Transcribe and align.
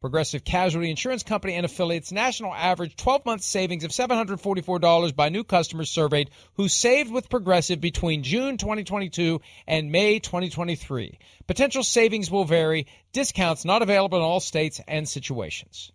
Progressive 0.00 0.44
Casualty 0.44 0.88
Insurance 0.88 1.22
Company 1.22 1.56
and 1.56 1.66
affiliates 1.66 2.10
national 2.10 2.54
average 2.54 2.96
12 2.96 3.26
month 3.26 3.42
savings 3.42 3.84
of 3.84 3.90
$744 3.90 5.14
by 5.14 5.28
new 5.28 5.44
customers 5.44 5.90
surveyed 5.90 6.30
who 6.54 6.68
saved 6.68 7.12
with 7.12 7.28
Progressive 7.28 7.82
between 7.82 8.22
June 8.22 8.56
2022 8.56 9.42
and 9.66 9.92
May 9.92 10.18
2023. 10.18 11.18
Potential 11.46 11.82
savings 11.82 12.30
will 12.30 12.46
vary, 12.46 12.86
discounts 13.12 13.66
not 13.66 13.82
available 13.82 14.16
in 14.16 14.24
all 14.24 14.40
states 14.40 14.80
and 14.88 15.06
situations. 15.06 15.92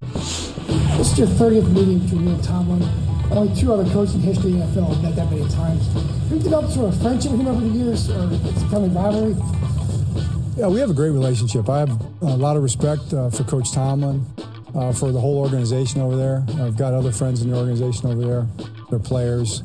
This 0.00 1.12
is 1.12 1.18
your 1.20 1.28
30th 1.28 1.72
meeting 1.72 2.00
between 2.00 2.24
you 2.24 2.34
and 2.34 2.42
Tomlin. 2.42 2.82
Only 3.30 3.54
two 3.54 3.72
other 3.72 3.88
coaches 3.92 4.16
in 4.16 4.22
history 4.22 4.60
of 4.60 4.74
the 4.74 4.80
NFL 4.80 4.94
have 4.94 5.02
met 5.04 5.14
that 5.14 5.30
many 5.30 5.48
times. 5.48 5.86
Have 5.92 6.32
you 6.32 6.38
developed 6.40 6.72
sort 6.72 6.92
of 6.92 7.00
friendship 7.00 7.30
with 7.30 7.40
him 7.42 7.46
over 7.46 7.60
the 7.60 7.68
years, 7.68 8.10
or 8.10 8.28
it's 8.32 8.62
a 8.62 8.78
rivalry? 8.90 10.41
Yeah, 10.54 10.68
we 10.68 10.80
have 10.80 10.90
a 10.90 10.94
great 10.94 11.10
relationship. 11.10 11.70
I 11.70 11.78
have 11.78 11.90
a 12.20 12.36
lot 12.36 12.58
of 12.58 12.62
respect 12.62 13.14
uh, 13.14 13.30
for 13.30 13.42
Coach 13.44 13.72
Tomlin, 13.72 14.26
uh, 14.74 14.92
for 14.92 15.10
the 15.10 15.18
whole 15.18 15.38
organization 15.38 16.02
over 16.02 16.14
there. 16.14 16.44
I've 16.60 16.76
got 16.76 16.92
other 16.92 17.10
friends 17.10 17.40
in 17.40 17.50
the 17.50 17.56
organization 17.56 18.10
over 18.10 18.20
there. 18.20 18.46
They're 18.90 18.98
players. 18.98 19.62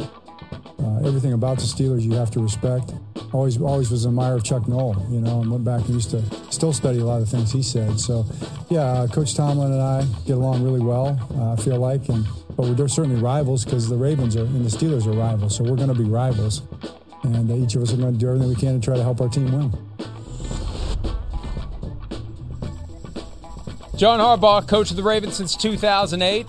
Uh, 0.80 1.00
everything 1.06 1.34
about 1.34 1.58
the 1.58 1.66
Steelers 1.66 2.04
you 2.04 2.14
have 2.14 2.32
to 2.32 2.40
respect. 2.40 2.94
Always, 3.34 3.60
always 3.60 3.92
was 3.92 4.06
an 4.06 4.12
admirer 4.12 4.36
of 4.36 4.46
Chuck 4.46 4.70
Noll, 4.70 4.96
you 5.10 5.20
know, 5.20 5.42
and 5.42 5.52
went 5.52 5.66
back 5.66 5.82
and 5.82 5.90
used 5.90 6.12
to 6.12 6.24
still 6.52 6.72
study 6.72 7.00
a 7.00 7.04
lot 7.04 7.22
of 7.22 7.30
the 7.30 7.36
things 7.36 7.52
he 7.52 7.62
said. 7.62 8.00
So, 8.00 8.26
yeah, 8.70 8.84
uh, 8.84 9.08
Coach 9.08 9.36
Tomlin 9.36 9.74
and 9.74 9.81
I 9.81 10.06
get 10.26 10.38
along 10.38 10.64
really 10.64 10.80
well. 10.80 11.20
uh, 11.36 11.52
I 11.52 11.56
feel 11.58 11.80
like, 11.80 12.08
and 12.08 12.26
but 12.56 12.66
we're 12.66 12.88
certainly 12.88 13.22
rivals 13.22 13.66
because 13.66 13.90
the 13.90 13.97
Ravens 13.97 14.38
are 14.38 14.46
and 14.46 14.66
the 14.66 14.70
Steelers 14.70 15.06
are 15.06 15.12
rivals. 15.12 15.58
So 15.58 15.66
we're 15.66 15.76
going 15.76 15.90
to 15.90 15.96
be 15.96 16.06
rivals, 16.06 16.62
and 17.24 17.52
each 17.52 17.76
of 17.76 17.81
us 17.81 17.94
are 17.94 17.97
going 17.97 18.14
to 18.14 18.20
do 18.20 18.28
everything 18.30 18.47
we 18.47 18.56
can 18.56 18.80
to 18.80 18.84
try 18.84 18.96
to 18.96 19.03
help 19.03 19.20
our 19.20 19.28
team 19.28 19.52
win. 19.52 19.74
John 23.97 24.19
Harbaugh, 24.19 24.68
coach 24.68 24.91
of 24.91 24.96
the 24.97 25.02
Ravens 25.02 25.38
since 25.38 25.56
2008, 25.56 26.46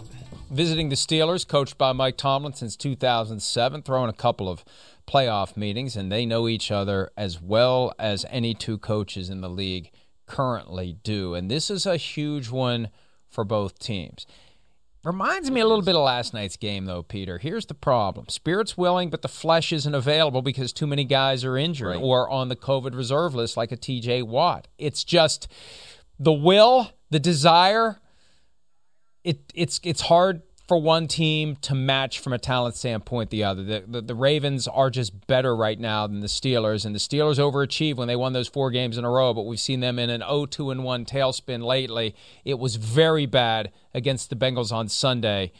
visiting 0.50 0.90
the 0.90 0.96
Steelers, 0.96 1.48
coached 1.48 1.78
by 1.78 1.92
Mike 1.92 2.18
Tomlin 2.18 2.52
since 2.52 2.76
2007, 2.76 3.82
throwing 3.82 4.10
a 4.10 4.14
couple 4.14 4.50
of 4.50 4.64
playoff 5.06 5.56
meetings, 5.56 5.96
and 5.96 6.12
they 6.12 6.26
know 6.26 6.46
each 6.46 6.70
other 6.70 7.10
as 7.16 7.40
well 7.40 7.94
as 7.98 8.26
any 8.28 8.52
two 8.52 8.76
coaches 8.76 9.30
in 9.30 9.40
the 9.40 9.48
league 9.48 9.90
currently 10.26 10.98
do. 11.02 11.32
And 11.34 11.50
this 11.50 11.70
is 11.70 11.86
a 11.86 11.96
huge 11.96 12.50
one 12.50 12.90
for 13.30 13.44
both 13.44 13.78
teams. 13.78 14.26
Reminds 15.02 15.50
me 15.50 15.60
a 15.62 15.66
little 15.66 15.84
bit 15.84 15.94
of 15.96 16.02
last 16.02 16.34
night's 16.34 16.56
game, 16.58 16.84
though, 16.84 17.02
Peter. 17.02 17.38
Here's 17.38 17.64
the 17.64 17.72
problem 17.72 18.28
spirit's 18.28 18.76
willing, 18.76 19.08
but 19.08 19.22
the 19.22 19.28
flesh 19.28 19.72
isn't 19.72 19.94
available 19.94 20.42
because 20.42 20.70
too 20.70 20.86
many 20.86 21.04
guys 21.04 21.44
are 21.44 21.56
injured 21.56 21.88
Right. 21.94 22.02
or 22.02 22.28
on 22.28 22.48
the 22.48 22.56
COVID 22.56 22.94
reserve 22.94 23.34
list, 23.34 23.56
like 23.56 23.72
a 23.72 23.76
TJ 23.76 24.22
Watt. 24.22 24.68
It's 24.76 25.02
just 25.02 25.48
the 26.18 26.32
will, 26.32 26.90
the 27.10 27.18
desire. 27.18 28.00
It 29.24 29.52
it's 29.54 29.80
it's 29.82 30.02
hard 30.02 30.42
for 30.68 30.80
one 30.80 31.08
team 31.08 31.56
to 31.56 31.74
match 31.74 32.18
from 32.18 32.34
a 32.34 32.38
talent 32.38 32.76
standpoint 32.76 33.30
the 33.30 33.42
other. 33.42 33.62
The, 33.62 33.84
the 33.86 34.00
the 34.02 34.14
Ravens 34.14 34.68
are 34.68 34.90
just 34.90 35.26
better 35.26 35.56
right 35.56 35.80
now 35.80 36.06
than 36.06 36.20
the 36.20 36.26
Steelers, 36.26 36.84
and 36.84 36.94
the 36.94 36.98
Steelers 37.00 37.38
overachieved 37.38 37.96
when 37.96 38.06
they 38.06 38.16
won 38.16 38.34
those 38.34 38.48
four 38.48 38.70
games 38.70 38.98
in 38.98 39.04
a 39.04 39.10
row. 39.10 39.32
But 39.32 39.46
we've 39.46 39.58
seen 39.58 39.80
them 39.80 39.98
in 39.98 40.10
an 40.10 40.20
0-2 40.20 40.70
and 40.70 40.84
one 40.84 41.04
tailspin 41.04 41.62
lately. 41.64 42.14
It 42.44 42.58
was 42.58 42.76
very 42.76 43.26
bad 43.26 43.72
against 43.94 44.30
the 44.30 44.36
Bengals 44.36 44.70
on 44.70 44.88
Sunday. 44.88 45.52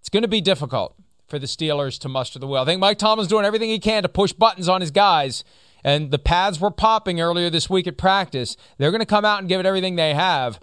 It's 0.00 0.08
going 0.08 0.22
to 0.22 0.28
be 0.28 0.40
difficult 0.40 0.96
for 1.28 1.38
the 1.38 1.46
Steelers 1.46 1.98
to 2.00 2.08
muster 2.08 2.38
the 2.38 2.46
will. 2.46 2.62
I 2.62 2.64
think 2.64 2.80
Mike 2.80 2.98
Tomlin's 2.98 3.28
doing 3.28 3.44
everything 3.44 3.68
he 3.68 3.78
can 3.78 4.02
to 4.02 4.08
push 4.08 4.32
buttons 4.32 4.68
on 4.68 4.80
his 4.80 4.90
guys, 4.90 5.44
and 5.84 6.10
the 6.10 6.18
pads 6.18 6.58
were 6.58 6.70
popping 6.70 7.20
earlier 7.20 7.50
this 7.50 7.70
week 7.70 7.86
at 7.86 7.96
practice. 7.96 8.56
They're 8.78 8.90
going 8.90 9.00
to 9.00 9.06
come 9.06 9.24
out 9.24 9.38
and 9.38 9.48
give 9.48 9.60
it 9.60 9.66
everything 9.66 9.96
they 9.96 10.14
have. 10.14 10.58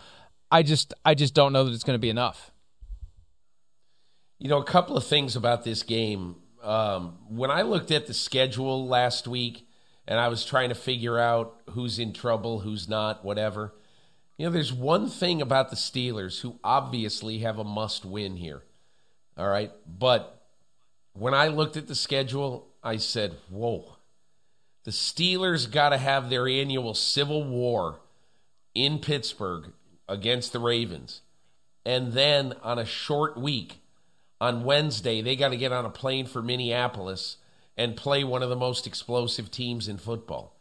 I 0.55 0.63
just, 0.63 0.93
I 1.03 1.15
just 1.15 1.33
don't 1.33 1.51
know 1.51 1.65
that 1.65 1.73
it's 1.73 1.83
going 1.83 1.95
to 1.95 2.01
be 2.01 2.09
enough. 2.09 2.51
You 4.39 4.47
know, 4.47 4.57
a 4.57 4.63
couple 4.63 4.95
of 4.95 5.05
things 5.05 5.35
about 5.35 5.65
this 5.65 5.83
game. 5.83 6.37
Um, 6.63 7.17
when 7.27 7.51
I 7.51 7.63
looked 7.63 7.91
at 7.91 8.07
the 8.07 8.13
schedule 8.13 8.87
last 8.87 9.27
week 9.27 9.67
and 10.07 10.17
I 10.17 10.29
was 10.29 10.45
trying 10.45 10.69
to 10.69 10.75
figure 10.75 11.19
out 11.19 11.59
who's 11.71 11.99
in 11.99 12.13
trouble, 12.13 12.61
who's 12.61 12.87
not, 12.87 13.25
whatever, 13.25 13.73
you 14.37 14.45
know, 14.45 14.51
there's 14.53 14.71
one 14.71 15.09
thing 15.09 15.41
about 15.41 15.71
the 15.71 15.75
Steelers 15.75 16.39
who 16.39 16.57
obviously 16.63 17.39
have 17.39 17.59
a 17.59 17.65
must 17.65 18.05
win 18.05 18.37
here. 18.37 18.63
All 19.37 19.49
right. 19.49 19.73
But 19.85 20.41
when 21.11 21.33
I 21.33 21.49
looked 21.49 21.75
at 21.75 21.87
the 21.87 21.95
schedule, 21.95 22.69
I 22.81 22.95
said, 22.95 23.35
whoa, 23.49 23.97
the 24.85 24.91
Steelers 24.91 25.69
got 25.69 25.89
to 25.89 25.97
have 25.97 26.29
their 26.29 26.47
annual 26.47 26.93
civil 26.93 27.43
war 27.43 27.99
in 28.73 28.99
Pittsburgh 28.99 29.73
against 30.07 30.53
the 30.53 30.59
Ravens. 30.59 31.21
And 31.85 32.13
then 32.13 32.53
on 32.63 32.79
a 32.79 32.85
short 32.85 33.37
week, 33.37 33.81
on 34.41 34.63
Wednesday, 34.63 35.21
they 35.21 35.35
got 35.35 35.49
to 35.49 35.57
get 35.57 35.71
on 35.71 35.85
a 35.85 35.89
plane 35.89 36.25
for 36.25 36.41
Minneapolis 36.41 37.37
and 37.77 37.95
play 37.95 38.23
one 38.23 38.43
of 38.43 38.49
the 38.49 38.55
most 38.55 38.87
explosive 38.87 39.51
teams 39.51 39.87
in 39.87 39.97
football. 39.97 40.55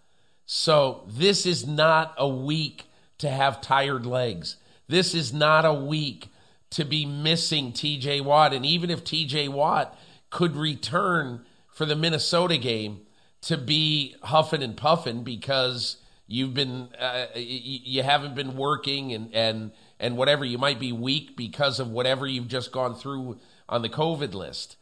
So 0.47 1.05
this 1.09 1.47
is 1.47 1.67
not 1.67 2.15
a 2.19 2.29
week 2.29 2.85
to 3.19 3.31
have 3.31 3.61
tired 3.61 4.05
legs. 4.05 4.57
This 4.89 5.15
is 5.15 5.33
not 5.33 5.65
a 5.65 5.73
week 5.73 6.29
to 6.71 6.85
be 6.85 7.07
missing 7.07 7.73
TJ 7.73 8.23
Watt. 8.23 8.53
And 8.53 8.67
even 8.67 8.91
if 8.91 9.05
TJ 9.05 9.49
Watt 9.49 9.99
could 10.31 10.57
return 10.57 11.45
for 11.69 11.87
the 11.87 11.97
Minnesota 11.97 12.59
game 12.59 13.01
to 13.43 13.57
be 13.57 14.15
huffing 14.23 14.63
and 14.63 14.77
puffing 14.77 15.23
because 15.23 15.99
you've 16.27 16.55
been 16.55 16.89
uh, 16.99 17.27
you 17.35 18.03
haven't 18.03 18.35
been 18.35 18.57
working 18.57 19.13
and 19.13 19.35
and 19.35 19.73
and 20.01 20.17
whatever 20.17 20.45
you 20.45 20.59
might 20.59 20.81
be 20.81 20.93
weak 20.93 21.37
because 21.37 21.81
of 21.81 21.91
whatever 21.91 22.27
you've 22.27 22.49
just 22.49 22.73
gone 22.73 22.95
through 22.95 23.39
on 23.69 23.83
the 23.83 23.89
COVID 23.89 24.35
list. 24.35 24.77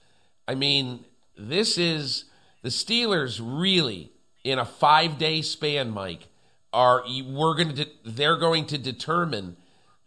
I 0.46 0.54
mean, 0.54 1.04
this 1.36 1.78
is 1.78 2.24
the 2.62 2.68
Steelers 2.68 3.40
really 3.42 4.12
in 4.44 4.58
a 4.58 4.64
five 4.64 5.18
day 5.18 5.42
span, 5.42 5.90
Mike. 5.90 6.28
Are 6.72 7.04
we're 7.26 7.54
going 7.54 7.74
to 7.76 7.86
they're 8.04 8.38
going 8.38 8.66
to 8.66 8.78
determine 8.78 9.56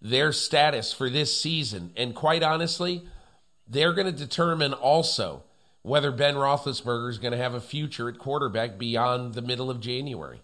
their 0.01 0.31
status 0.31 0.91
for 0.91 1.09
this 1.09 1.39
season, 1.39 1.91
and 1.95 2.15
quite 2.15 2.43
honestly, 2.43 3.07
they're 3.67 3.93
going 3.93 4.11
to 4.11 4.17
determine 4.17 4.73
also 4.73 5.43
whether 5.83 6.11
Ben 6.11 6.33
Roethlisberger 6.33 7.09
is 7.09 7.19
going 7.19 7.31
to 7.31 7.37
have 7.37 7.53
a 7.53 7.61
future 7.61 8.09
at 8.09 8.17
quarterback 8.17 8.79
beyond 8.79 9.35
the 9.35 9.41
middle 9.43 9.69
of 9.69 9.79
January. 9.79 10.41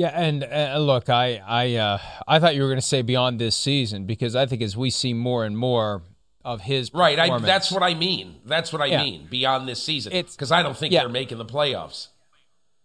Yeah, 0.00 0.18
and 0.18 0.42
uh, 0.44 0.78
look, 0.78 1.10
I 1.10 1.42
I 1.46 1.74
uh, 1.74 1.98
I 2.26 2.38
thought 2.38 2.54
you 2.54 2.62
were 2.62 2.68
going 2.68 2.78
to 2.78 2.86
say 2.86 3.02
beyond 3.02 3.38
this 3.38 3.54
season 3.54 4.06
because 4.06 4.34
I 4.34 4.46
think 4.46 4.62
as 4.62 4.74
we 4.74 4.88
see 4.88 5.12
more 5.12 5.44
and 5.44 5.58
more 5.58 6.00
of 6.42 6.62
his 6.62 6.94
right. 6.94 7.18
I, 7.18 7.38
that's 7.40 7.70
what 7.70 7.82
I 7.82 7.92
mean. 7.92 8.36
That's 8.46 8.72
what 8.72 8.80
I 8.80 8.86
Yeah. 8.86 9.02
mean 9.02 9.26
beyond 9.28 9.68
this 9.68 9.82
season. 9.82 10.12
Because 10.12 10.50
I 10.50 10.62
don't 10.62 10.74
think 10.74 10.94
yeah. 10.94 11.00
they're 11.00 11.10
making 11.10 11.36
the 11.36 11.44
playoffs. 11.44 12.08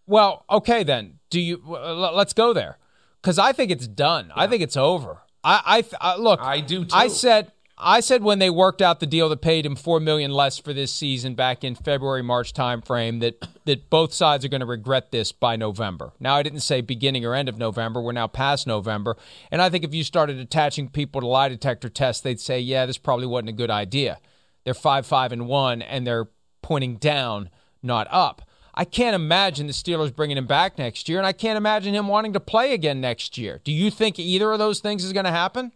Well, 0.06 0.44
okay 0.50 0.83
then. 0.83 1.19
Do 1.29 1.39
you? 1.39 1.63
well, 1.65 2.12
let's 2.13 2.33
go 2.33 2.51
there, 2.51 2.79
because 3.21 3.39
I 3.39 3.53
think 3.53 3.71
it's 3.71 3.88
done. 3.88 4.33
I 4.35 4.47
think 4.47 4.62
it's 4.62 4.75
over. 4.75 5.19
I, 5.41 5.83
I, 6.01 6.12
I 6.13 6.17
look. 6.17 6.41
I 6.41 6.59
do 6.59 6.83
too. 6.83 6.94
I 6.94 7.07
said. 7.07 7.53
I 7.77 8.00
said 8.00 8.24
when 8.24 8.39
they 8.39 8.50
worked 8.50 8.81
out 8.81 9.01
the 9.01 9.06
deal 9.06 9.27
that 9.27 9.42
paid 9.42 9.66
him 9.66 9.75
four 9.75 10.00
million 10.00 10.31
less 10.31 10.57
for 10.57 10.72
this 10.72 10.94
season 10.94 11.36
back 11.36 11.63
in 11.63 11.75
February 11.75 12.22
March 12.22 12.54
timeframe 12.54 13.19
that 13.19 13.45
that 13.66 13.89
both 13.89 14.13
sides 14.13 14.45
are 14.45 14.48
going 14.48 14.62
to 14.62 14.66
regret 14.66 15.12
this 15.12 15.33
by 15.33 15.57
November. 15.57 16.13
Now 16.19 16.36
I 16.36 16.44
didn't 16.44 16.62
say 16.62 16.80
beginning 16.80 17.25
or 17.25 17.36
end 17.36 17.50
of 17.50 17.57
November. 17.57 18.01
We're 18.01 18.13
now 18.13 18.27
past 18.27 18.66
November, 18.66 19.18
and 19.51 19.62
I 19.62 19.69
think 19.69 19.83
if 19.83 19.94
you 19.94 20.06
started 20.06 20.39
attaching 20.39 20.88
people 20.88 21.19
to 21.19 21.27
lie 21.27 21.50
detector 21.50 21.89
tests, 21.89 22.22
they'd 22.22 22.39
say, 22.39 22.60
yeah, 22.60 22.86
this 22.86 22.98
probably 22.98 23.27
wasn't 23.27 23.50
a 23.50 23.54
good 23.54 23.72
idea. 23.72 24.19
They're 24.63 24.74
five 24.74 25.06
five 25.06 25.33
and 25.33 25.48
one, 25.48 25.81
and 25.81 26.07
they're 26.07 26.30
pointing 26.62 26.95
down, 26.95 27.50
not 27.83 28.07
up. 28.10 28.42
I 28.74 28.86
can't 28.86 29.16
imagine 29.16 29.68
the 29.68 29.74
Steelers 29.74 30.16
bringing 30.16 30.38
him 30.38 30.48
back 30.48 30.77
next 30.77 31.07
year, 31.10 31.18
and 31.18 31.27
I 31.27 31.33
can't 31.33 31.57
imagine 31.57 31.94
him 31.94 32.07
wanting 32.07 32.33
to 32.33 32.39
play 32.39 32.74
again 32.74 33.01
next 33.01 33.38
year. 33.38 33.62
Do 33.63 33.72
you 33.72 33.92
think 33.92 34.18
either 34.18 34.51
of 34.51 34.60
those 34.60 34.80
things 34.80 35.04
is 35.04 35.13
going 35.13 35.25
to 35.25 35.31
happen? 35.31 35.72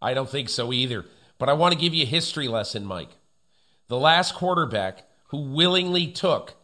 I 0.00 0.14
don't 0.14 0.28
think 0.28 0.48
so 0.48 0.72
either. 0.72 1.04
But 1.38 1.48
I 1.48 1.54
want 1.54 1.72
to 1.72 1.78
give 1.78 1.94
you 1.94 2.04
a 2.04 2.06
history 2.06 2.48
lesson, 2.48 2.84
Mike. 2.84 3.10
The 3.88 3.98
last 3.98 4.34
quarterback 4.34 5.04
who 5.28 5.52
willingly 5.52 6.06
took, 6.08 6.54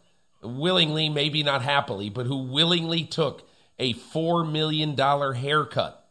willingly, 0.43 1.09
maybe 1.09 1.43
not 1.43 1.63
happily, 1.63 2.09
but 2.09 2.27
who 2.27 2.43
willingly 2.45 3.05
took 3.05 3.49
a 3.79 3.95
$4 3.95 4.51
million 4.51 4.97
haircut 4.97 6.09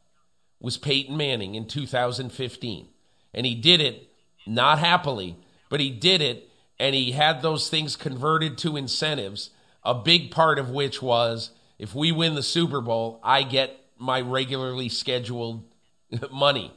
was 0.60 0.78
Peyton 0.78 1.18
Manning 1.18 1.56
in 1.56 1.68
2015. 1.68 2.88
And 3.34 3.46
he 3.46 3.56
did 3.56 3.82
it 3.82 4.10
not 4.46 4.80
happily, 4.80 5.38
but 5.70 5.80
he 5.80 5.90
did 5.90 6.22
it 6.22 6.50
and 6.82 6.96
he 6.96 7.12
had 7.12 7.42
those 7.42 7.70
things 7.70 7.96
converted 7.96 8.58
to 8.58 8.76
incentives, 8.76 9.52
a 9.84 9.94
big 9.94 10.32
part 10.32 10.58
of 10.58 10.72
which 10.72 11.00
was 11.00 11.52
if 11.78 11.94
we 11.94 12.12
win 12.12 12.34
the 12.34 12.42
Super 12.42 12.82
Bowl, 12.82 13.20
I 13.24 13.44
get 13.44 13.80
my 14.00 14.20
regularly 14.20 14.90
scheduled 14.90 15.64
money. 16.32 16.74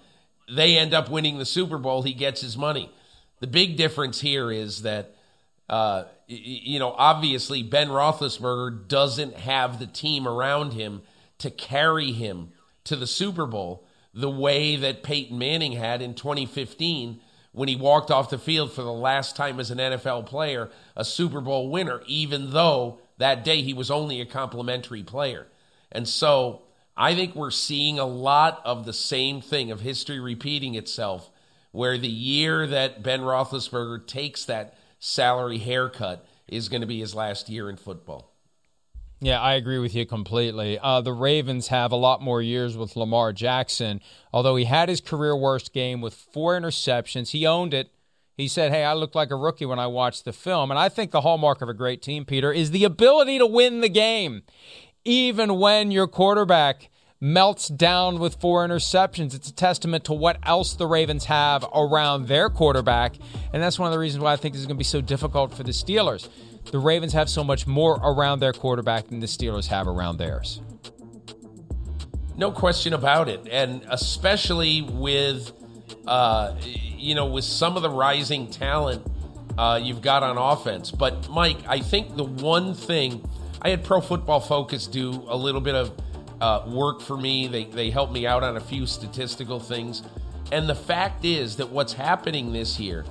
They 0.49 0.76
end 0.76 0.94
up 0.94 1.11
winning 1.11 1.38
the 1.38 1.46
Super 1.46 1.79
Bowl, 1.79 2.02
he 2.02 2.14
gets 2.14 2.41
his 2.41 2.56
money. 2.56 2.91
The 3.41 3.46
big 3.46 3.76
difference 3.76 4.20
here 4.20 4.50
is 4.50 4.82
that, 4.82 5.14
uh, 5.69 6.05
you 6.26 6.79
know, 6.79 6.94
obviously 6.96 7.62
Ben 7.62 7.88
Roethlisberger 7.88 8.88
doesn't 8.88 9.37
have 9.37 9.79
the 9.79 9.87
team 9.87 10.26
around 10.26 10.73
him 10.73 11.02
to 11.38 11.50
carry 11.50 12.12
him 12.12 12.52
to 12.85 12.96
the 12.96 13.06
Super 13.06 13.46
Bowl 13.46 13.87
the 14.12 14.31
way 14.31 14.76
that 14.76 15.02
Peyton 15.02 15.37
Manning 15.37 15.73
had 15.73 16.00
in 16.00 16.14
2015 16.14 17.20
when 17.52 17.69
he 17.69 17.76
walked 17.76 18.11
off 18.11 18.31
the 18.31 18.38
field 18.38 18.73
for 18.73 18.82
the 18.82 18.93
last 18.93 19.37
time 19.37 19.61
as 19.61 19.70
an 19.70 19.79
NFL 19.79 20.26
player, 20.26 20.70
a 20.96 21.05
Super 21.05 21.41
Bowl 21.41 21.70
winner, 21.70 22.02
even 22.06 22.50
though 22.50 22.99
that 23.19 23.44
day 23.44 23.62
he 23.62 23.73
was 23.73 23.91
only 23.91 24.20
a 24.20 24.26
complementary 24.26 25.02
player. 25.02 25.46
And 25.93 26.08
so 26.08 26.62
I 26.96 27.14
think 27.14 27.35
we're 27.35 27.50
seeing 27.50 27.99
a 27.99 28.05
lot 28.05 28.61
of 28.64 28.85
the 28.85 28.93
same 28.93 29.41
thing 29.41 29.70
of 29.70 29.81
history 29.81 30.20
repeating 30.20 30.75
itself, 30.75 31.31
where 31.73 31.99
the 31.99 32.08
year 32.08 32.67
that 32.67 33.02
Ben 33.02 33.20
Roethlisberger 33.20 34.06
takes 34.06 34.44
that 34.44 34.79
salary 35.00 35.58
haircut 35.58 36.26
is 36.46 36.69
going 36.69 36.82
to 36.82 36.87
be 36.87 37.00
his 37.00 37.14
last 37.14 37.49
year 37.49 37.69
in 37.69 37.76
football. 37.76 38.35
Yeah, 39.20 39.41
I 39.41 39.55
agree 39.55 39.79
with 39.79 39.94
you 39.94 40.05
completely. 40.05 40.79
Uh, 40.79 41.00
the 41.00 41.12
Ravens 41.12 41.69
have 41.69 41.93
a 41.93 41.96
lot 41.96 42.20
more 42.20 42.43
years 42.43 42.76
with 42.76 42.94
Lamar 42.94 43.32
Jackson. 43.32 44.00
Although 44.32 44.56
he 44.56 44.64
had 44.64 44.88
his 44.88 45.00
career 45.00 45.35
worst 45.35 45.73
game 45.73 46.00
with 46.00 46.14
four 46.14 46.58
interceptions, 46.58 47.31
he 47.31 47.46
owned 47.46 47.73
it. 47.73 47.91
He 48.37 48.49
said, 48.49 48.73
Hey, 48.73 48.85
I 48.85 48.93
looked 48.94 49.14
like 49.14 49.31
a 49.31 49.37
rookie 49.37 49.64
when 49.64 49.79
I 49.79 49.87
watched 49.87 50.25
the 50.25 50.32
film. 50.32 50.70
And 50.70 50.79
I 50.79 50.88
think 50.88 51.11
the 51.11 51.23
hallmark 51.23 51.62
of 51.62 51.69
a 51.69 51.75
great 51.75 52.02
team, 52.02 52.25
Peter, 52.25 52.52
is 52.52 52.70
the 52.70 52.85
ability 52.85 53.38
to 53.38 53.46
win 53.46 53.81
the 53.81 53.88
game, 53.88 54.43
even 55.05 55.59
when 55.59 55.91
your 55.91 56.06
quarterback 56.06 56.91
melts 57.21 57.69
down 57.69 58.19
with 58.19 58.35
four 58.35 58.67
interceptions. 58.67 59.35
It's 59.35 59.49
a 59.49 59.55
testament 59.55 60.05
to 60.05 60.12
what 60.12 60.39
else 60.43 60.75
the 60.75 60.87
Ravens 60.87 61.25
have 61.25 61.65
around 61.75 62.29
their 62.29 62.51
quarterback. 62.51 63.15
And 63.53 63.62
that's 63.62 63.79
one 63.79 63.87
of 63.87 63.93
the 63.93 63.99
reasons 63.99 64.23
why 64.23 64.35
I 64.35 64.37
think 64.37 64.53
this 64.53 64.61
is 64.61 64.67
going 64.67 64.77
to 64.77 64.79
be 64.79 64.85
so 64.85 65.01
difficult 65.01 65.55
for 65.55 65.62
the 65.62 65.73
Steelers. 65.73 66.29
The 66.71 66.79
Ravens 66.79 67.15
have 67.15 67.31
so 67.31 67.43
much 67.43 67.67
more 67.67 67.95
around 68.03 68.41
their 68.41 68.53
quarterback 68.53 69.09
than 69.09 69.21
the 69.21 69.27
Steelers 69.27 69.69
have 69.69 69.87
around 69.87 70.19
theirs. 70.19 70.61
No 72.37 72.51
question 72.51 72.93
about 72.93 73.29
it, 73.29 73.47
and 73.51 73.87
especially 73.89 74.83
with, 74.83 75.53
uh, 76.06 76.56
you 76.62 77.15
know, 77.15 77.27
with 77.27 77.45
some 77.45 77.77
of 77.77 77.83
the 77.83 77.91
rising 77.91 78.51
talent 78.51 79.06
uh, 79.56 79.81
you've 79.83 80.03
got 80.03 80.23
on 80.23 80.37
offense. 80.37 80.91
But 80.91 81.29
Mike, 81.31 81.59
I 81.67 81.79
think 81.81 82.17
the 82.17 82.25
one 82.25 82.75
thing 82.75 83.27
I 83.64 83.70
had 83.70 83.82
Pro 83.82 84.02
Football 84.02 84.40
Focus 84.40 84.87
do 84.87 85.25
a 85.26 85.37
little 85.37 85.62
bit 85.62 85.75
of 85.75 85.93
uh, 86.38 86.64
work 86.69 87.00
for 87.00 87.16
me. 87.16 87.49
They 87.49 87.64
they 87.64 87.88
helped 87.88 88.12
me 88.12 88.26
out 88.26 88.43
on 88.43 88.58
a 88.58 88.61
few 88.61 88.87
statistical 88.87 89.58
things, 89.58 90.02
and 90.52 90.69
the 90.69 90.75
fact 90.75 91.25
is 91.25 91.56
that 91.56 91.70
what's 91.70 91.94
happening 91.94 92.52
this 92.52 92.78
year 92.78 93.06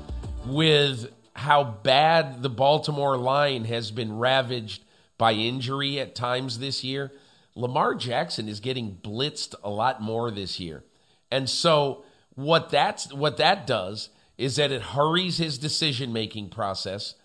with 0.45 1.11
how 1.35 1.63
bad 1.63 2.44
the 2.44 2.51
Baltimore 2.51 3.17
line 3.17 3.65
has 3.65 3.89
been 3.89 4.15
ravaged 4.15 4.83
by 5.17 5.31
injury 5.31 6.00
at 6.00 6.13
times 6.13 6.59
this 6.59 6.83
year. 6.83 7.11
Lamar 7.56 7.95
Jackson 7.95 8.47
is 8.47 8.59
getting 8.59 8.99
blitzed 9.03 9.56
a 9.63 9.71
lot 9.71 10.03
more 10.03 10.29
this 10.29 10.59
year. 10.59 10.83
And 11.31 11.49
so 11.49 12.06
what 12.35 12.69
that's 12.69 13.11
what 13.11 13.38
that 13.38 13.65
does 13.65 14.09
is 14.38 14.57
that 14.57 14.71
it 14.71 14.81
hurries 14.83 15.38
his 15.38 15.57
decision-making 15.57 16.49
process 16.49 17.15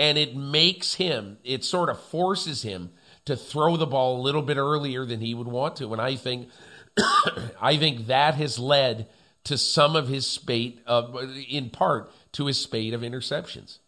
and 0.00 0.16
it 0.16 0.34
makes 0.34 0.94
him 0.94 1.36
it 1.44 1.62
sort 1.62 1.90
of 1.90 2.00
forces 2.00 2.62
him 2.62 2.90
to 3.26 3.36
throw 3.36 3.76
the 3.76 3.86
ball 3.86 4.18
a 4.18 4.22
little 4.22 4.42
bit 4.42 4.56
earlier 4.56 5.04
than 5.04 5.20
he 5.20 5.34
would 5.34 5.46
want 5.46 5.76
to 5.76 5.92
and 5.92 6.00
I 6.00 6.16
think 6.16 6.48
I 7.60 7.76
think 7.76 8.06
that 8.06 8.34
has 8.34 8.58
led 8.58 9.08
to 9.44 9.56
some 9.56 9.94
of 9.96 10.08
his 10.08 10.26
spate 10.26 10.80
of 10.86 11.16
in 11.48 11.70
part 11.70 12.10
to 12.32 12.46
his 12.46 12.58
spate 12.58 12.94
of 12.94 13.02
interceptions. 13.02 13.78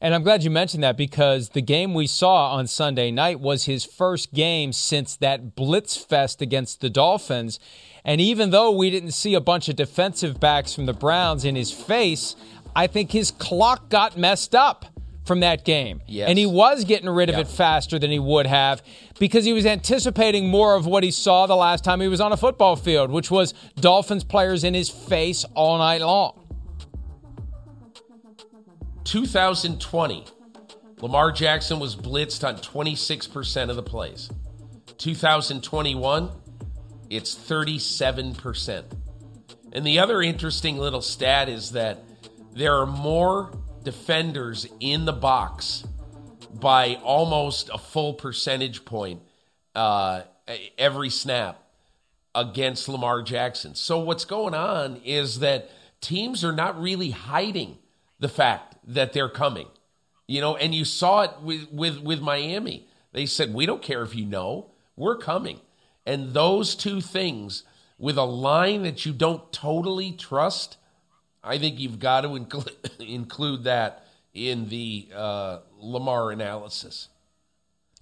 And 0.00 0.14
I'm 0.14 0.24
glad 0.24 0.42
you 0.42 0.50
mentioned 0.50 0.82
that 0.82 0.96
because 0.96 1.50
the 1.50 1.62
game 1.62 1.94
we 1.94 2.08
saw 2.08 2.56
on 2.56 2.66
Sunday 2.66 3.12
night 3.12 3.38
was 3.38 3.66
his 3.66 3.84
first 3.84 4.34
game 4.34 4.72
since 4.72 5.14
that 5.16 5.54
blitz 5.54 5.96
fest 5.96 6.42
against 6.42 6.80
the 6.80 6.90
Dolphins. 6.90 7.60
And 8.04 8.20
even 8.20 8.50
though 8.50 8.72
we 8.72 8.90
didn't 8.90 9.12
see 9.12 9.34
a 9.34 9.40
bunch 9.40 9.68
of 9.68 9.76
defensive 9.76 10.40
backs 10.40 10.74
from 10.74 10.86
the 10.86 10.92
Browns 10.92 11.44
in 11.44 11.54
his 11.54 11.70
face, 11.70 12.34
I 12.74 12.88
think 12.88 13.12
his 13.12 13.30
clock 13.30 13.90
got 13.90 14.16
messed 14.16 14.56
up 14.56 14.86
from 15.24 15.40
that 15.40 15.64
game. 15.64 16.00
Yes. 16.06 16.28
And 16.28 16.36
he 16.38 16.46
was 16.46 16.84
getting 16.84 17.08
rid 17.08 17.28
of 17.28 17.36
Yeah. 17.36 17.42
it 17.42 17.48
faster 17.48 17.98
than 17.98 18.10
he 18.10 18.18
would 18.18 18.46
have 18.46 18.82
because 19.18 19.44
he 19.44 19.52
was 19.52 19.64
anticipating 19.64 20.48
more 20.48 20.74
of 20.74 20.84
what 20.86 21.04
he 21.04 21.10
saw 21.10 21.46
the 21.46 21.54
last 21.56 21.84
time 21.84 22.00
he 22.00 22.08
was 22.08 22.20
on 22.20 22.32
a 22.32 22.36
football 22.36 22.74
field, 22.76 23.10
which 23.10 23.30
was 23.30 23.54
Dolphins 23.76 24.24
players 24.24 24.64
in 24.64 24.74
his 24.74 24.88
face 24.88 25.44
all 25.54 25.78
night 25.78 26.00
long. 26.00 26.38
2020, 29.04 30.24
Lamar 31.00 31.32
Jackson 31.32 31.78
was 31.80 31.96
blitzed 31.96 32.46
on 32.46 32.56
26% 32.56 33.70
of 33.70 33.76
the 33.76 33.82
plays. 33.82 34.30
2021, 34.98 36.30
it's 37.10 37.34
37%. 37.34 38.84
And 39.72 39.86
the 39.86 39.98
other 39.98 40.22
interesting 40.22 40.78
little 40.78 41.02
stat 41.02 41.48
is 41.48 41.72
that 41.72 42.04
there 42.54 42.76
are 42.76 42.86
more 42.86 43.50
defenders 43.84 44.66
in 44.80 45.04
the 45.04 45.12
box 45.12 45.84
by 46.52 46.96
almost 47.02 47.70
a 47.72 47.78
full 47.78 48.14
percentage 48.14 48.84
point 48.84 49.22
uh, 49.74 50.22
every 50.78 51.10
snap 51.10 51.62
against 52.34 52.88
Lamar 52.88 53.22
Jackson. 53.22 53.74
So 53.74 54.00
what's 54.00 54.24
going 54.24 54.54
on 54.54 55.00
is 55.04 55.40
that 55.40 55.70
teams 56.00 56.44
are 56.44 56.52
not 56.52 56.80
really 56.80 57.10
hiding 57.10 57.78
the 58.18 58.28
fact 58.28 58.76
that 58.86 59.12
they're 59.12 59.28
coming. 59.28 59.68
You 60.28 60.40
know, 60.40 60.56
and 60.56 60.74
you 60.74 60.84
saw 60.84 61.22
it 61.22 61.32
with 61.42 61.70
with 61.72 61.98
with 61.98 62.20
Miami. 62.20 62.86
They 63.12 63.26
said, 63.26 63.52
"We 63.52 63.66
don't 63.66 63.82
care 63.82 64.02
if 64.02 64.14
you 64.14 64.24
know. 64.24 64.70
We're 64.96 65.18
coming." 65.18 65.60
And 66.06 66.32
those 66.32 66.74
two 66.74 67.00
things 67.00 67.64
with 67.98 68.16
a 68.16 68.24
line 68.24 68.82
that 68.82 69.04
you 69.04 69.12
don't 69.12 69.52
totally 69.52 70.12
trust, 70.12 70.76
I 71.44 71.58
think 71.58 71.80
you've 71.80 71.98
got 71.98 72.22
to 72.22 72.36
include 72.36 72.72
include 73.00 73.64
that 73.64 74.06
in 74.34 74.68
the 74.68 75.08
uh, 75.14 75.58
Lamar 75.78 76.30
analysis. 76.30 77.08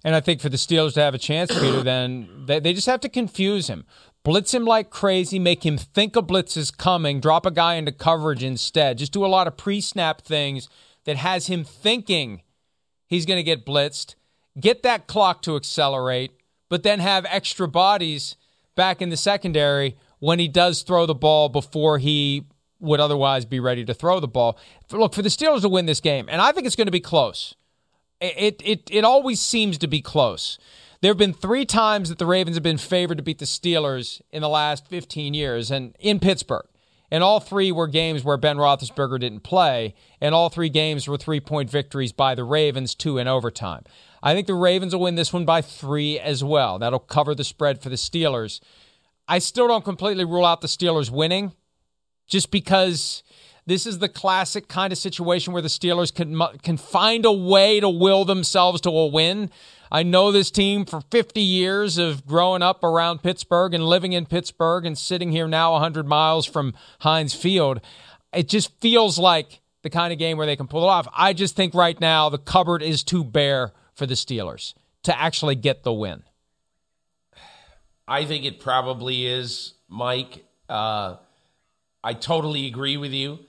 And 0.03 0.15
I 0.15 0.19
think 0.19 0.41
for 0.41 0.49
the 0.49 0.57
Steelers 0.57 0.93
to 0.95 1.01
have 1.01 1.13
a 1.13 1.19
chance, 1.19 1.51
Peter, 1.51 1.83
then 1.83 2.45
they, 2.45 2.59
they 2.59 2.73
just 2.73 2.87
have 2.87 3.01
to 3.01 3.09
confuse 3.09 3.67
him. 3.67 3.85
Blitz 4.23 4.53
him 4.53 4.65
like 4.65 4.91
crazy, 4.91 5.39
make 5.39 5.65
him 5.65 5.77
think 5.77 6.15
a 6.15 6.21
blitz 6.21 6.55
is 6.55 6.69
coming, 6.69 7.19
drop 7.19 7.45
a 7.45 7.51
guy 7.51 7.75
into 7.75 7.91
coverage 7.91 8.43
instead. 8.43 8.99
Just 8.99 9.11
do 9.11 9.25
a 9.25 9.27
lot 9.27 9.47
of 9.47 9.57
pre 9.57 9.81
snap 9.81 10.21
things 10.21 10.69
that 11.05 11.17
has 11.17 11.47
him 11.47 11.63
thinking 11.63 12.43
he's 13.07 13.25
going 13.25 13.39
to 13.39 13.43
get 13.43 13.65
blitzed. 13.65 14.15
Get 14.59 14.83
that 14.83 15.07
clock 15.07 15.41
to 15.43 15.55
accelerate, 15.55 16.31
but 16.69 16.83
then 16.83 16.99
have 16.99 17.25
extra 17.29 17.67
bodies 17.67 18.35
back 18.75 19.01
in 19.01 19.09
the 19.09 19.17
secondary 19.17 19.95
when 20.19 20.37
he 20.37 20.47
does 20.47 20.83
throw 20.83 21.05
the 21.07 21.15
ball 21.15 21.49
before 21.49 21.97
he 21.97 22.45
would 22.81 22.99
otherwise 22.99 23.45
be 23.45 23.59
ready 23.59 23.85
to 23.85 23.93
throw 23.93 24.19
the 24.19 24.27
ball. 24.27 24.57
Look, 24.91 25.13
for 25.13 25.21
the 25.21 25.29
Steelers 25.29 25.61
to 25.61 25.69
win 25.69 25.85
this 25.85 26.01
game, 26.01 26.27
and 26.29 26.41
I 26.41 26.51
think 26.51 26.67
it's 26.67 26.75
going 26.75 26.87
to 26.87 26.91
be 26.91 26.99
close. 26.99 27.55
It, 28.19 28.61
it, 28.63 28.89
it 28.91 29.03
always 29.03 29.39
seems 29.39 29.77
to 29.79 29.87
be 29.87 30.01
close. 30.01 30.59
There 31.01 31.09
have 31.09 31.17
been 31.17 31.33
three 31.33 31.65
times 31.65 32.09
that 32.09 32.19
the 32.19 32.27
Ravens 32.27 32.55
have 32.55 32.63
been 32.63 32.77
favored 32.77 33.17
to 33.17 33.23
beat 33.23 33.39
the 33.39 33.45
Steelers 33.45 34.21
in 34.29 34.41
the 34.41 34.49
last 34.49 34.87
15 34.87 35.33
years, 35.33 35.71
and 35.71 35.95
in 35.99 36.19
Pittsburgh. 36.19 36.65
And 37.13 37.23
all 37.23 37.41
three 37.41 37.71
were 37.73 37.87
games 37.87 38.23
where 38.23 38.37
Ben 38.37 38.55
Roethlisberger 38.55 39.19
didn't 39.19 39.41
play, 39.41 39.95
and 40.21 40.33
all 40.33 40.47
three 40.49 40.69
games 40.69 41.07
were 41.07 41.17
three 41.17 41.41
point 41.41 41.69
victories 41.69 42.13
by 42.13 42.35
the 42.35 42.45
Ravens, 42.45 42.95
two 42.95 43.17
in 43.17 43.27
overtime. 43.27 43.83
I 44.23 44.33
think 44.33 44.47
the 44.47 44.53
Ravens 44.53 44.93
will 44.93 45.01
win 45.01 45.15
this 45.15 45.33
one 45.33 45.43
by 45.43 45.61
three 45.61 46.19
as 46.19 46.43
well. 46.43 46.79
That'll 46.79 46.99
cover 46.99 47.35
the 47.35 47.43
spread 47.43 47.81
for 47.81 47.89
the 47.89 47.95
Steelers. 47.95 48.61
I 49.27 49.39
still 49.39 49.67
don't 49.67 49.83
completely 49.83 50.23
rule 50.23 50.45
out 50.45 50.61
the 50.61 50.67
Steelers 50.67 51.09
winning, 51.09 51.51
just 52.27 52.51
because 52.51 53.23
this 53.65 53.85
is 53.85 53.99
the 53.99 54.09
classic 54.09 54.67
kind 54.67 54.91
of 54.91 54.99
situation 54.99 55.53
where 55.53 55.61
the 55.61 55.67
Steelers 55.67 56.13
can 56.13 56.39
can 56.61 56.77
find 56.77 57.25
a 57.25 57.31
way 57.31 57.79
to 57.79 57.89
will 57.89 58.25
themselves 58.25 58.81
to 58.81 58.89
a 58.89 59.07
win. 59.07 59.49
I 59.91 60.03
know 60.03 60.31
this 60.31 60.51
team 60.51 60.85
for 60.85 61.01
50 61.11 61.41
years 61.41 61.97
of 61.97 62.25
growing 62.25 62.61
up 62.61 62.81
around 62.83 63.23
Pittsburgh 63.23 63.73
and 63.73 63.85
living 63.85 64.13
in 64.13 64.25
Pittsburgh 64.25 64.85
and 64.85 64.97
sitting 64.97 65.31
here 65.31 65.49
now 65.49 65.73
100 65.73 66.07
miles 66.07 66.45
from 66.45 66.73
Heinz 66.99 67.33
Field. 67.33 67.81
It 68.33 68.47
just 68.47 68.79
feels 68.79 69.19
like 69.19 69.59
the 69.81 69.89
kind 69.89 70.13
of 70.13 70.19
game 70.19 70.37
where 70.37 70.47
they 70.47 70.55
can 70.55 70.67
pull 70.67 70.83
it 70.83 70.87
off. 70.87 71.07
I 71.13 71.33
just 71.33 71.57
think 71.57 71.73
right 71.73 71.99
now 71.99 72.29
the 72.29 72.37
cupboard 72.37 72.81
is 72.81 73.03
too 73.03 73.23
bare 73.25 73.73
for 73.93 74.05
the 74.05 74.13
Steelers 74.13 74.73
to 75.03 75.19
actually 75.19 75.55
get 75.55 75.83
the 75.83 75.91
win. 75.91 76.23
I 78.07 78.25
think 78.25 78.45
it 78.45 78.59
probably 78.59 79.25
is, 79.25 79.73
Mike. 79.89 80.45
Uh, 80.69 81.17
I 82.03 82.13
totally 82.13 82.67
agree 82.67 82.97
with 82.97 83.11
you, 83.11 83.39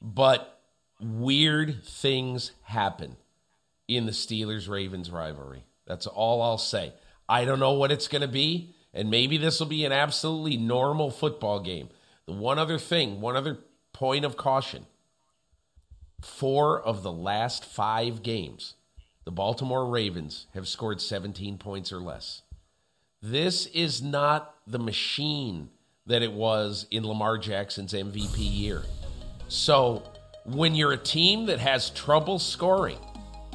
but 0.00 0.60
weird 1.00 1.82
things 1.84 2.52
happen 2.64 3.16
in 3.88 4.06
the 4.06 4.12
Steelers 4.12 4.68
Ravens 4.68 5.10
rivalry. 5.10 5.64
That's 5.86 6.06
all 6.06 6.42
I'll 6.42 6.58
say. 6.58 6.92
I 7.28 7.44
don't 7.44 7.60
know 7.60 7.72
what 7.72 7.92
it's 7.92 8.08
going 8.08 8.22
to 8.22 8.28
be, 8.28 8.74
and 8.92 9.10
maybe 9.10 9.38
this 9.38 9.58
will 9.58 9.66
be 9.66 9.84
an 9.84 9.92
absolutely 9.92 10.56
normal 10.56 11.10
football 11.10 11.60
game. 11.60 11.88
The 12.26 12.32
one 12.32 12.58
other 12.58 12.78
thing, 12.78 13.20
one 13.20 13.36
other 13.36 13.58
point 13.92 14.24
of 14.24 14.36
caution 14.36 14.86
four 16.20 16.80
of 16.80 17.02
the 17.02 17.12
last 17.12 17.64
five 17.64 18.22
games, 18.22 18.74
the 19.24 19.32
Baltimore 19.32 19.86
Ravens 19.86 20.46
have 20.54 20.68
scored 20.68 21.00
17 21.00 21.58
points 21.58 21.92
or 21.92 21.98
less. 21.98 22.42
This 23.20 23.66
is 23.66 24.02
not 24.02 24.54
the 24.66 24.78
machine 24.78 25.70
that 26.06 26.22
it 26.22 26.32
was 26.32 26.86
in 26.90 27.06
Lamar 27.06 27.38
Jackson's 27.38 27.92
MVP 27.92 28.36
year. 28.38 28.82
So 29.48 30.02
when 30.44 30.74
you're 30.74 30.92
a 30.92 30.98
team 30.98 31.46
that 31.46 31.58
has 31.60 31.90
trouble 31.90 32.38
scoring, 32.38 32.98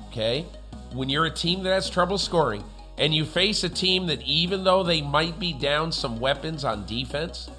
okay, 0.08 0.46
when 0.94 1.10
you're 1.10 1.26
a 1.26 1.32
team 1.32 1.64
that 1.64 1.72
has 1.72 1.90
trouble 1.90 2.18
scoring 2.18 2.64
and 2.98 3.14
you 3.14 3.26
face 3.26 3.64
a 3.64 3.70
team 3.70 4.08
that 4.08 4.22
even 4.24 4.64
though 4.64 4.84
they 4.84 5.02
might 5.02 5.40
be 5.40 5.54
down 5.54 5.92
some 5.92 6.20
weapons 6.20 6.64
on 6.64 6.86
defense, 6.86 7.50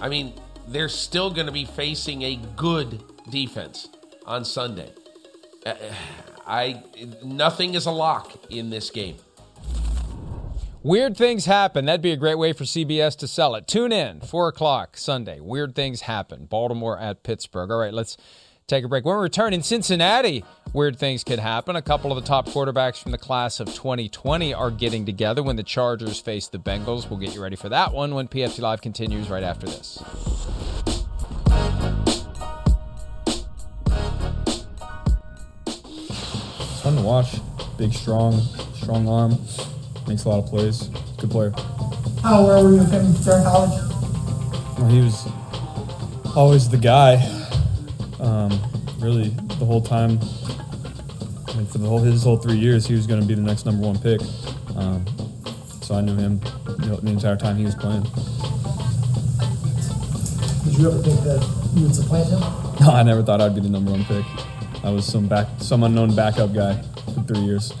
I 0.00 0.08
mean, 0.08 0.34
they're 0.68 0.88
still 0.88 1.30
going 1.30 1.46
to 1.46 1.52
be 1.52 1.64
facing 1.64 2.22
a 2.22 2.36
good 2.56 3.02
defense 3.30 3.88
on 4.26 4.44
Sunday. 4.44 4.90
Uh, 5.66 5.74
I 6.46 6.82
nothing 7.22 7.74
is 7.74 7.86
a 7.86 7.90
lock 7.90 8.32
in 8.50 8.70
this 8.70 8.90
game. 8.90 9.16
Weird 10.84 11.16
things 11.16 11.46
happen. 11.46 11.86
That'd 11.86 12.02
be 12.02 12.12
a 12.12 12.16
great 12.16 12.36
way 12.36 12.52
for 12.52 12.64
CBS 12.64 13.16
to 13.16 13.26
sell 13.26 13.54
it. 13.54 13.66
Tune 13.66 13.90
in, 13.90 14.20
4 14.20 14.48
o'clock 14.48 14.98
Sunday. 14.98 15.40
Weird 15.40 15.74
things 15.74 16.02
happen. 16.02 16.44
Baltimore 16.44 16.98
at 16.98 17.22
Pittsburgh. 17.22 17.70
All 17.70 17.78
right, 17.78 17.94
let's 17.94 18.18
take 18.66 18.84
a 18.84 18.88
break. 18.88 19.06
When 19.06 19.16
we 19.16 19.22
return 19.22 19.54
in 19.54 19.62
Cincinnati, 19.62 20.44
weird 20.74 20.98
things 20.98 21.24
could 21.24 21.38
happen. 21.38 21.74
A 21.74 21.80
couple 21.80 22.12
of 22.12 22.22
the 22.22 22.28
top 22.28 22.46
quarterbacks 22.46 23.02
from 23.02 23.12
the 23.12 23.18
class 23.18 23.60
of 23.60 23.68
2020 23.68 24.52
are 24.52 24.70
getting 24.70 25.06
together 25.06 25.42
when 25.42 25.56
the 25.56 25.62
Chargers 25.62 26.20
face 26.20 26.48
the 26.48 26.58
Bengals. 26.58 27.08
We'll 27.08 27.18
get 27.18 27.34
you 27.34 27.42
ready 27.42 27.56
for 27.56 27.70
that 27.70 27.94
one 27.94 28.14
when 28.14 28.28
PFT 28.28 28.60
Live 28.60 28.82
continues 28.82 29.30
right 29.30 29.42
after 29.42 29.64
this. 29.64 30.02
Fun 36.82 36.96
to 36.96 37.02
watch. 37.02 37.36
Big, 37.78 37.94
strong, 37.94 38.38
strong 38.74 39.08
arm. 39.08 39.38
Makes 40.06 40.24
a 40.24 40.28
lot 40.28 40.44
of 40.44 40.46
plays. 40.46 40.88
Good 41.18 41.30
player. 41.30 41.52
How 42.22 42.44
were 42.44 42.58
you 42.70 42.78
with 42.78 42.90
him 42.90 43.12
during 43.24 43.44
college? 43.44 43.70
Well, 44.78 44.88
he 44.88 45.00
was 45.00 45.26
always 46.36 46.68
the 46.68 46.76
guy 46.76 47.14
um, 48.20 48.50
really 48.98 49.28
the 49.58 49.64
whole 49.64 49.80
time. 49.80 50.18
I 51.48 51.56
mean, 51.56 51.66
for 51.66 51.78
the 51.78 51.86
whole 51.86 51.98
his 51.98 52.24
whole 52.24 52.36
three 52.36 52.56
years, 52.56 52.86
he 52.86 52.94
was 52.94 53.06
going 53.06 53.20
to 53.20 53.26
be 53.26 53.34
the 53.34 53.42
next 53.42 53.66
number 53.66 53.86
one 53.86 53.98
pick. 53.98 54.20
Um, 54.76 55.04
so 55.82 55.94
I 55.94 56.00
knew 56.00 56.16
him 56.16 56.40
you 56.80 56.86
know, 56.86 56.96
the 56.96 57.10
entire 57.10 57.36
time 57.36 57.56
he 57.56 57.64
was 57.64 57.74
playing. 57.74 58.02
Did 60.64 60.78
you 60.78 60.88
ever 60.88 61.02
think 61.02 61.20
that 61.22 61.72
you 61.76 61.82
would 61.84 61.94
supplant 61.94 62.28
him? 62.28 62.40
No, 62.80 62.90
I 62.90 63.02
never 63.02 63.22
thought 63.22 63.40
I'd 63.40 63.54
be 63.54 63.60
the 63.60 63.68
number 63.68 63.92
one 63.92 64.04
pick. 64.04 64.24
I 64.82 64.90
was 64.90 65.06
some 65.06 65.28
back, 65.28 65.46
some 65.58 65.82
unknown 65.84 66.14
backup 66.16 66.52
guy 66.52 66.82
for 67.14 67.22
three 67.22 67.40
years. 67.40 67.72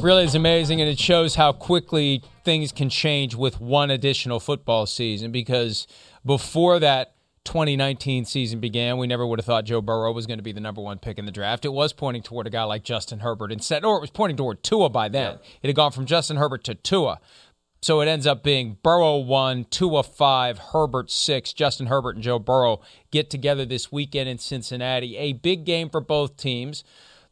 Really 0.00 0.24
is 0.24 0.34
amazing, 0.34 0.80
and 0.80 0.88
it 0.88 0.98
shows 0.98 1.34
how 1.34 1.52
quickly 1.52 2.22
things 2.42 2.72
can 2.72 2.88
change 2.88 3.34
with 3.34 3.60
one 3.60 3.90
additional 3.90 4.40
football 4.40 4.86
season 4.86 5.30
because 5.30 5.86
before 6.24 6.78
that 6.78 7.14
2019 7.44 8.24
season 8.24 8.60
began, 8.60 8.96
we 8.96 9.06
never 9.06 9.26
would 9.26 9.38
have 9.38 9.44
thought 9.44 9.66
Joe 9.66 9.82
Burrow 9.82 10.12
was 10.12 10.26
going 10.26 10.38
to 10.38 10.42
be 10.42 10.52
the 10.52 10.60
number 10.60 10.80
one 10.80 10.98
pick 10.98 11.18
in 11.18 11.26
the 11.26 11.32
draft. 11.32 11.66
It 11.66 11.74
was 11.74 11.92
pointing 11.92 12.22
toward 12.22 12.46
a 12.46 12.50
guy 12.50 12.62
like 12.62 12.82
Justin 12.82 13.18
Herbert 13.18 13.52
instead, 13.52 13.84
or 13.84 13.98
it 13.98 14.00
was 14.00 14.10
pointing 14.10 14.38
toward 14.38 14.62
Tua 14.62 14.88
by 14.88 15.10
then. 15.10 15.34
Yeah. 15.34 15.48
It 15.62 15.66
had 15.66 15.76
gone 15.76 15.92
from 15.92 16.06
Justin 16.06 16.38
Herbert 16.38 16.64
to 16.64 16.74
Tua. 16.74 17.20
So 17.82 18.00
it 18.00 18.08
ends 18.08 18.26
up 18.26 18.42
being 18.42 18.78
Burrow 18.82 19.18
one, 19.18 19.64
Tua 19.64 20.02
five, 20.02 20.58
Herbert 20.72 21.10
six. 21.10 21.52
Justin 21.52 21.88
Herbert 21.88 22.14
and 22.14 22.24
Joe 22.24 22.38
Burrow 22.38 22.80
get 23.10 23.28
together 23.28 23.66
this 23.66 23.92
weekend 23.92 24.30
in 24.30 24.38
Cincinnati. 24.38 25.18
A 25.18 25.34
big 25.34 25.66
game 25.66 25.90
for 25.90 26.00
both 26.00 26.38
teams. 26.38 26.84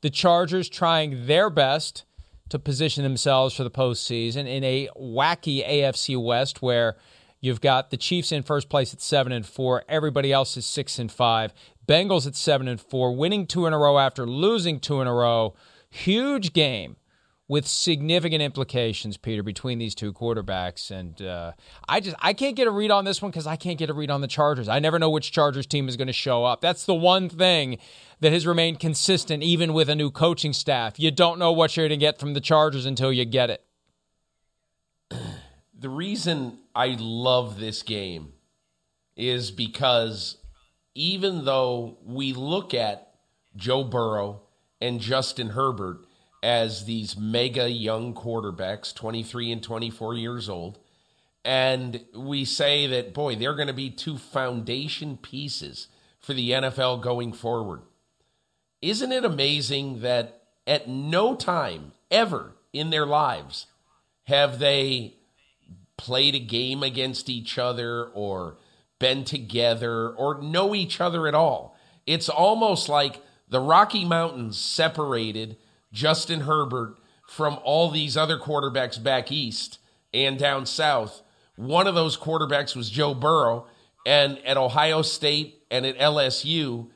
The 0.02 0.10
Chargers 0.10 0.68
trying 0.68 1.26
their 1.26 1.48
best 1.48 2.04
to 2.49 2.59
position 2.59 3.02
themselves 3.02 3.55
for 3.55 3.64
the 3.64 3.71
postseason 3.71 4.47
in 4.47 4.64
a 4.64 4.88
wacky 4.97 5.67
AFC 5.69 6.23
West 6.23 6.62
where 6.62 6.97
You've 7.40 7.61
got 7.61 7.90
the 7.90 7.97
Chiefs 7.97 8.33
in 8.33 8.43
first 8.43 8.69
place 8.69 8.93
at 8.93 9.00
seven 9.00 9.33
and 9.33 9.47
four. 9.47 9.85
Everybody 9.88 10.33
else 10.33 10.57
is 10.57 10.67
six 10.67 10.99
and 10.99 11.11
five. 11.11 11.52
Bengals 11.87 12.26
at 12.26 12.35
seven 12.35 12.69
and 12.69 12.81
four, 12.81 13.14
winning 13.14 13.47
two 13.47 13.67
in 13.67 13.73
a 13.73 13.78
row 13.78 13.99
after 13.99 14.26
losing 14.26 14.81
two 14.81 15.00
in 15.00 15.07
a 15.07 15.14
row. 15.14 15.55
Huge 15.88 16.52
game 16.52 16.97
with 17.49 17.67
significant 17.67 18.43
implications, 18.43 19.17
Peter, 19.17 19.43
between 19.43 19.78
these 19.78 19.95
two 19.95 20.12
quarterbacks. 20.12 20.90
And 20.90 21.21
uh, 21.23 21.52
I 21.88 22.00
just 22.00 22.14
I 22.21 22.35
can't 22.35 22.55
get 22.55 22.67
a 22.67 22.71
read 22.71 22.90
on 22.90 23.07
this 23.07 23.23
one 23.23 23.31
because 23.31 23.47
I 23.47 23.57
can't 23.57 23.78
get 23.78 23.88
a 23.88 23.95
read 23.95 24.11
on 24.11 24.21
the 24.21 24.28
Chargers. 24.28 24.69
I 24.69 24.78
never 24.78 24.99
know 24.99 25.09
which 25.09 25.33
Chargers 25.33 25.67
team 25.67 25.88
is 25.88 25.97
going 25.97 26.09
to 26.09 26.12
show 26.12 26.45
up. 26.45 26.61
That's 26.61 26.85
the 26.85 26.95
one 26.95 27.28
thing 27.31 27.78
that 28.21 28.33
has 28.33 28.47
remained 28.47 28.81
consistent 28.81 29.43
even 29.43 29.73
with 29.73 29.88
a 29.88 29.95
new 29.95 30.11
coaching 30.11 30.52
staff. 30.52 31.00
You 31.00 31.11
don't 31.11 31.38
know 31.38 31.50
what 31.50 31.76
you're 31.76 31.88
going 31.88 31.99
to 31.99 32.05
get 32.05 32.21
from 32.21 32.35
the 32.35 32.40
Chargers 32.40 32.85
until 32.85 33.12
you 33.12 33.25
get 33.25 33.50
it. 33.50 33.64
The 35.81 35.88
reason 35.88 36.59
I 36.75 36.97
love 36.99 37.59
this 37.59 37.83
game 37.83 38.33
is 39.17 39.50
because 39.50 40.37
even 40.95 41.45
though 41.45 41.99
we 42.05 42.33
look 42.33 42.75
at 42.75 43.14
Joe 43.57 43.85
Burrow 43.85 44.43
and 44.81 45.00
Justin 45.00 45.50
Herbert 45.50 46.08
as 46.42 46.85
these 46.85 47.16
mega 47.16 47.71
young 47.71 48.14
quarterbacks, 48.14 48.95
23 48.95 49.52
and 49.52 49.62
24 49.62 50.14
years 50.14 50.49
old, 50.49 50.78
and 51.45 52.04
we 52.14 52.45
say 52.45 52.87
that, 52.87 53.14
boy, 53.14 53.37
they're 53.37 53.54
going 53.54 53.68
to 53.68 53.75
be 53.75 53.90
two 53.90 54.18
foundation 54.18 55.16
pieces 55.16 55.88
for 56.21 56.35
the 56.35 56.50
NFL 56.50 57.02
going 57.02 57.33
forward. 57.33 57.83
Isn't 58.83 59.12
it 59.12 59.25
amazing 59.25 60.02
that 60.02 60.42
at 60.66 60.88
no 60.88 61.35
time 61.35 61.92
ever 62.11 62.54
in 62.73 62.90
their 62.90 63.07
lives 63.07 63.66
have 64.25 64.59
they 64.59 65.14
played 65.97 66.35
a 66.35 66.40
game 66.40 66.83
against 66.83 67.28
each 67.28 67.59
other 67.59 68.04
or 68.14 68.57
been 68.99 69.25
together 69.25 70.11
or 70.11 70.40
know 70.40 70.75
each 70.75 71.00
other 71.00 71.26
at 71.26 71.35
all. 71.35 71.76
It's 72.07 72.28
almost 72.28 72.88
like 72.88 73.23
the 73.49 73.61
Rocky 73.61 74.04
Mountains 74.04 74.59
separated 74.59 75.57
Justin 75.92 76.40
Herbert 76.40 76.97
from 77.26 77.59
all 77.62 77.90
these 77.90 78.16
other 78.16 78.38
quarterbacks 78.38 79.02
back 79.02 79.30
east 79.30 79.78
and 80.14 80.38
down 80.38 80.66
south. 80.66 81.23
One 81.57 81.87
of 81.87 81.95
those 81.95 82.16
quarterbacks 82.16 82.75
was 82.76 82.88
Joe 82.88 83.14
Burrow, 83.14 83.66
and 84.07 84.38
at 84.47 84.57
Ohio 84.57 85.02
State 85.02 85.62
and 85.71 85.85
at 85.85 85.99
LSU, 85.99 86.88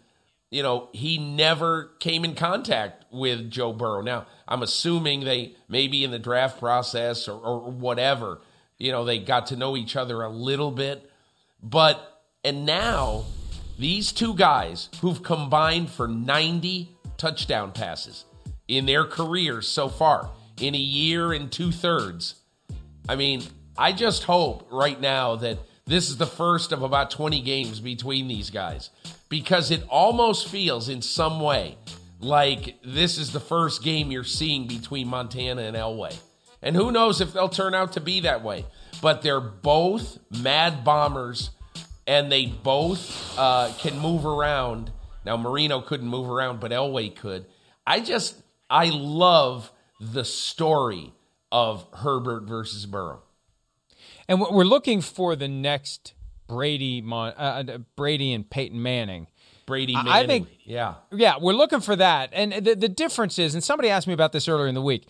you 0.51 0.63
know, 0.63 0.89
he 0.93 1.19
never 1.19 1.93
came 1.99 2.25
in 2.25 2.35
contact 2.35 3.05
with 3.11 3.51
Joe 3.51 3.73
Burrow. 3.73 4.03
Now, 4.03 4.27
I'm 4.47 4.63
assuming 4.63 5.21
they 5.21 5.55
maybe 5.69 6.05
in 6.05 6.11
the 6.11 6.19
draft 6.19 6.59
process 6.59 7.29
or, 7.29 7.39
or 7.39 7.71
whatever 7.71 8.41
you 8.83 8.91
know, 8.91 9.05
they 9.05 9.21
got 9.21 9.47
to 9.47 9.57
know 9.57 9.77
each 9.77 9.95
other 9.95 10.23
a 10.23 10.29
little 10.29 10.73
bit. 10.73 11.09
But, 11.63 12.21
and 12.43 12.67
now 12.67 13.27
these 13.79 14.11
two 14.11 14.35
guys 14.35 14.89
who've 15.01 15.23
combined 15.23 15.89
for 15.89 16.09
90 16.09 16.91
touchdown 17.17 17.71
passes 17.71 18.25
in 18.77 18.87
their 18.87 19.05
careers 19.05 19.69
so 19.69 19.89
far 19.89 20.31
in 20.61 20.75
a 20.75 20.79
year 20.79 21.33
and 21.33 21.51
two 21.51 21.73
thirds. 21.73 22.37
I 23.09 23.17
mean, 23.17 23.43
I 23.77 23.93
just 23.93 24.25
hope 24.25 24.69
right 24.71 25.01
now 25.01 25.37
that 25.37 25.59
this 25.87 26.09
is 26.09 26.17
the 26.17 26.27
first 26.27 26.73
of 26.73 26.83
about 26.83 27.11
20 27.11 27.41
games 27.43 27.81
between 27.81 28.29
these 28.29 28.51
guys 28.51 28.91
because 29.29 29.71
it 29.71 29.83
almost 29.89 30.49
feels 30.49 30.89
in 30.89 31.03
some 31.03 31.41
way 31.41 31.77
like 32.21 32.77
this 32.85 33.19
is 33.19 33.33
the 33.33 33.41
first 33.41 33.83
game 33.83 34.11
you're 34.11 34.25
seeing 34.25 34.67
between 34.67 35.09
Montana 35.09 35.63
and 35.63 35.77
Elway. 35.77 36.17
And 36.63 36.77
who 36.77 36.93
knows 36.93 37.21
if 37.21 37.33
they'll 37.33 37.49
turn 37.49 37.75
out 37.75 37.93
to 37.95 38.01
be 38.01 38.21
that 38.21 38.45
way. 38.45 38.65
But 39.01 39.23
they're 39.23 39.41
both 39.41 40.19
mad 40.31 40.85
bombers 40.85 41.51
and 42.07 42.31
they 42.31 42.47
both 42.47 43.37
uh, 43.37 43.73
can 43.79 43.99
move 43.99 44.25
around. 44.25 44.93
Now, 45.25 45.37
Marino 45.37 45.81
couldn't 45.81 46.09
move 46.09 46.31
around, 46.31 46.61
but 46.61 46.71
Elway 46.71 47.15
could. 47.15 47.47
I 47.87 48.01
just, 48.01 48.42
I 48.73 48.87
love 48.87 49.71
the 50.01 50.25
story 50.25 51.13
of 51.53 51.87
Herbert 51.93 52.45
versus 52.45 52.87
Burrow. 52.87 53.23
And 54.27 54.41
we're 54.41 54.65
looking 54.65 55.03
for 55.03 55.37
the 55.37 55.47
next 55.47 56.15
Brady, 56.49 57.05
uh, 57.07 57.15
uh, 57.15 57.79
Brady 57.97 58.33
and 58.33 58.49
Peyton 58.49 58.83
Manning. 58.83 59.27
Brady 59.67 59.93
Manning. 59.93 60.13
I 60.13 60.27
think, 60.27 60.49
yeah, 60.65 60.95
yeah, 61.13 61.35
we're 61.39 61.53
looking 61.53 61.81
for 61.81 61.95
that. 61.97 62.31
And 62.33 62.53
the 62.53 62.75
the 62.75 62.89
difference 62.89 63.39
is, 63.39 63.55
and 63.55 63.63
somebody 63.63 63.91
asked 63.91 64.07
me 64.07 64.15
about 64.15 64.33
this 64.33 64.49
earlier 64.49 64.67
in 64.67 64.75
the 64.75 64.83
week. 64.83 65.07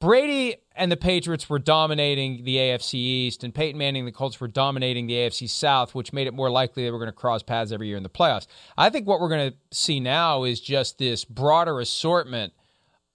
Brady 0.00 0.56
and 0.74 0.92
the 0.92 0.96
Patriots 0.96 1.48
were 1.48 1.58
dominating 1.58 2.44
the 2.44 2.56
AFC 2.56 2.94
East, 2.94 3.44
and 3.44 3.54
Peyton 3.54 3.78
Manning 3.78 4.00
and 4.00 4.08
the 4.08 4.12
Colts 4.12 4.38
were 4.40 4.48
dominating 4.48 5.06
the 5.06 5.14
AFC 5.14 5.48
South, 5.48 5.94
which 5.94 6.12
made 6.12 6.26
it 6.26 6.34
more 6.34 6.50
likely 6.50 6.84
they 6.84 6.90
were 6.90 6.98
going 6.98 7.06
to 7.06 7.12
cross 7.12 7.42
paths 7.42 7.72
every 7.72 7.86
year 7.86 7.96
in 7.96 8.02
the 8.02 8.10
playoffs. 8.10 8.46
I 8.76 8.90
think 8.90 9.06
what 9.06 9.20
we're 9.20 9.30
going 9.30 9.52
to 9.52 9.56
see 9.72 10.00
now 10.00 10.44
is 10.44 10.60
just 10.60 10.98
this 10.98 11.24
broader 11.24 11.80
assortment 11.80 12.52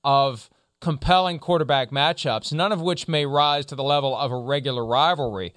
of 0.04 0.50
compelling 0.80 1.40
quarterback 1.40 1.92
matchups, 1.92 2.52
none 2.52 2.72
of 2.72 2.82
which 2.82 3.08
may 3.08 3.26
rise 3.26 3.66
to 3.68 3.76
the 3.76 3.84
level 3.84 4.18
of 4.18 4.32
a 4.32 4.38
regular 4.38 4.86
rivalry. 4.86 5.54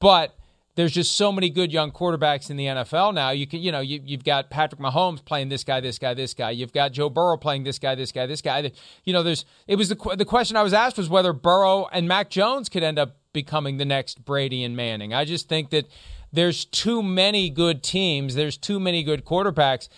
But 0.00 0.36
there's 0.74 0.92
just 0.92 1.12
so 1.12 1.30
many 1.30 1.50
good 1.50 1.72
young 1.72 1.92
quarterbacks 1.92 2.50
in 2.50 2.56
the 2.56 2.66
NFL 2.66 3.14
now. 3.14 3.30
You 3.30 3.46
can, 3.46 3.60
you 3.60 3.70
know, 3.70 3.80
you, 3.80 4.00
have 4.10 4.24
got 4.24 4.50
Patrick 4.50 4.80
Mahomes 4.80 5.24
playing 5.24 5.48
this 5.48 5.62
guy, 5.62 5.80
this 5.80 5.98
guy, 5.98 6.14
this 6.14 6.34
guy. 6.34 6.50
You've 6.50 6.72
got 6.72 6.92
Joe 6.92 7.08
Burrow 7.08 7.36
playing 7.36 7.62
this 7.62 7.78
guy, 7.78 7.94
this 7.94 8.10
guy, 8.10 8.26
this 8.26 8.42
guy. 8.42 8.72
You 9.04 9.12
know, 9.12 9.22
there's. 9.22 9.44
It 9.68 9.76
was 9.76 9.88
the 9.88 10.16
the 10.16 10.24
question 10.24 10.56
I 10.56 10.62
was 10.62 10.72
asked 10.72 10.98
was 10.98 11.08
whether 11.08 11.32
Burrow 11.32 11.86
and 11.92 12.08
Mac 12.08 12.28
Jones 12.28 12.68
could 12.68 12.82
end 12.82 12.98
up 12.98 13.16
becoming 13.32 13.76
the 13.76 13.84
next 13.84 14.24
Brady 14.24 14.64
and 14.64 14.76
Manning. 14.76 15.14
I 15.14 15.24
just 15.24 15.48
think 15.48 15.70
that 15.70 15.86
there's 16.32 16.64
too 16.64 17.02
many 17.02 17.50
good 17.50 17.82
teams. 17.82 18.34
There's 18.34 18.56
too 18.56 18.80
many 18.80 19.04
good 19.04 19.24
quarterbacks. 19.24 19.88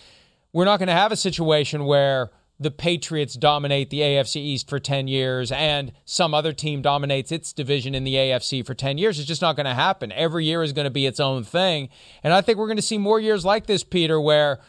We're 0.53 0.65
not 0.65 0.77
going 0.77 0.87
to 0.87 0.93
have 0.93 1.11
a 1.11 1.17
situation 1.17 1.85
where 1.85 2.29
the 2.59 2.71
Patriots 2.71 3.35
dominate 3.35 3.89
the 3.89 3.99
AFC 3.99 4.37
East 4.37 4.69
for 4.69 4.79
10 4.79 5.07
years 5.07 5.51
and 5.51 5.91
some 6.05 6.33
other 6.33 6.53
team 6.53 6.81
dominates 6.81 7.31
its 7.31 7.53
division 7.53 7.93
in 7.93 8.03
the 8.03 8.15
AFC 8.15 8.65
for 8.65 8.73
10 8.73 8.97
years. 8.97 9.19
It's 9.19 9.27
just 9.27 9.41
not 9.41 9.55
going 9.55 9.67
to 9.67 9.75
happen. 9.75 10.11
Every 10.11 10.45
year 10.45 10.63
is 10.63 10.73
going 10.73 10.85
to 10.85 10.91
be 10.91 11.05
its 11.05 11.19
own 11.19 11.43
thing. 11.43 11.89
And 12.23 12.33
I 12.33 12.41
think 12.41 12.57
we're 12.57 12.67
going 12.67 12.77
to 12.77 12.81
see 12.81 12.97
more 12.97 13.19
years 13.19 13.45
like 13.45 13.67
this, 13.67 13.83
Peter, 13.83 14.19
where 14.19 14.59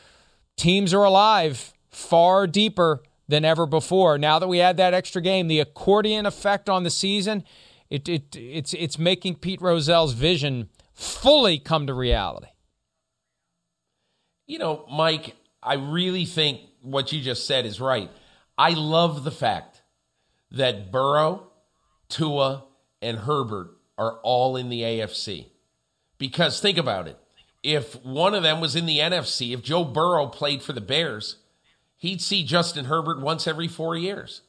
teams 0.57 0.93
are 0.93 1.05
alive 1.05 1.73
far 1.89 2.47
deeper 2.47 3.03
than 3.27 3.45
ever 3.45 3.65
before. 3.65 4.19
Now 4.19 4.39
that 4.39 4.49
we 4.49 4.61
add 4.61 4.77
that 4.77 4.93
extra 4.93 5.23
game, 5.23 5.49
the 5.49 5.61
accordion 5.61 6.27
effect 6.27 6.69
on 6.69 6.83
the 6.83 6.91
season, 6.91 7.43
it, 7.89 8.07
it, 8.07 8.37
it's, 8.37 8.75
it's 8.75 8.99
making 8.99 9.37
Pete 9.37 9.61
Rozelle's 9.61 10.13
vision 10.13 10.69
fully 10.93 11.59
come 11.59 11.87
to 11.87 11.95
reality. 11.95 12.49
You 14.47 14.59
know, 14.59 14.87
Mike, 14.91 15.37
I 15.63 15.75
really 15.75 16.25
think 16.25 16.61
what 16.91 17.13
you 17.13 17.21
just 17.21 17.47
said 17.47 17.67
is 17.67 17.81
right. 17.81 18.11
I 18.57 18.71
love 18.71 19.25
the 19.25 19.31
fact 19.31 19.83
that 20.51 20.91
Burrow, 20.91 21.49
Tua, 22.09 22.65
and 23.01 23.19
Herbert 23.19 23.71
are 23.97 24.19
all 24.23 24.57
in 24.57 24.69
the 24.69 24.83
AFC. 24.83 25.47
Because 26.19 26.61
think 26.61 26.79
about 26.79 27.07
it. 27.09 27.19
If 27.63 28.05
one 28.05 28.35
of 28.35 28.43
them 28.43 28.61
was 28.61 28.77
in 28.77 28.87
the 28.87 28.99
NFC, 28.99 29.53
if 29.53 29.63
Joe 29.63 29.85
Burrow 29.85 30.27
played 30.27 30.63
for 30.63 30.73
the 30.73 30.81
Bears, 30.81 31.37
he'd 31.97 32.21
see 32.21 32.45
Justin 32.45 32.87
Herbert 32.87 33.21
once 33.21 33.47
every 33.47 33.69
four 33.69 33.97
years. 33.97 34.43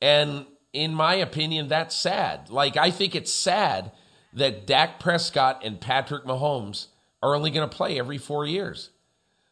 And 0.00 0.46
in 0.72 0.94
my 0.94 1.14
opinion, 1.14 1.68
that's 1.68 1.94
sad. 1.94 2.50
Like, 2.50 2.76
I 2.76 2.90
think 2.90 3.14
it's 3.14 3.32
sad 3.32 3.92
that 4.32 4.66
Dak 4.66 4.98
Prescott 4.98 5.62
and 5.64 5.80
Patrick 5.80 6.24
Mahomes 6.24 6.88
are 7.22 7.34
only 7.34 7.50
going 7.50 7.68
to 7.68 7.76
play 7.76 7.98
every 7.98 8.18
four 8.18 8.46
years. 8.46 8.90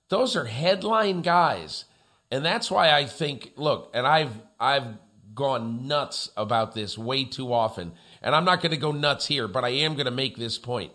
Those 0.09 0.35
are 0.35 0.46
headline 0.46 1.22
guys 1.22 1.85
and 2.30 2.44
that's 2.44 2.70
why 2.70 2.92
I 2.92 3.06
think, 3.06 3.52
look, 3.56 3.90
and 3.94 4.06
I've 4.06 4.32
I've 4.58 4.86
gone 5.34 5.86
nuts 5.86 6.30
about 6.36 6.74
this 6.74 6.98
way 6.98 7.24
too 7.24 7.52
often. 7.52 7.92
And 8.22 8.34
I'm 8.34 8.44
not 8.44 8.60
going 8.60 8.72
to 8.72 8.76
go 8.76 8.92
nuts 8.92 9.26
here, 9.26 9.48
but 9.48 9.64
I 9.64 9.70
am 9.70 9.94
going 9.94 10.06
to 10.06 10.10
make 10.10 10.36
this 10.36 10.58
point. 10.58 10.92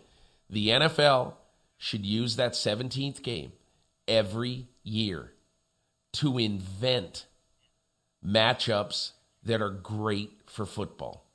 The 0.50 0.70
NFL 0.70 1.34
should 1.78 2.06
use 2.06 2.36
that 2.36 2.54
17th 2.54 3.24
game 3.24 3.54
every 4.08 4.68
year 4.84 5.32
to 6.14 6.38
invent 6.38 7.26
matchups 8.24 9.14
that 9.44 9.62
are 9.62 9.72
great 9.72 10.42
for 10.46 10.66
football. 10.66 11.26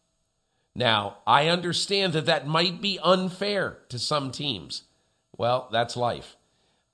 Now, 0.74 1.18
I 1.26 1.48
understand 1.48 2.12
that 2.12 2.26
that 2.26 2.46
might 2.46 2.80
be 2.80 2.98
unfair 3.02 3.78
to 3.88 3.98
some 3.98 4.30
teams. 4.30 4.84
Well, 5.36 5.68
that's 5.72 5.96
life. 5.96 6.36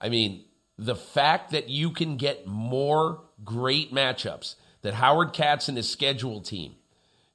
I 0.01 0.09
mean, 0.09 0.46
the 0.79 0.97
fact 0.97 1.51
that 1.51 1.69
you 1.69 1.91
can 1.91 2.17
get 2.17 2.47
more 2.47 3.23
great 3.45 3.93
matchups, 3.93 4.57
that 4.83 4.95
Howard 4.95 5.33
Katz 5.33 5.69
and 5.69 5.77
his 5.77 5.89
schedule 5.91 6.41
team 6.41 6.75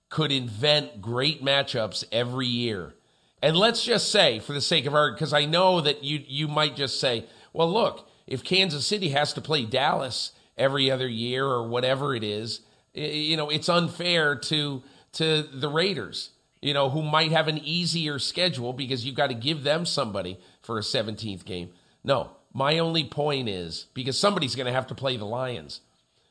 could 0.10 0.32
invent 0.32 1.02
great 1.02 1.44
matchups 1.44 2.04
every 2.12 2.48
year. 2.48 2.94
And 3.42 3.58
let's 3.58 3.84
just 3.84 4.12
say, 4.12 4.40
for 4.40 4.54
the 4.54 4.62
sake 4.62 4.86
of 4.86 4.94
argument, 4.94 5.18
because 5.18 5.34
I 5.34 5.46
know 5.46 5.82
that 5.82 6.04
you 6.04 6.24
you 6.28 6.48
might 6.48 6.76
just 6.76 7.00
say, 7.00 7.26
well, 7.54 7.72
look, 7.72 8.08
if 8.28 8.44
Kansas 8.44 8.86
City 8.86 9.10
has 9.10 9.34
to 9.34 9.42
play 9.42 9.66
Dallas 9.66 10.34
every 10.58 10.92
other 10.92 11.08
year 11.08 11.46
or 11.46 11.68
whatever 11.68 12.14
it 12.14 12.24
is, 12.24 12.62
you 12.94 13.36
know, 13.38 13.50
it's 13.50 13.70
unfair 13.70 14.36
to 14.36 14.84
to 15.14 15.42
the 15.42 15.70
Raiders, 15.70 16.32
you 16.62 16.74
know, 16.74 16.90
who 16.90 17.02
might 17.02 17.32
have 17.32 17.48
an 17.48 17.58
easier 17.58 18.20
schedule 18.20 18.74
because 18.74 19.06
you've 19.06 19.16
got 19.16 19.28
to 19.28 19.34
give 19.34 19.64
them 19.64 19.86
somebody 19.86 20.40
for 20.62 20.78
a 20.78 20.82
17th 20.82 21.44
game. 21.44 21.72
No, 22.04 22.32
my 22.54 22.80
only 22.80 23.04
point 23.04 23.50
is 23.50 23.88
because 23.94 24.18
somebody's 24.18 24.56
going 24.56 24.68
to 24.68 24.74
have 24.74 24.88
to 24.88 24.96
play 24.96 25.18
the 25.18 25.26
Lions. 25.26 25.82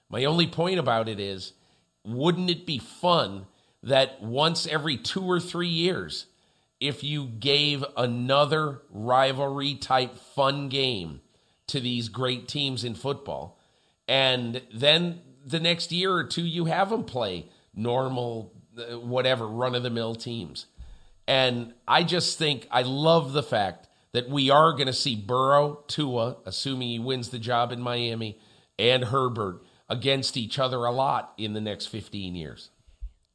My 0.09 0.25
only 0.25 0.47
point 0.47 0.79
about 0.79 1.09
it 1.09 1.19
is 1.21 1.53
wouldn't 2.05 2.51
it 2.51 2.67
be 2.67 2.79
fun 2.79 3.47
that 3.83 4.23
once 4.23 4.67
every 4.67 4.97
two 4.97 5.23
or 5.23 5.41
three 5.41 5.69
years, 5.69 6.27
if 6.81 7.03
you 7.05 7.27
gave 7.27 7.85
another 7.97 8.83
rivalry 8.91 9.75
type 9.75 10.19
fun 10.19 10.69
game 10.69 11.21
to 11.69 11.81
these 11.81 12.09
great 12.09 12.49
teams 12.49 12.85
in 12.85 12.95
football, 12.95 13.59
and 14.09 14.63
then 14.75 15.21
the 15.47 15.61
next 15.61 15.93
year 15.93 16.13
or 16.13 16.25
two, 16.25 16.45
you 16.45 16.67
have 16.67 16.91
them 16.91 17.05
play 17.05 17.49
normal, 17.75 18.53
uh, 18.77 18.99
whatever, 18.99 19.47
run 19.47 19.75
of 19.75 19.83
the 19.83 19.91
mill 19.91 20.15
teams. 20.15 20.67
And 21.29 21.75
I 21.87 22.03
just 22.03 22.39
think 22.39 22.67
I 22.71 22.83
love 22.83 23.33
the 23.33 23.43
fact 23.43 23.89
that 24.13 24.29
we 24.29 24.51
are 24.51 24.73
going 24.73 24.87
to 24.87 24.93
see 24.93 25.17
Burrow, 25.17 25.85
Tua, 25.87 26.39
assuming 26.45 26.89
he 26.89 26.99
wins 26.99 27.31
the 27.31 27.39
job 27.39 27.73
in 27.73 27.81
Miami, 27.81 28.39
and 28.79 29.05
Herbert 29.05 29.63
against 29.89 30.37
each 30.37 30.59
other 30.59 30.85
a 30.85 30.91
lot 30.91 31.33
in 31.37 31.53
the 31.53 31.61
next 31.61 31.87
15 31.87 32.35
years. 32.35 32.71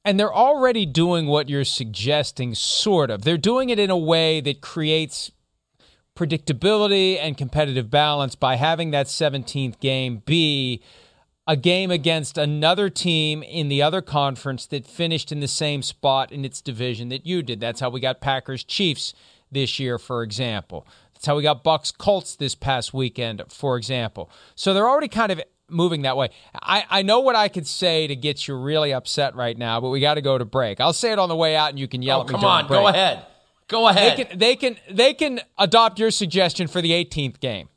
And 0.03 0.19
they're 0.19 0.33
already 0.33 0.85
doing 0.85 1.27
what 1.27 1.49
you're 1.49 1.65
suggesting, 1.65 2.53
sort 2.53 3.09
of. 3.09 3.23
They're 3.23 3.37
doing 3.37 3.69
it 3.69 3.79
in 3.79 3.89
a 3.89 3.97
way 3.97 4.39
that 4.41 4.61
creates 4.61 5.31
predictability 6.15 7.17
and 7.19 7.37
competitive 7.37 7.89
balance 7.89 8.35
by 8.35 8.55
having 8.55 8.91
that 8.91 9.07
17th 9.07 9.79
game 9.79 10.21
be 10.25 10.81
a 11.47 11.55
game 11.55 11.91
against 11.91 12.37
another 12.37 12.89
team 12.89 13.43
in 13.43 13.67
the 13.67 13.81
other 13.81 14.01
conference 14.01 14.65
that 14.67 14.87
finished 14.87 15.31
in 15.31 15.41
the 15.41 15.47
same 15.47 15.81
spot 15.81 16.31
in 16.31 16.45
its 16.45 16.61
division 16.61 17.09
that 17.09 17.25
you 17.25 17.43
did. 17.43 17.59
That's 17.59 17.81
how 17.81 17.89
we 17.89 17.99
got 17.99 18.21
Packers 18.21 18.63
Chiefs 18.63 19.13
this 19.55 19.79
year, 19.79 19.97
for 19.97 20.21
example. 20.21 20.85
That's 21.15 21.25
how 21.25 21.35
we 21.35 21.41
got 21.41 21.63
Bucs 21.63 21.97
Colts 21.97 22.35
this 22.35 22.53
past 22.53 22.93
weekend, 22.93 23.41
for 23.49 23.77
example. 23.77 24.29
So 24.53 24.75
they're 24.75 24.87
already 24.87 25.07
kind 25.07 25.31
of 25.31 25.41
moving 25.69 26.03
that 26.03 26.15
way. 26.15 26.29
I, 26.61 26.85
I 26.89 27.01
know 27.01 27.21
what 27.21 27.35
I 27.35 27.47
could 27.47 27.65
say 27.65 28.05
to 28.05 28.15
get 28.15 28.47
you 28.47 28.55
really 28.55 28.93
upset 28.93 29.35
right 29.35 29.57
now, 29.57 29.81
but 29.81 29.89
we 29.89 29.99
got 29.99 30.15
to 30.15 30.21
go 30.21 30.37
to 30.37 30.45
break. 30.45 30.79
I'll 30.79 30.93
say 30.93 31.11
it 31.11 31.17
on 31.17 31.29
the 31.29 31.35
way 31.35 31.55
out, 31.55 31.71
and 31.71 31.79
you 31.79 31.87
can 31.87 32.03
yell 32.03 32.19
oh, 32.19 32.21
at 32.21 32.27
me. 32.27 32.33
Come 32.33 32.45
on, 32.45 32.67
go 32.67 32.87
ahead. 32.87 33.25
Go 33.67 33.87
ahead. 33.87 34.17
They 34.17 34.23
can, 34.23 34.37
they 34.37 34.55
can 34.55 34.77
they 34.91 35.13
can 35.13 35.41
adopt 35.57 35.97
your 35.97 36.11
suggestion 36.11 36.67
for 36.67 36.81
the 36.81 36.91
18th 36.91 37.39
game. 37.39 37.69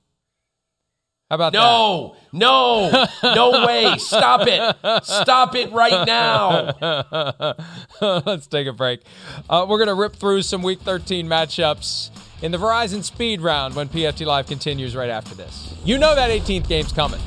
How 1.30 1.34
about 1.34 1.52
no, 1.52 2.14
that? 2.32 2.38
No, 2.38 3.04
no, 3.22 3.34
no 3.34 3.50
way. 3.66 3.98
Stop 3.98 4.46
it. 4.46 5.04
Stop 5.04 5.54
it 5.54 5.70
right 5.72 6.06
now. 6.06 7.54
Let's 8.00 8.46
take 8.46 8.66
a 8.66 8.72
break. 8.72 9.02
Uh, 9.48 9.66
we're 9.68 9.76
going 9.76 9.88
to 9.88 9.94
rip 9.94 10.16
through 10.16 10.40
some 10.42 10.62
week 10.62 10.80
13 10.80 11.26
matchups 11.26 12.10
in 12.40 12.50
the 12.50 12.56
Verizon 12.56 13.04
Speed 13.04 13.42
Round 13.42 13.74
when 13.74 13.90
PFT 13.90 14.24
Live 14.24 14.46
continues 14.46 14.96
right 14.96 15.10
after 15.10 15.34
this. 15.34 15.74
You 15.84 15.98
know 15.98 16.14
that 16.14 16.30
18th 16.30 16.66
game's 16.66 16.92
coming. 16.92 17.20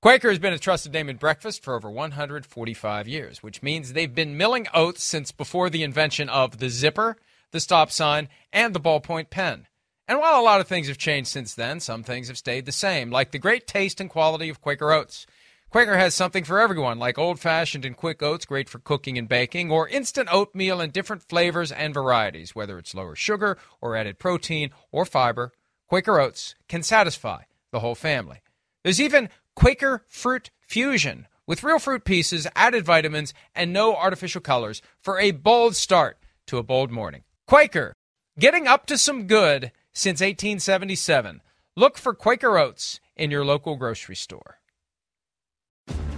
Quaker 0.00 0.28
has 0.28 0.38
been 0.38 0.52
a 0.52 0.58
trusted 0.60 0.92
name 0.92 1.08
in 1.08 1.16
breakfast 1.16 1.64
for 1.64 1.74
over 1.74 1.90
145 1.90 3.08
years, 3.08 3.42
which 3.42 3.64
means 3.64 3.92
they've 3.92 4.14
been 4.14 4.36
milling 4.36 4.68
oats 4.72 5.02
since 5.02 5.32
before 5.32 5.70
the 5.70 5.82
invention 5.82 6.28
of 6.28 6.58
the 6.58 6.68
zipper, 6.68 7.16
the 7.50 7.58
stop 7.58 7.90
sign, 7.90 8.28
and 8.52 8.72
the 8.72 8.80
ballpoint 8.80 9.30
pen. 9.30 9.66
And 10.08 10.20
while 10.20 10.40
a 10.40 10.42
lot 10.42 10.60
of 10.60 10.68
things 10.68 10.86
have 10.88 10.98
changed 10.98 11.30
since 11.30 11.54
then, 11.54 11.80
some 11.80 12.02
things 12.04 12.28
have 12.28 12.38
stayed 12.38 12.64
the 12.64 12.72
same, 12.72 13.10
like 13.10 13.32
the 13.32 13.38
great 13.38 13.66
taste 13.66 14.00
and 14.00 14.08
quality 14.08 14.48
of 14.48 14.60
Quaker 14.60 14.92
oats. 14.92 15.26
Quaker 15.68 15.96
has 15.96 16.14
something 16.14 16.44
for 16.44 16.60
everyone, 16.60 16.98
like 16.98 17.18
old 17.18 17.40
fashioned 17.40 17.84
and 17.84 17.96
quick 17.96 18.22
oats, 18.22 18.46
great 18.46 18.68
for 18.68 18.78
cooking 18.78 19.18
and 19.18 19.28
baking, 19.28 19.70
or 19.70 19.88
instant 19.88 20.28
oatmeal 20.30 20.80
in 20.80 20.90
different 20.90 21.24
flavors 21.24 21.72
and 21.72 21.92
varieties, 21.92 22.54
whether 22.54 22.78
it's 22.78 22.94
lower 22.94 23.16
sugar 23.16 23.58
or 23.80 23.96
added 23.96 24.20
protein 24.20 24.70
or 24.92 25.04
fiber. 25.04 25.52
Quaker 25.88 26.20
oats 26.20 26.54
can 26.68 26.84
satisfy 26.84 27.42
the 27.72 27.80
whole 27.80 27.96
family. 27.96 28.42
There's 28.84 29.00
even 29.00 29.28
Quaker 29.56 30.04
Fruit 30.06 30.50
Fusion 30.60 31.26
with 31.46 31.64
real 31.64 31.80
fruit 31.80 32.04
pieces, 32.04 32.46
added 32.54 32.84
vitamins, 32.84 33.34
and 33.54 33.72
no 33.72 33.94
artificial 33.94 34.40
colors 34.40 34.82
for 35.00 35.18
a 35.18 35.32
bold 35.32 35.74
start 35.74 36.18
to 36.46 36.58
a 36.58 36.62
bold 36.62 36.90
morning. 36.92 37.24
Quaker, 37.46 37.92
getting 38.38 38.66
up 38.66 38.86
to 38.86 38.96
some 38.96 39.26
good 39.26 39.72
since 39.96 40.20
1877. 40.20 41.40
Look 41.74 41.96
for 41.96 42.12
Quaker 42.12 42.58
Oats 42.58 43.00
in 43.16 43.30
your 43.30 43.46
local 43.46 43.76
grocery 43.76 44.14
store. 44.14 44.58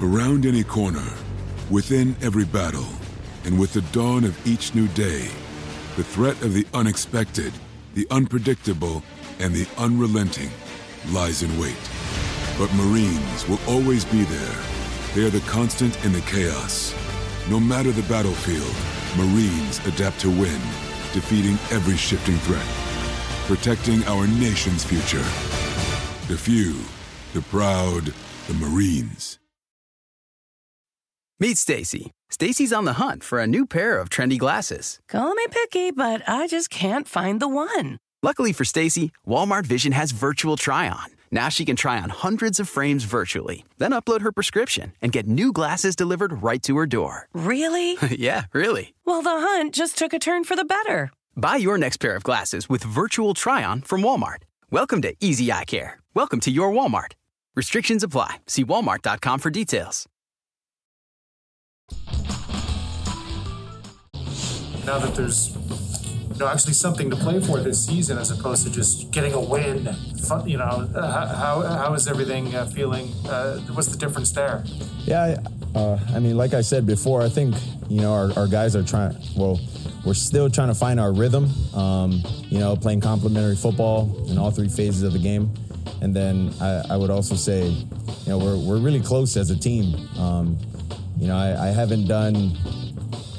Around 0.03 0.47
any 0.47 0.65
corner, 0.65 1.15
within 1.71 2.17
every 2.21 2.45
battle, 2.45 2.89
and 3.45 3.57
with 3.57 3.73
the 3.73 3.83
dawn 3.93 4.25
of 4.25 4.35
each 4.45 4.75
new 4.75 4.89
day, 4.89 5.29
the 5.97 6.03
threat 6.03 6.43
of 6.43 6.55
the 6.55 6.67
unexpected, 6.75 7.53
the 7.95 8.07
unpredictable, 8.11 9.01
and 9.39 9.55
the 9.55 9.69
unrelenting 9.79 10.51
lies 11.11 11.45
in 11.45 11.59
wait. 11.59 11.91
But 12.59 12.75
Marines 12.75 13.49
will 13.49 13.61
always 13.69 14.05
be 14.05 14.25
there. 14.25 14.57
They 15.15 15.25
are 15.25 15.31
the 15.31 15.49
constant 15.49 16.05
in 16.05 16.13
the 16.13 16.21
chaos. 16.23 16.93
No 17.49 17.61
matter 17.61 17.93
the 17.93 18.09
battlefield, 18.09 18.75
Marines 19.17 19.79
adapt 19.87 20.19
to 20.21 20.31
win, 20.31 20.61
defeating 21.13 21.55
every 21.71 21.97
shifting 21.97 22.37
threat, 22.39 22.67
protecting 23.49 24.05
our 24.05 24.27
nation's 24.27 24.85
future. 24.85 25.25
The 26.29 26.37
few, 26.37 26.77
the 27.33 27.41
proud, 27.49 28.13
the 28.47 28.55
Marines. 28.55 29.39
Meet 31.41 31.57
Stacy. 31.57 32.11
Stacy's 32.29 32.75
on 32.75 32.85
the 32.85 32.95
hunt 32.95 33.25
for 33.25 33.39
a 33.39 33.47
new 33.47 33.65
pair 33.65 33.99
of 33.99 34.11
trendy 34.11 34.39
glasses. 34.39 35.01
Call 35.09 35.33
me 35.35 35.47
picky, 35.51 35.91
but 35.91 36.23
I 36.29 36.47
just 36.47 36.69
can't 36.69 37.09
find 37.09 37.41
the 37.41 37.49
one. 37.49 37.97
Luckily 38.23 38.53
for 38.53 38.67
Stacy, 38.67 39.13
Walmart 39.27 39.65
Vision 39.65 39.93
has 39.93 40.11
virtual 40.11 40.59
try 40.59 40.87
on. 40.87 41.07
Now 41.31 41.49
she 41.49 41.65
can 41.65 41.77
try 41.77 41.99
on 42.01 42.11
hundreds 42.11 42.61
of 42.61 42.69
frames 42.69 43.05
virtually, 43.05 43.65
then 43.79 43.93
upload 43.93 44.21
her 44.21 44.33
prescription 44.33 44.93
and 45.01 45.11
get 45.11 45.27
new 45.27 45.53
glasses 45.53 45.97
delivered 45.97 46.43
right 46.43 46.63
to 46.65 46.77
her 46.77 46.87
door. 46.87 47.29
Really? 47.33 47.97
yeah, 48.11 48.43
really. 48.53 48.95
Well, 49.07 49.23
the 49.23 49.31
hunt 49.31 49.75
just 49.75 49.97
took 49.97 50.13
a 50.13 50.19
turn 50.19 50.45
for 50.45 50.55
the 50.57 50.65
better. 50.67 51.13
Buy 51.41 51.55
your 51.55 51.79
next 51.79 51.99
pair 51.99 52.17
of 52.17 52.25
glasses 52.25 52.69
with 52.69 52.83
virtual 52.83 53.33
try 53.33 53.63
on 53.63 53.81
from 53.83 54.03
Walmart. 54.03 54.39
Welcome 54.73 55.01
to 55.03 55.15
Easy 55.21 55.53
Eye 55.53 55.65
Care. 55.65 56.01
Welcome 56.13 56.41
to 56.41 56.51
your 56.51 56.73
Walmart. 56.73 57.13
Restrictions 57.55 58.03
apply. 58.03 58.39
See 58.49 58.65
walmart.com 58.65 59.39
for 59.39 59.49
details. 59.49 60.09
Now 64.85 64.99
that 64.99 65.15
there's 65.15 65.57
know 66.39 66.49
actually 66.49 66.75
something 66.75 67.11
to 67.11 67.17
play 67.17 67.41
for 67.41 67.61
this 67.61 67.85
season 67.85 68.19
as 68.19 68.31
opposed 68.31 68.67
to 68.67 68.73
just 68.73 69.11
getting 69.11 69.33
a 69.33 69.41
win, 69.41 69.89
you 70.47 70.57
know, 70.57 70.89
uh, 70.95 71.35
how, 71.35 71.63
how 71.63 71.95
is 71.95 72.07
everything 72.09 72.55
uh, 72.55 72.67
feeling? 72.67 73.13
Uh, 73.27 73.59
what's 73.73 73.89
the 73.89 73.99
difference 73.99 74.31
there? 74.33 74.65
Yeah, 75.05 75.37
I 75.75 76.19
mean, 76.21 76.37
like 76.37 76.55
I 76.55 76.61
said 76.61 76.87
before, 76.87 77.23
I 77.23 77.29
think 77.29 77.55
you 77.89 78.01
know 78.01 78.13
our, 78.13 78.33
our 78.37 78.47
guys 78.47 78.75
are 78.75 78.83
trying. 78.83 79.17
Well, 79.37 79.61
we're 80.05 80.15
still 80.15 80.51
trying 80.51 80.69
to 80.69 80.75
find 80.75 80.99
our 80.99 81.13
rhythm. 81.13 81.51
Um, 81.75 82.23
you 82.49 82.59
know, 82.59 82.77
playing 82.77 83.01
complementary 83.01 83.57
football 83.57 84.27
in 84.29 84.39
all 84.39 84.51
three 84.51 84.69
phases 84.69 85.03
of 85.03 85.13
the 85.13 85.19
game, 85.19 85.53
and 86.03 86.15
then 86.15 86.53
I, 86.61 86.85
I 86.91 86.97
would 86.97 87.11
also 87.11 87.35
say, 87.35 87.69
you 87.69 88.29
know, 88.29 88.39
we're 88.39 88.57
we're 88.57 88.81
really 88.81 89.01
close 89.01 89.37
as 89.37 89.51
a 89.51 89.59
team. 89.59 89.95
Um, 90.19 90.59
you 91.19 91.27
know, 91.27 91.37
I, 91.37 91.69
I 91.69 91.71
haven't 91.71 92.07
done 92.07 92.53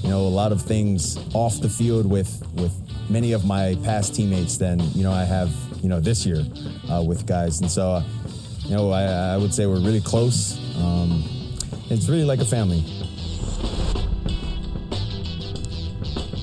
you 0.03 0.09
know 0.09 0.21
a 0.21 0.35
lot 0.41 0.51
of 0.51 0.61
things 0.61 1.17
off 1.33 1.59
the 1.61 1.69
field 1.69 2.05
with 2.05 2.43
with 2.55 2.73
many 3.09 3.31
of 3.31 3.45
my 3.45 3.75
past 3.83 4.15
teammates 4.15 4.57
than 4.57 4.79
you 4.93 5.03
know 5.03 5.11
I 5.11 5.23
have 5.23 5.51
you 5.81 5.89
know 5.89 5.99
this 5.99 6.25
year 6.25 6.43
uh, 6.89 7.03
with 7.05 7.25
guys, 7.25 7.61
and 7.61 7.69
so 7.69 7.91
uh, 7.93 8.03
you 8.63 8.75
know 8.75 8.91
I, 8.91 9.33
I, 9.33 9.37
would 9.37 9.53
say 9.53 9.65
we're 9.65 9.79
really 9.79 10.01
close. 10.01 10.57
Um, 10.77 11.23
it's 11.89 12.07
really 12.07 12.25
like 12.25 12.39
a 12.39 12.45
family. 12.45 12.81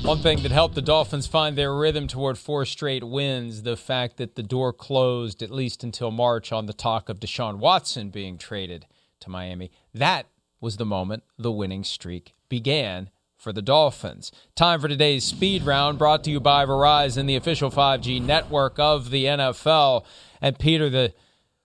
One 0.02 0.18
thing 0.18 0.42
that 0.44 0.52
helped 0.52 0.76
the 0.76 0.82
Dolphins 0.82 1.26
find 1.26 1.58
their 1.58 1.74
rhythm 1.74 2.06
toward 2.06 2.38
four 2.38 2.64
straight 2.64 3.02
wins, 3.02 3.62
the 3.62 3.76
fact 3.76 4.18
that 4.18 4.36
the 4.36 4.42
door 4.42 4.72
closed 4.72 5.42
at 5.42 5.50
least 5.50 5.82
until 5.82 6.12
March 6.12 6.52
on 6.52 6.66
the 6.66 6.72
talk 6.72 7.08
of 7.08 7.18
Deshaun 7.18 7.58
Watson 7.58 8.10
being 8.10 8.38
traded 8.38 8.86
to 9.18 9.30
Miami. 9.30 9.72
That 9.92 10.26
was 10.60 10.76
the 10.76 10.84
moment 10.84 11.24
the 11.36 11.50
winning 11.50 11.82
streak 11.82 12.34
began 12.48 13.10
for 13.46 13.52
the 13.52 13.62
Dolphins. 13.62 14.32
Time 14.56 14.80
for 14.80 14.88
today's 14.88 15.22
speed 15.22 15.62
round 15.62 15.98
brought 15.98 16.24
to 16.24 16.32
you 16.32 16.40
by 16.40 16.66
Verizon, 16.66 17.28
the 17.28 17.36
official 17.36 17.70
5G 17.70 18.20
network 18.20 18.76
of 18.80 19.10
the 19.10 19.26
NFL. 19.26 20.04
And 20.40 20.58
Peter, 20.58 20.90
the 20.90 21.14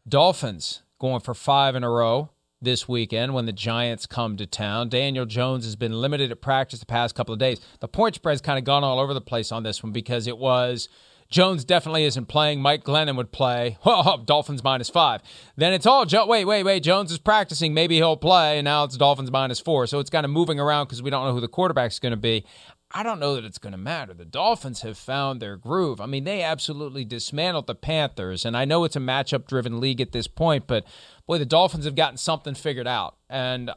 Dolphins 0.07 0.83
going 0.99 1.21
for 1.21 1.33
five 1.33 1.75
in 1.75 1.83
a 1.83 1.89
row 1.89 2.29
this 2.61 2.87
weekend 2.87 3.33
when 3.33 3.47
the 3.47 3.51
Giants 3.51 4.05
come 4.05 4.37
to 4.37 4.45
town. 4.45 4.89
Daniel 4.89 5.25
Jones 5.25 5.65
has 5.65 5.75
been 5.75 5.99
limited 5.99 6.29
at 6.29 6.39
practice 6.39 6.79
the 6.79 6.85
past 6.85 7.15
couple 7.15 7.33
of 7.33 7.39
days. 7.39 7.59
The 7.79 7.87
point 7.87 8.13
spread's 8.13 8.41
kind 8.41 8.59
of 8.59 8.63
gone 8.63 8.83
all 8.83 8.99
over 8.99 9.15
the 9.15 9.19
place 9.19 9.51
on 9.51 9.63
this 9.63 9.81
one 9.81 9.91
because 9.91 10.27
it 10.27 10.37
was 10.37 10.87
Jones 11.31 11.63
definitely 11.63 12.03
isn't 12.03 12.25
playing. 12.25 12.61
Mike 12.61 12.83
Glennon 12.83 13.15
would 13.15 13.31
play. 13.31 13.77
Oh, 14.03 14.17
Dolphins 14.23 14.63
minus 14.63 14.89
five. 14.89 15.21
Then 15.55 15.73
it's 15.73 15.85
all 15.85 16.05
jo- 16.05 16.25
wait, 16.25 16.45
wait, 16.45 16.63
wait. 16.63 16.81
Jones 16.81 17.11
is 17.11 17.17
practicing. 17.19 17.73
Maybe 17.73 17.95
he'll 17.95 18.17
play. 18.17 18.57
And 18.57 18.65
now 18.65 18.83
it's 18.83 18.97
Dolphins 18.97 19.31
minus 19.31 19.59
four. 19.59 19.85
So 19.85 19.99
it's 19.99 20.09
kind 20.09 20.25
of 20.25 20.31
moving 20.31 20.59
around 20.59 20.85
because 20.85 21.01
we 21.01 21.09
don't 21.09 21.25
know 21.25 21.33
who 21.33 21.41
the 21.41 21.47
quarterback's 21.47 21.99
going 21.99 22.11
to 22.11 22.17
be. 22.17 22.45
I 22.93 23.03
don't 23.03 23.19
know 23.19 23.35
that 23.35 23.45
it's 23.45 23.57
going 23.57 23.71
to 23.71 23.77
matter. 23.77 24.13
The 24.13 24.25
Dolphins 24.25 24.81
have 24.81 24.97
found 24.97 25.39
their 25.41 25.55
groove. 25.55 26.01
I 26.01 26.05
mean, 26.05 26.23
they 26.23 26.41
absolutely 26.41 27.05
dismantled 27.05 27.67
the 27.67 27.75
Panthers. 27.75 28.43
And 28.43 28.57
I 28.57 28.65
know 28.65 28.83
it's 28.83 28.95
a 28.95 28.99
matchup 28.99 29.45
driven 29.45 29.79
league 29.79 30.01
at 30.01 30.11
this 30.11 30.27
point, 30.27 30.67
but 30.67 30.85
boy, 31.27 31.37
the 31.37 31.45
Dolphins 31.45 31.85
have 31.85 31.95
gotten 31.95 32.17
something 32.17 32.55
figured 32.55 32.87
out. 32.87 33.15
And 33.29 33.71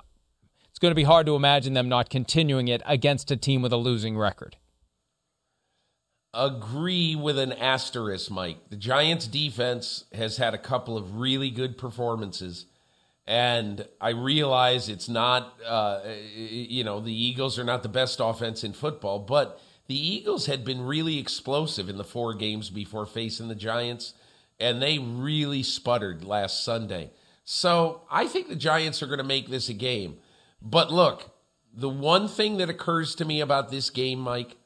it's 0.71 0.79
going 0.79 0.91
to 0.91 0.97
be 0.97 1.05
hard 1.05 1.27
to 1.27 1.37
imagine 1.37 1.75
them 1.75 1.89
not 1.89 2.11
continuing 2.11 2.69
it 2.69 2.83
against 2.87 3.31
a 3.31 3.37
team 3.37 3.63
with 3.63 3.73
a 3.73 3.77
losing 3.77 4.17
record 4.17 4.57
agree 6.35 7.15
with 7.15 7.39
an 7.39 7.53
asterisk, 7.53 8.31
Mike. 8.31 8.59
The 8.71 8.77
Giants' 8.77 9.27
defense 9.27 10.05
has 10.13 10.37
had 10.37 10.55
a 10.55 10.59
couple 10.59 10.97
of 10.97 11.17
really 11.17 11.51
good 11.51 11.79
performances, 11.79 12.67
and 13.27 13.87
I 14.01 14.11
realize 14.11 14.89
it's 14.89 15.09
not, 15.09 15.55
uh, 15.67 16.01
you 16.35 16.85
know, 16.85 17.01
the 17.01 17.15
Eagles 17.15 17.59
are 17.59 17.65
not 17.65 17.83
the 17.83 17.89
best 17.89 18.21
offense 18.21 18.65
in 18.65 18.73
football, 18.73 19.21
but 19.21 19.61
the 19.87 19.97
Eagles 19.99 20.47
had 20.47 20.65
been 20.65 20.83
really 20.83 21.19
explosive 21.19 21.89
in 21.89 21.97
the 21.97 22.05
four 22.05 22.35
games 22.35 22.71
before 22.71 23.07
facing 23.07 23.49
the 23.49 23.55
Giants, 23.55 24.15
and 24.59 24.81
they 24.83 24.99
really 24.99 25.63
sputtered 25.63 26.25
last 26.25 26.65
Sunday. 26.65 27.11
So 27.45 28.03
I 28.11 28.27
think 28.27 28.49
the 28.49 28.57
Giants 28.57 29.03
are 29.03 29.07
going 29.07 29.19
to 29.19 29.25
make 29.25 29.49
this 29.49 29.69
a 29.69 29.75
game. 29.75 30.17
But 30.63 30.91
look, 30.91 31.31
the 31.73 31.89
one 31.89 32.29
thing 32.29 32.57
that 32.59 32.71
occurs 32.71 33.15
to 33.17 33.25
me 33.25 33.41
about 33.41 33.71
this 33.71 33.91
game, 33.91 34.21
Mike, 34.21 34.57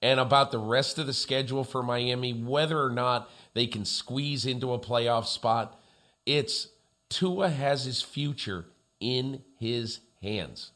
and 0.00 0.20
about 0.20 0.50
the 0.50 0.58
rest 0.58 0.98
of 0.98 1.06
the 1.06 1.12
schedule 1.12 1.64
for 1.64 1.82
Miami, 1.82 2.32
whether 2.32 2.82
or 2.82 2.90
not 2.90 3.30
they 3.54 3.66
can 3.66 3.84
squeeze 3.84 4.46
into 4.46 4.72
a 4.72 4.78
playoff 4.78 5.26
spot. 5.26 5.80
It's 6.24 6.68
Tua 7.08 7.48
has 7.48 7.84
his 7.84 8.02
future 8.02 8.66
in 9.00 9.42
his 9.58 10.00
hands. 10.22 10.72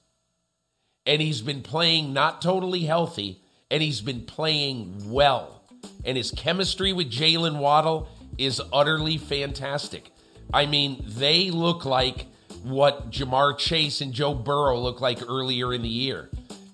And 1.07 1.21
he's 1.21 1.41
been 1.41 1.63
playing 1.63 2.13
not 2.13 2.41
totally 2.41 2.81
healthy, 2.81 3.43
and 3.71 3.83
he's 3.83 4.01
been 4.01 4.23
playing 4.23 5.11
well. 5.11 5.63
And 6.05 6.17
his 6.17 6.31
chemistry 6.31 6.93
with 6.93 7.11
Jaylen 7.11 7.59
Waddle 7.59 8.09
is 8.39 8.63
utterly 8.73 9.19
fantastic. 9.19 10.11
I 10.53 10.67
mean, 10.67 11.03
they 11.07 11.51
look 11.51 11.85
like 11.85 12.27
what 12.63 13.11
Ja'Marr 13.11 13.59
Chase 13.59 14.01
and 14.01 14.13
Joe 14.13 14.35
Burrow 14.35 14.79
looked 14.79 15.01
like 15.01 15.19
earlier 15.29 15.73
in 15.73 15.83
the 15.83 15.89
year. 15.89 16.29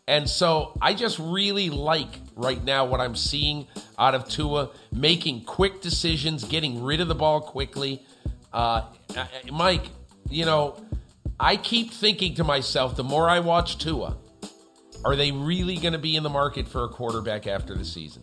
And 0.09 0.27
so 0.27 0.73
I 0.81 0.95
just 0.95 1.19
really 1.19 1.69
like 1.69 2.09
right 2.35 2.65
now 2.65 2.87
what 2.87 2.99
I'm 2.99 3.15
seeing 3.15 3.67
out 3.99 4.15
of 4.15 4.27
Tua, 4.27 4.71
making 4.91 5.45
quick 5.45 5.83
decisions, 5.83 6.45
getting 6.45 6.83
rid 6.83 7.03
of 7.03 7.09
the 7.09 7.15
ball 7.15 7.43
quickly. 7.43 8.03
Uh, 8.51 8.87
Mike, 9.53 9.85
you 10.31 10.47
know, 10.47 10.83
I 11.39 11.57
keep 11.57 11.93
thinking 11.93 12.35
to 12.37 12.45
myself, 12.45 12.97
the 12.97 13.05
more 13.05 13.29
I 13.29 13.41
watch 13.41 13.77
Tua, 13.77 14.17
Are 15.05 15.15
they 15.15 15.31
really 15.31 15.77
going 15.77 15.93
to 15.93 15.99
be 15.99 16.17
in 16.17 16.23
the 16.23 16.31
market 16.31 16.67
for 16.67 16.85
a 16.85 16.89
quarterback 16.89 17.47
after 17.47 17.75
the 17.75 17.85
season? 17.85 18.23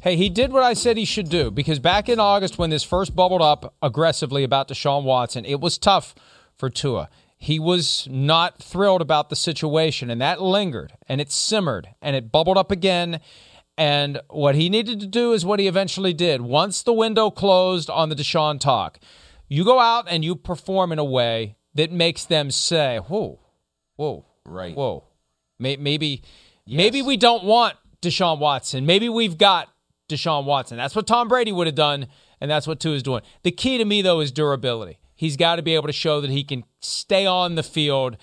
Hey, 0.00 0.16
he 0.16 0.28
did 0.28 0.52
what 0.52 0.62
I 0.62 0.74
said 0.74 0.98
he 0.98 1.06
should 1.06 1.30
do 1.30 1.50
because 1.50 1.78
back 1.78 2.10
in 2.10 2.20
August, 2.20 2.58
when 2.58 2.68
this 2.68 2.84
first 2.84 3.16
bubbled 3.16 3.42
up 3.42 3.74
aggressively 3.82 4.44
about 4.44 4.68
Deshaun 4.68 5.04
Watson, 5.04 5.46
it 5.46 5.58
was 5.58 5.78
tough 5.78 6.14
for 6.54 6.68
Tua. 6.68 7.08
He 7.40 7.60
was 7.60 8.08
not 8.10 8.60
thrilled 8.60 9.00
about 9.00 9.30
the 9.30 9.36
situation, 9.36 10.10
and 10.10 10.20
that 10.20 10.42
lingered 10.42 10.94
and 11.08 11.20
it 11.20 11.30
simmered 11.30 11.88
and 12.02 12.16
it 12.16 12.32
bubbled 12.32 12.58
up 12.58 12.72
again. 12.72 13.20
And 13.76 14.20
what 14.28 14.56
he 14.56 14.68
needed 14.68 14.98
to 15.00 15.06
do 15.06 15.32
is 15.32 15.46
what 15.46 15.60
he 15.60 15.68
eventually 15.68 16.12
did. 16.12 16.40
Once 16.42 16.82
the 16.82 16.92
window 16.92 17.30
closed 17.30 17.88
on 17.88 18.08
the 18.08 18.16
Deshaun 18.16 18.58
talk, 18.58 18.98
you 19.46 19.64
go 19.64 19.78
out 19.78 20.06
and 20.10 20.24
you 20.24 20.34
perform 20.34 20.90
in 20.90 20.98
a 20.98 21.04
way 21.04 21.56
that 21.74 21.92
makes 21.92 22.24
them 22.24 22.50
say, 22.50 22.98
whoa, 22.98 23.38
whoa, 23.94 24.26
right, 24.44 24.74
whoa. 24.74 25.04
Maybe, 25.60 26.22
yes. 26.66 26.76
maybe 26.76 27.02
we 27.02 27.16
don't 27.16 27.44
want 27.44 27.76
Deshaun 28.02 28.40
Watson. 28.40 28.84
Maybe 28.84 29.08
we've 29.08 29.38
got 29.38 29.68
Deshaun 30.08 30.44
Watson. 30.44 30.76
That's 30.76 30.96
what 30.96 31.06
Tom 31.06 31.28
Brady 31.28 31.52
would 31.52 31.68
have 31.68 31.76
done, 31.76 32.08
and 32.40 32.50
that's 32.50 32.66
what 32.66 32.80
Tua 32.80 32.94
is 32.94 33.02
doing. 33.04 33.22
The 33.42 33.52
key 33.52 33.78
to 33.78 33.84
me, 33.84 34.02
though, 34.02 34.20
is 34.20 34.32
durability. 34.32 34.98
He's 35.18 35.36
got 35.36 35.56
to 35.56 35.62
be 35.62 35.74
able 35.74 35.88
to 35.88 35.92
show 35.92 36.20
that 36.20 36.30
he 36.30 36.44
can 36.44 36.62
stay 36.80 37.26
on 37.26 37.56
the 37.56 37.64
field 37.64 38.16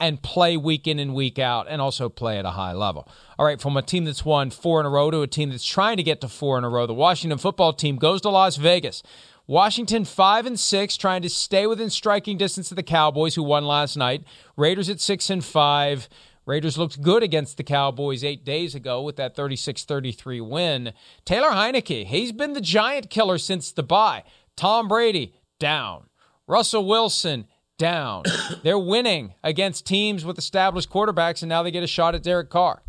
and 0.00 0.22
play 0.22 0.56
week 0.56 0.86
in 0.86 0.98
and 0.98 1.14
week 1.14 1.38
out 1.38 1.66
and 1.68 1.82
also 1.82 2.08
play 2.08 2.38
at 2.38 2.46
a 2.46 2.52
high 2.52 2.72
level. 2.72 3.06
All 3.38 3.44
right, 3.44 3.60
from 3.60 3.76
a 3.76 3.82
team 3.82 4.06
that's 4.06 4.24
won 4.24 4.48
four 4.48 4.80
in 4.80 4.86
a 4.86 4.88
row 4.88 5.10
to 5.10 5.20
a 5.20 5.26
team 5.26 5.50
that's 5.50 5.66
trying 5.66 5.98
to 5.98 6.02
get 6.02 6.22
to 6.22 6.28
four 6.28 6.56
in 6.56 6.64
a 6.64 6.70
row, 6.70 6.86
the 6.86 6.94
Washington 6.94 7.38
football 7.38 7.74
team 7.74 7.96
goes 7.96 8.22
to 8.22 8.30
Las 8.30 8.56
Vegas. 8.56 9.02
Washington 9.46 10.06
5 10.06 10.46
and 10.46 10.58
6 10.58 10.96
trying 10.96 11.20
to 11.20 11.28
stay 11.28 11.66
within 11.66 11.90
striking 11.90 12.38
distance 12.38 12.70
of 12.70 12.76
the 12.76 12.82
Cowboys 12.82 13.34
who 13.34 13.42
won 13.42 13.66
last 13.66 13.94
night. 13.96 14.24
Raiders 14.56 14.88
at 14.88 15.00
6 15.00 15.28
and 15.28 15.44
5. 15.44 16.08
Raiders 16.46 16.78
looked 16.78 17.02
good 17.02 17.22
against 17.22 17.58
the 17.58 17.62
Cowboys 17.62 18.24
eight 18.24 18.42
days 18.42 18.74
ago 18.74 19.02
with 19.02 19.16
that 19.16 19.36
36 19.36 19.84
33 19.84 20.40
win. 20.40 20.92
Taylor 21.26 21.50
Heinicke, 21.50 22.06
he's 22.06 22.32
been 22.32 22.54
the 22.54 22.62
giant 22.62 23.10
killer 23.10 23.36
since 23.36 23.70
the 23.70 23.82
bye. 23.82 24.24
Tom 24.56 24.88
Brady, 24.88 25.34
down. 25.58 26.07
Russell 26.48 26.84
Wilson, 26.84 27.46
down. 27.78 28.24
They're 28.64 28.78
winning 28.78 29.34
against 29.44 29.86
teams 29.86 30.24
with 30.24 30.36
established 30.38 30.90
quarterbacks, 30.90 31.42
and 31.42 31.48
now 31.48 31.62
they 31.62 31.70
get 31.70 31.84
a 31.84 31.86
shot 31.86 32.14
at 32.14 32.22
Derek 32.24 32.50
Carr. 32.50 32.82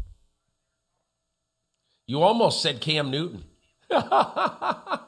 You 2.08 2.24
almost 2.24 2.64
said 2.64 2.82
Cam 2.82 3.12
Newton, 3.12 3.44
but 3.90 5.04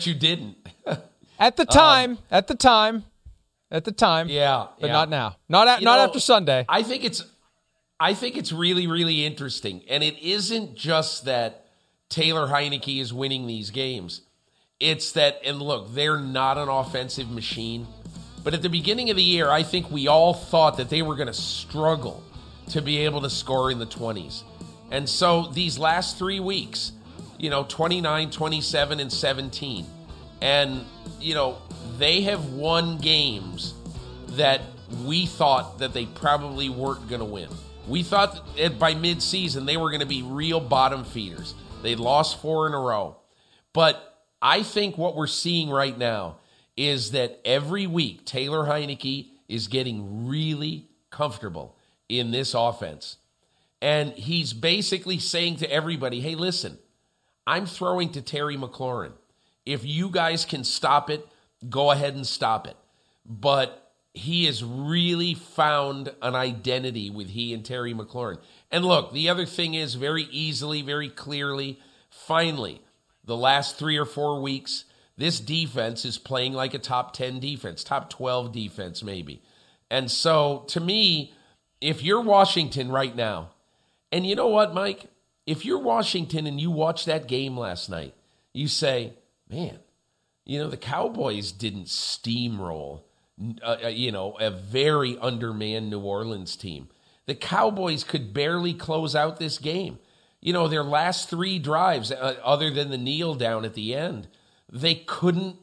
you 0.00 0.14
didn't. 0.14 0.56
at 1.38 1.56
the 1.56 1.64
time, 1.64 2.12
um, 2.12 2.18
at 2.32 2.48
the 2.48 2.56
time, 2.56 3.04
at 3.70 3.84
the 3.84 3.92
time. 3.92 4.28
Yeah, 4.28 4.66
but 4.80 4.88
yeah. 4.88 4.92
not 4.92 5.08
now. 5.08 5.36
Not 5.48 5.68
at, 5.68 5.82
not 5.82 5.98
know, 5.98 6.04
after 6.04 6.18
Sunday. 6.18 6.64
I 6.68 6.82
think 6.82 7.04
it's 7.04 7.22
I 7.98 8.14
think 8.14 8.36
it's 8.36 8.52
really, 8.52 8.86
really 8.86 9.24
interesting. 9.24 9.82
And 9.88 10.02
it 10.02 10.18
isn't 10.18 10.74
just 10.74 11.24
that 11.24 11.66
Taylor 12.08 12.48
Heinicke 12.48 13.00
is 13.00 13.12
winning 13.12 13.46
these 13.46 13.70
games. 13.70 14.22
It's 14.78 15.12
that, 15.12 15.40
and 15.44 15.60
look, 15.60 15.94
they're 15.94 16.20
not 16.20 16.58
an 16.58 16.68
offensive 16.68 17.30
machine. 17.30 17.86
But 18.44 18.54
at 18.54 18.62
the 18.62 18.68
beginning 18.68 19.10
of 19.10 19.16
the 19.16 19.22
year, 19.22 19.50
I 19.50 19.62
think 19.62 19.90
we 19.90 20.06
all 20.06 20.34
thought 20.34 20.76
that 20.76 20.90
they 20.90 21.02
were 21.02 21.16
going 21.16 21.26
to 21.26 21.34
struggle 21.34 22.22
to 22.70 22.82
be 22.82 22.98
able 22.98 23.22
to 23.22 23.30
score 23.30 23.70
in 23.70 23.78
the 23.78 23.86
20s. 23.86 24.42
And 24.90 25.08
so 25.08 25.46
these 25.46 25.78
last 25.78 26.18
three 26.18 26.40
weeks, 26.40 26.92
you 27.38 27.50
know, 27.50 27.64
29, 27.64 28.30
27, 28.30 29.00
and 29.00 29.12
17. 29.12 29.86
And, 30.40 30.84
you 31.20 31.34
know, 31.34 31.58
they 31.98 32.22
have 32.22 32.50
won 32.50 32.98
games 32.98 33.74
that 34.30 34.60
we 35.04 35.26
thought 35.26 35.78
that 35.78 35.92
they 35.92 36.06
probably 36.06 36.68
weren't 36.68 37.08
going 37.08 37.20
to 37.20 37.24
win. 37.24 37.48
We 37.88 38.02
thought 38.02 38.56
that 38.56 38.78
by 38.78 38.94
midseason 38.94 39.66
they 39.66 39.76
were 39.76 39.90
going 39.90 40.00
to 40.00 40.06
be 40.06 40.22
real 40.22 40.60
bottom 40.60 41.04
feeders. 41.04 41.54
They 41.82 41.94
lost 41.94 42.40
four 42.40 42.66
in 42.66 42.74
a 42.74 42.78
row. 42.78 43.16
But 43.72 44.15
I 44.46 44.62
think 44.62 44.96
what 44.96 45.16
we're 45.16 45.26
seeing 45.26 45.70
right 45.70 45.98
now 45.98 46.36
is 46.76 47.10
that 47.10 47.40
every 47.44 47.88
week 47.88 48.24
Taylor 48.24 48.64
Heinicke 48.64 49.30
is 49.48 49.66
getting 49.66 50.28
really 50.28 50.86
comfortable 51.10 51.76
in 52.08 52.30
this 52.30 52.54
offense. 52.54 53.16
And 53.82 54.12
he's 54.12 54.52
basically 54.52 55.18
saying 55.18 55.56
to 55.56 55.72
everybody, 55.72 56.20
hey, 56.20 56.36
listen, 56.36 56.78
I'm 57.44 57.66
throwing 57.66 58.12
to 58.12 58.22
Terry 58.22 58.56
McLaurin. 58.56 59.14
If 59.64 59.84
you 59.84 60.10
guys 60.10 60.44
can 60.44 60.62
stop 60.62 61.10
it, 61.10 61.26
go 61.68 61.90
ahead 61.90 62.14
and 62.14 62.24
stop 62.24 62.68
it. 62.68 62.76
But 63.28 63.92
he 64.14 64.44
has 64.44 64.62
really 64.62 65.34
found 65.34 66.14
an 66.22 66.36
identity 66.36 67.10
with 67.10 67.30
he 67.30 67.52
and 67.52 67.64
Terry 67.64 67.94
McLaurin. 67.94 68.38
And 68.70 68.84
look, 68.84 69.12
the 69.12 69.28
other 69.28 69.44
thing 69.44 69.74
is 69.74 69.96
very 69.96 70.28
easily, 70.30 70.82
very 70.82 71.08
clearly, 71.08 71.80
finally, 72.10 72.80
the 73.26 73.36
last 73.36 73.76
three 73.76 73.96
or 73.96 74.04
four 74.04 74.40
weeks, 74.40 74.84
this 75.16 75.40
defense 75.40 76.04
is 76.04 76.18
playing 76.18 76.52
like 76.52 76.74
a 76.74 76.78
top 76.78 77.12
10 77.12 77.40
defense, 77.40 77.84
top 77.84 78.10
12 78.10 78.52
defense, 78.52 79.02
maybe. 79.02 79.42
And 79.90 80.10
so 80.10 80.64
to 80.68 80.80
me, 80.80 81.34
if 81.80 82.02
you're 82.02 82.22
Washington 82.22 82.90
right 82.90 83.14
now, 83.14 83.50
and 84.10 84.26
you 84.26 84.34
know 84.34 84.48
what, 84.48 84.74
Mike? 84.74 85.06
If 85.46 85.64
you're 85.64 85.78
Washington 85.78 86.46
and 86.46 86.60
you 86.60 86.70
watch 86.70 87.04
that 87.04 87.28
game 87.28 87.56
last 87.56 87.88
night, 87.88 88.14
you 88.52 88.68
say, 88.68 89.14
man, 89.48 89.78
you 90.44 90.58
know, 90.58 90.68
the 90.68 90.76
Cowboys 90.76 91.52
didn't 91.52 91.86
steamroll 91.86 93.02
uh, 93.62 93.76
uh, 93.84 93.88
you 93.88 94.10
know, 94.10 94.32
a 94.40 94.50
very 94.50 95.18
undermanned 95.18 95.90
New 95.90 96.00
Orleans 96.00 96.56
team. 96.56 96.88
The 97.26 97.34
Cowboys 97.34 98.02
could 98.02 98.32
barely 98.32 98.72
close 98.72 99.14
out 99.14 99.38
this 99.38 99.58
game. 99.58 99.98
You 100.46 100.52
know, 100.52 100.68
their 100.68 100.84
last 100.84 101.28
three 101.28 101.58
drives, 101.58 102.12
uh, 102.12 102.36
other 102.44 102.70
than 102.70 102.90
the 102.90 102.96
kneel 102.96 103.34
down 103.34 103.64
at 103.64 103.74
the 103.74 103.96
end, 103.96 104.28
they 104.72 104.94
couldn't 104.94 105.56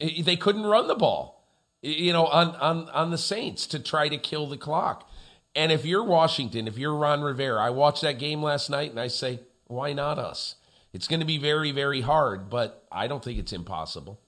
eh, 0.00 0.22
they 0.22 0.36
couldn't 0.36 0.64
run 0.64 0.88
the 0.88 0.94
ball. 0.94 1.46
You 1.82 2.14
know, 2.14 2.26
on 2.26 2.56
on 2.56 2.88
on 2.88 3.10
the 3.10 3.18
Saints 3.18 3.66
to 3.66 3.78
try 3.78 4.08
to 4.08 4.16
kill 4.16 4.46
the 4.46 4.56
clock. 4.56 5.06
And 5.54 5.70
if 5.70 5.84
you're 5.84 6.02
Washington, 6.02 6.66
if 6.66 6.78
you're 6.78 6.96
Ron 6.96 7.20
Rivera, 7.20 7.62
I 7.62 7.68
watched 7.68 8.00
that 8.00 8.18
game 8.18 8.42
last 8.42 8.70
night 8.70 8.90
and 8.90 8.98
I 8.98 9.08
say, 9.08 9.40
why 9.66 9.92
not 9.92 10.18
us? 10.18 10.54
It's 10.94 11.06
going 11.06 11.20
to 11.20 11.26
be 11.26 11.36
very, 11.36 11.70
very 11.72 12.00
hard, 12.00 12.48
but 12.48 12.86
I 12.90 13.06
don't 13.06 13.22
think 13.22 13.38
it's 13.38 13.52
impossible 13.52 14.18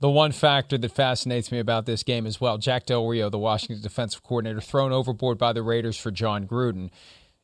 the 0.00 0.10
one 0.10 0.32
factor 0.32 0.76
that 0.76 0.92
fascinates 0.92 1.50
me 1.50 1.58
about 1.58 1.86
this 1.86 2.02
game 2.02 2.26
as 2.26 2.38
well. 2.38 2.58
Jack 2.58 2.84
Del 2.84 3.06
Rio, 3.06 3.30
the 3.30 3.38
Washington 3.38 3.82
defensive 3.82 4.22
coordinator, 4.22 4.60
thrown 4.60 4.92
overboard 4.92 5.38
by 5.38 5.54
the 5.54 5.62
Raiders 5.62 5.96
for 5.96 6.10
Jon 6.10 6.46
Gruden. 6.46 6.90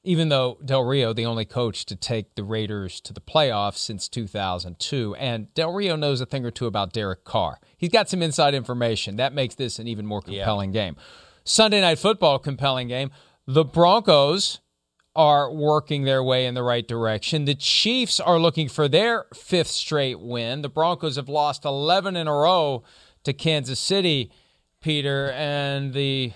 Even 0.02 0.30
though 0.30 0.58
Del 0.64 0.82
Rio, 0.82 1.12
the 1.12 1.26
only 1.26 1.44
coach 1.44 1.84
to 1.86 1.94
take 1.94 2.34
the 2.34 2.42
Raiders 2.42 3.00
to 3.02 3.12
the 3.12 3.20
playoffs 3.20 3.76
since 3.76 4.08
2002, 4.08 5.14
and 5.16 5.52
Del 5.52 5.72
Rio 5.72 5.94
knows 5.94 6.22
a 6.22 6.26
thing 6.26 6.44
or 6.46 6.50
two 6.50 6.66
about 6.66 6.92
Derek 6.92 7.24
Carr. 7.24 7.58
He's 7.76 7.90
got 7.90 8.08
some 8.08 8.22
inside 8.22 8.54
information. 8.54 9.16
That 9.16 9.34
makes 9.34 9.56
this 9.56 9.78
an 9.78 9.86
even 9.86 10.06
more 10.06 10.22
compelling 10.22 10.72
yeah. 10.72 10.86
game. 10.86 10.96
Sunday 11.44 11.80
night 11.82 11.98
football, 11.98 12.38
compelling 12.38 12.88
game. 12.88 13.10
The 13.46 13.64
Broncos 13.64 14.60
are 15.16 15.52
working 15.52 16.04
their 16.04 16.22
way 16.22 16.46
in 16.46 16.54
the 16.54 16.62
right 16.62 16.86
direction. 16.86 17.44
The 17.44 17.54
Chiefs 17.54 18.20
are 18.20 18.38
looking 18.38 18.68
for 18.68 18.88
their 18.88 19.26
fifth 19.34 19.68
straight 19.68 20.20
win. 20.20 20.62
The 20.62 20.68
Broncos 20.68 21.16
have 21.16 21.28
lost 21.28 21.64
11 21.64 22.16
in 22.16 22.28
a 22.28 22.32
row 22.32 22.84
to 23.24 23.32
Kansas 23.32 23.80
City, 23.80 24.30
Peter, 24.80 25.30
and 25.32 25.92
the 25.92 26.32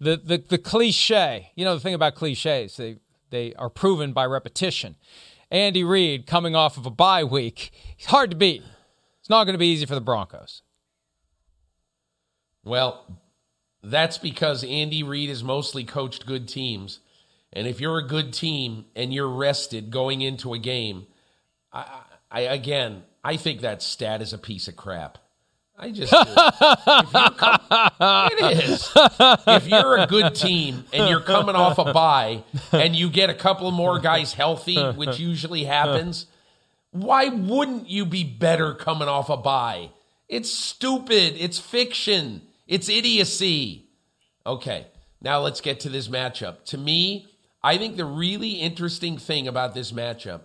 the 0.00 0.16
the, 0.16 0.38
the 0.48 0.58
cliche. 0.58 1.52
You 1.54 1.64
know 1.64 1.74
the 1.74 1.80
thing 1.80 1.94
about 1.94 2.14
cliches, 2.14 2.76
they 2.76 2.96
they 3.30 3.54
are 3.54 3.70
proven 3.70 4.12
by 4.12 4.26
repetition. 4.26 4.96
Andy 5.50 5.82
Reid 5.84 6.26
coming 6.26 6.54
off 6.54 6.76
of 6.76 6.86
a 6.86 6.90
bye 6.90 7.24
week, 7.24 7.72
it's 7.98 8.06
hard 8.06 8.30
to 8.30 8.36
beat. 8.36 8.62
It's 9.20 9.30
not 9.30 9.44
going 9.44 9.54
to 9.54 9.58
be 9.58 9.66
easy 9.66 9.86
for 9.86 9.94
the 9.94 10.00
Broncos. 10.00 10.62
Well, 12.64 13.20
that's 13.82 14.18
because 14.18 14.62
Andy 14.64 15.02
Reid 15.02 15.28
has 15.28 15.42
mostly 15.42 15.84
coached 15.84 16.26
good 16.26 16.46
teams 16.46 17.00
and 17.52 17.66
if 17.66 17.80
you're 17.80 17.98
a 17.98 18.06
good 18.06 18.32
team 18.32 18.86
and 18.94 19.12
you're 19.12 19.28
rested 19.28 19.90
going 19.90 20.20
into 20.20 20.54
a 20.54 20.58
game, 20.58 21.06
I, 21.72 22.02
I 22.30 22.40
again, 22.42 23.02
I 23.24 23.36
think 23.36 23.60
that 23.60 23.82
stat 23.82 24.22
is 24.22 24.32
a 24.32 24.38
piece 24.38 24.68
of 24.68 24.76
crap. 24.76 25.18
I 25.82 25.90
just 25.92 26.12
it 28.40 28.64
is. 28.68 28.90
If 29.46 29.66
you're 29.66 29.96
a 29.96 30.06
good 30.06 30.34
team 30.34 30.84
and 30.92 31.08
you're 31.08 31.20
coming 31.22 31.54
off 31.56 31.78
a 31.78 31.92
bye 31.92 32.44
and 32.70 32.94
you 32.94 33.08
get 33.08 33.30
a 33.30 33.34
couple 33.34 33.70
more 33.70 33.98
guys 33.98 34.34
healthy, 34.34 34.76
which 34.92 35.18
usually 35.18 35.64
happens, 35.64 36.26
why 36.90 37.28
wouldn't 37.28 37.88
you 37.88 38.04
be 38.04 38.24
better 38.24 38.74
coming 38.74 39.08
off 39.08 39.30
a 39.30 39.36
bye? 39.36 39.90
It's 40.28 40.50
stupid. 40.50 41.34
It's 41.38 41.58
fiction. 41.58 42.42
It's 42.66 42.88
idiocy. 42.88 43.86
Okay, 44.46 44.86
now 45.20 45.40
let's 45.40 45.60
get 45.60 45.80
to 45.80 45.88
this 45.88 46.08
matchup. 46.08 46.64
To 46.66 46.78
me, 46.78 47.26
I 47.62 47.78
think 47.78 47.96
the 47.96 48.04
really 48.04 48.52
interesting 48.52 49.18
thing 49.18 49.48
about 49.48 49.74
this 49.74 49.92
matchup 49.92 50.42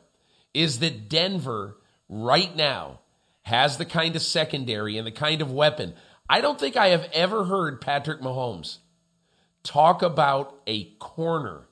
is 0.54 0.80
that 0.80 1.10
Denver 1.10 1.78
right 2.08 2.56
now 2.56 3.00
has 3.46 3.78
the 3.78 3.86
kind 3.86 4.16
of 4.16 4.22
secondary 4.24 4.98
and 4.98 5.06
the 5.06 5.12
kind 5.12 5.42
of 5.42 5.52
weapon. 5.52 5.94
I 6.28 6.42
don't 6.42 6.60
think 6.60 6.76
I 6.76 6.88
have 6.88 7.08
ever 7.14 7.46
heard 7.46 7.80
Patrick 7.80 8.20
Mahomes 8.20 8.80
talk 9.64 10.02
about 10.02 10.60
a 10.66 10.86
corner 10.96 11.68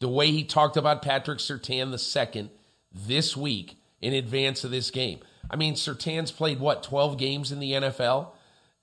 the 0.00 0.08
way 0.08 0.32
he 0.32 0.42
talked 0.42 0.76
about 0.76 1.00
Patrick 1.00 1.38
Surtain 1.38 1.96
second 2.00 2.50
this 2.92 3.36
week 3.36 3.76
in 4.00 4.12
advance 4.12 4.64
of 4.64 4.72
this 4.72 4.90
game. 4.90 5.20
I 5.48 5.54
mean, 5.54 5.74
Surtain's 5.74 6.32
played 6.32 6.58
what, 6.58 6.82
12 6.82 7.16
games 7.16 7.52
in 7.52 7.60
the 7.60 7.72
NFL? 7.72 8.30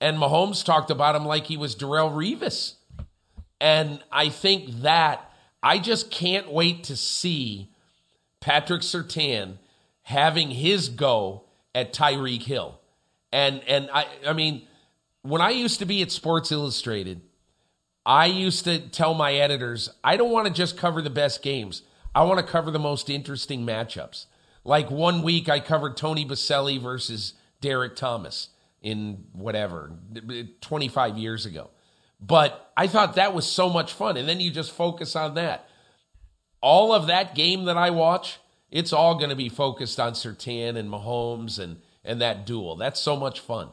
And 0.00 0.16
Mahomes 0.16 0.64
talked 0.64 0.90
about 0.90 1.14
him 1.14 1.26
like 1.26 1.46
he 1.46 1.58
was 1.58 1.76
Darrelle 1.76 2.12
Revis. 2.12 2.76
And 3.60 4.02
I 4.10 4.30
think 4.30 4.80
that 4.80 5.30
I 5.62 5.78
just 5.78 6.10
can't 6.10 6.50
wait 6.50 6.84
to 6.84 6.96
see 6.96 7.70
Patrick 8.40 8.80
Surtain 8.80 9.58
having 10.04 10.50
his 10.50 10.88
go 10.88 11.44
at 11.74 11.92
Tyreek 11.92 12.42
Hill. 12.42 12.80
And 13.32 13.62
and 13.66 13.88
I 13.92 14.06
I 14.26 14.32
mean, 14.32 14.66
when 15.22 15.40
I 15.40 15.50
used 15.50 15.78
to 15.80 15.86
be 15.86 16.02
at 16.02 16.10
Sports 16.10 16.50
Illustrated, 16.50 17.22
I 18.04 18.26
used 18.26 18.64
to 18.64 18.78
tell 18.78 19.14
my 19.14 19.34
editors, 19.34 19.90
I 20.02 20.16
don't 20.16 20.30
want 20.30 20.46
to 20.46 20.52
just 20.52 20.76
cover 20.76 21.02
the 21.02 21.10
best 21.10 21.42
games. 21.42 21.82
I 22.14 22.24
want 22.24 22.38
to 22.38 22.46
cover 22.46 22.70
the 22.70 22.78
most 22.78 23.08
interesting 23.08 23.64
matchups. 23.64 24.26
Like 24.64 24.90
one 24.90 25.22
week 25.22 25.48
I 25.48 25.60
covered 25.60 25.96
Tony 25.96 26.24
Boselli 26.24 26.80
versus 26.80 27.34
Derrick 27.60 27.96
Thomas 27.96 28.48
in 28.82 29.26
whatever, 29.32 29.92
25 30.60 31.18
years 31.18 31.46
ago. 31.46 31.70
But 32.20 32.72
I 32.76 32.86
thought 32.86 33.14
that 33.14 33.34
was 33.34 33.46
so 33.46 33.68
much 33.70 33.92
fun. 33.92 34.16
And 34.16 34.28
then 34.28 34.40
you 34.40 34.50
just 34.50 34.72
focus 34.72 35.16
on 35.16 35.34
that. 35.34 35.68
All 36.60 36.92
of 36.92 37.06
that 37.06 37.34
game 37.34 37.64
that 37.64 37.76
I 37.76 37.90
watch, 37.90 38.38
it's 38.70 38.92
all 38.92 39.16
going 39.16 39.30
to 39.30 39.36
be 39.36 39.48
focused 39.48 39.98
on 39.98 40.12
Surtain 40.12 40.76
and 40.76 40.90
Mahomes 40.90 41.58
and, 41.58 41.78
and 42.04 42.20
that 42.20 42.46
duel. 42.46 42.76
That's 42.76 43.00
so 43.00 43.16
much 43.16 43.40
fun. 43.40 43.70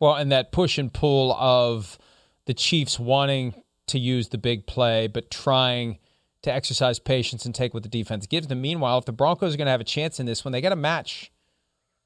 Well, 0.00 0.14
and 0.14 0.30
that 0.32 0.52
push 0.52 0.78
and 0.78 0.92
pull 0.92 1.32
of 1.34 1.98
the 2.46 2.54
Chiefs 2.54 2.98
wanting 2.98 3.54
to 3.86 3.98
use 3.98 4.28
the 4.28 4.38
big 4.38 4.66
play, 4.66 5.06
but 5.06 5.30
trying 5.30 5.98
to 6.42 6.52
exercise 6.52 6.98
patience 6.98 7.46
and 7.46 7.54
take 7.54 7.72
what 7.72 7.82
the 7.82 7.88
defense 7.88 8.26
gives 8.26 8.48
them. 8.48 8.60
Meanwhile, 8.60 8.98
if 8.98 9.04
the 9.06 9.12
Broncos 9.12 9.54
are 9.54 9.56
going 9.56 9.66
to 9.66 9.72
have 9.72 9.80
a 9.80 9.84
chance 9.84 10.20
in 10.20 10.26
this 10.26 10.44
one, 10.44 10.52
they 10.52 10.60
got 10.60 10.70
to 10.70 10.76
match 10.76 11.32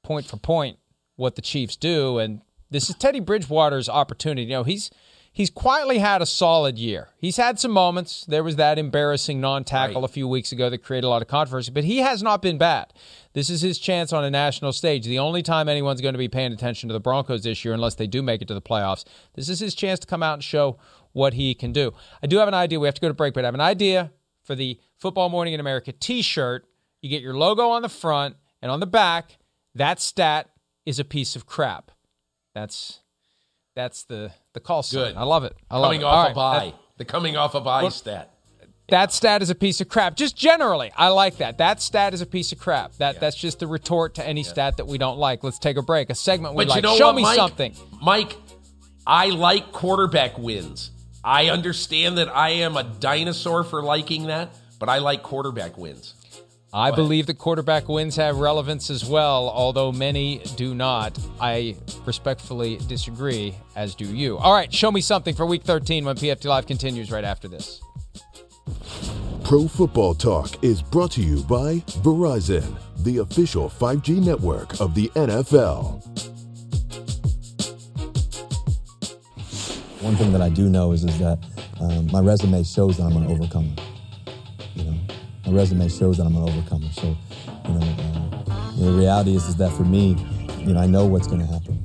point 0.03 0.25
for 0.25 0.37
point 0.37 0.77
what 1.15 1.35
the 1.35 1.41
Chiefs 1.41 1.75
do. 1.75 2.19
And 2.19 2.41
this 2.69 2.89
is 2.89 2.95
Teddy 2.95 3.19
Bridgewater's 3.19 3.89
opportunity. 3.89 4.43
You 4.43 4.49
know, 4.49 4.63
he's 4.63 4.91
he's 5.31 5.49
quietly 5.49 5.99
had 5.99 6.21
a 6.21 6.25
solid 6.25 6.77
year. 6.77 7.09
He's 7.17 7.37
had 7.37 7.59
some 7.59 7.71
moments. 7.71 8.25
There 8.25 8.43
was 8.43 8.55
that 8.57 8.77
embarrassing 8.77 9.39
non-tackle 9.39 10.01
right. 10.01 10.09
a 10.09 10.11
few 10.11 10.27
weeks 10.27 10.51
ago 10.51 10.69
that 10.69 10.83
created 10.83 11.07
a 11.07 11.09
lot 11.09 11.21
of 11.21 11.27
controversy, 11.27 11.71
but 11.71 11.83
he 11.83 11.99
has 11.99 12.21
not 12.21 12.41
been 12.41 12.57
bad. 12.57 12.93
This 13.33 13.49
is 13.49 13.61
his 13.61 13.79
chance 13.79 14.11
on 14.11 14.23
a 14.23 14.29
national 14.29 14.73
stage. 14.73 15.05
The 15.05 15.19
only 15.19 15.41
time 15.41 15.69
anyone's 15.69 16.01
going 16.01 16.13
to 16.13 16.19
be 16.19 16.27
paying 16.27 16.51
attention 16.51 16.89
to 16.89 16.93
the 16.93 16.99
Broncos 16.99 17.43
this 17.43 17.63
year, 17.63 17.73
unless 17.73 17.95
they 17.95 18.07
do 18.07 18.21
make 18.21 18.41
it 18.41 18.47
to 18.47 18.53
the 18.53 18.61
playoffs, 18.61 19.05
this 19.35 19.49
is 19.49 19.59
his 19.59 19.75
chance 19.75 19.99
to 19.99 20.07
come 20.07 20.23
out 20.23 20.33
and 20.33 20.43
show 20.43 20.77
what 21.11 21.33
he 21.33 21.53
can 21.53 21.71
do. 21.71 21.93
I 22.21 22.27
do 22.27 22.37
have 22.37 22.47
an 22.47 22.53
idea. 22.53 22.79
We 22.79 22.87
have 22.87 22.95
to 22.95 23.01
go 23.01 23.07
to 23.07 23.13
break, 23.13 23.33
but 23.33 23.43
I 23.43 23.47
have 23.47 23.55
an 23.55 23.61
idea 23.61 24.11
for 24.43 24.55
the 24.55 24.79
Football 24.97 25.29
Morning 25.29 25.53
in 25.53 25.59
America 25.59 25.91
T-shirt. 25.91 26.65
You 27.01 27.09
get 27.09 27.21
your 27.21 27.35
logo 27.35 27.69
on 27.69 27.81
the 27.81 27.89
front 27.89 28.35
and 28.61 28.71
on 28.71 28.79
the 28.79 28.87
back. 28.87 29.37
That 29.75 29.99
stat 29.99 30.49
is 30.85 30.99
a 30.99 31.05
piece 31.05 31.35
of 31.35 31.45
crap. 31.45 31.91
That's 32.53 32.99
that's 33.75 34.03
the 34.03 34.31
the 34.59 34.65
call 34.65 34.83
sign. 34.83 35.13
Good. 35.13 35.15
I 35.17 35.23
love 35.23 35.43
it. 35.43 35.55
I 35.69 35.77
love 35.77 35.87
coming 35.87 36.01
it. 36.01 36.05
off 36.05 36.25
All 36.25 36.31
a 36.31 36.35
bye. 36.35 36.65
That, 36.65 36.97
the 36.97 37.05
coming 37.05 37.37
off 37.37 37.55
a 37.55 37.61
bye 37.61 37.83
well, 37.83 37.91
stat. 37.91 38.33
That 38.89 39.13
stat 39.13 39.41
is 39.41 39.49
a 39.49 39.55
piece 39.55 39.81
of 39.81 39.87
crap. 39.87 40.15
Just 40.15 40.35
generally, 40.35 40.91
I 40.95 41.09
like 41.09 41.37
that. 41.37 41.59
That 41.59 41.79
stat 41.81 42.13
is 42.13 42.21
a 42.21 42.25
piece 42.25 42.51
of 42.51 42.59
crap. 42.59 42.93
That 42.95 43.15
yeah. 43.15 43.19
that's 43.19 43.35
just 43.35 43.59
the 43.59 43.67
retort 43.67 44.15
to 44.15 44.27
any 44.27 44.41
yeah. 44.41 44.49
stat 44.49 44.77
that 44.77 44.87
we 44.87 44.97
don't 44.97 45.17
like. 45.17 45.43
Let's 45.43 45.59
take 45.59 45.77
a 45.77 45.81
break. 45.81 46.09
A 46.09 46.15
segment 46.15 46.55
we 46.55 46.65
but 46.65 46.69
like. 46.69 46.75
You 46.77 46.81
know 46.89 46.97
Show 46.97 47.07
what, 47.07 47.15
me 47.15 47.21
Mike? 47.23 47.35
something, 47.35 47.75
Mike. 48.01 48.35
I 49.05 49.29
like 49.29 49.71
quarterback 49.71 50.37
wins. 50.37 50.91
I 51.23 51.49
understand 51.49 52.17
that 52.17 52.35
I 52.35 52.49
am 52.49 52.77
a 52.77 52.83
dinosaur 52.83 53.63
for 53.63 53.81
liking 53.81 54.27
that, 54.27 54.55
but 54.79 54.89
I 54.89 54.99
like 54.99 55.23
quarterback 55.23 55.77
wins. 55.77 56.13
I 56.71 56.91
believe 56.91 57.25
the 57.25 57.33
quarterback 57.33 57.89
wins 57.89 58.15
have 58.17 58.37
relevance 58.37 58.91
as 58.91 59.03
well, 59.03 59.49
although 59.49 59.91
many 59.91 60.39
do 60.55 60.75
not. 60.75 61.17
I 61.41 61.75
respectfully 62.05 62.77
disagree, 62.87 63.55
as 63.75 63.95
do 63.95 64.05
you. 64.05 64.37
All 64.37 64.53
right, 64.53 64.71
show 64.71 64.91
me 64.91 65.01
something 65.01 65.33
for 65.33 65.47
week 65.47 65.63
13 65.63 66.05
when 66.05 66.15
PFT 66.15 66.45
Live 66.45 66.67
continues 66.67 67.11
right 67.11 67.23
after 67.23 67.47
this. 67.47 67.81
Pro 69.43 69.67
Football 69.67 70.13
Talk 70.13 70.63
is 70.63 70.83
brought 70.83 71.11
to 71.13 71.21
you 71.21 71.41
by 71.43 71.77
Verizon, 72.03 72.77
the 73.03 73.17
official 73.17 73.67
5G 73.67 74.23
network 74.23 74.79
of 74.79 74.93
the 74.93 75.07
NFL. 75.15 76.05
One 80.03 80.15
thing 80.17 80.31
that 80.33 80.41
I 80.43 80.49
do 80.49 80.69
know 80.69 80.91
is, 80.91 81.03
is 81.03 81.17
that 81.17 81.39
um, 81.81 82.11
my 82.11 82.19
resume 82.19 82.61
shows 82.61 82.97
that 82.97 83.03
I'm 83.03 83.17
an 83.17 83.25
overcomer. 83.25 83.73
You 84.75 84.83
know, 84.83 84.93
my 85.49 85.55
resume 85.57 85.87
shows 85.89 86.17
that 86.17 86.25
I'm 86.25 86.35
an 86.35 86.43
overcomer. 86.43 86.91
So, 86.91 87.15
you 87.67 87.73
know, 87.73 87.79
uh, 87.79 88.71
you 88.75 88.85
know, 88.85 88.91
the 88.93 88.99
reality 88.99 89.35
is, 89.35 89.47
is 89.47 89.55
that 89.57 89.71
for 89.71 89.83
me, 89.83 90.15
you 90.59 90.73
know, 90.73 90.79
I 90.79 90.85
know 90.85 91.05
what's 91.05 91.27
going 91.27 91.41
to 91.41 91.47
happen. 91.47 91.83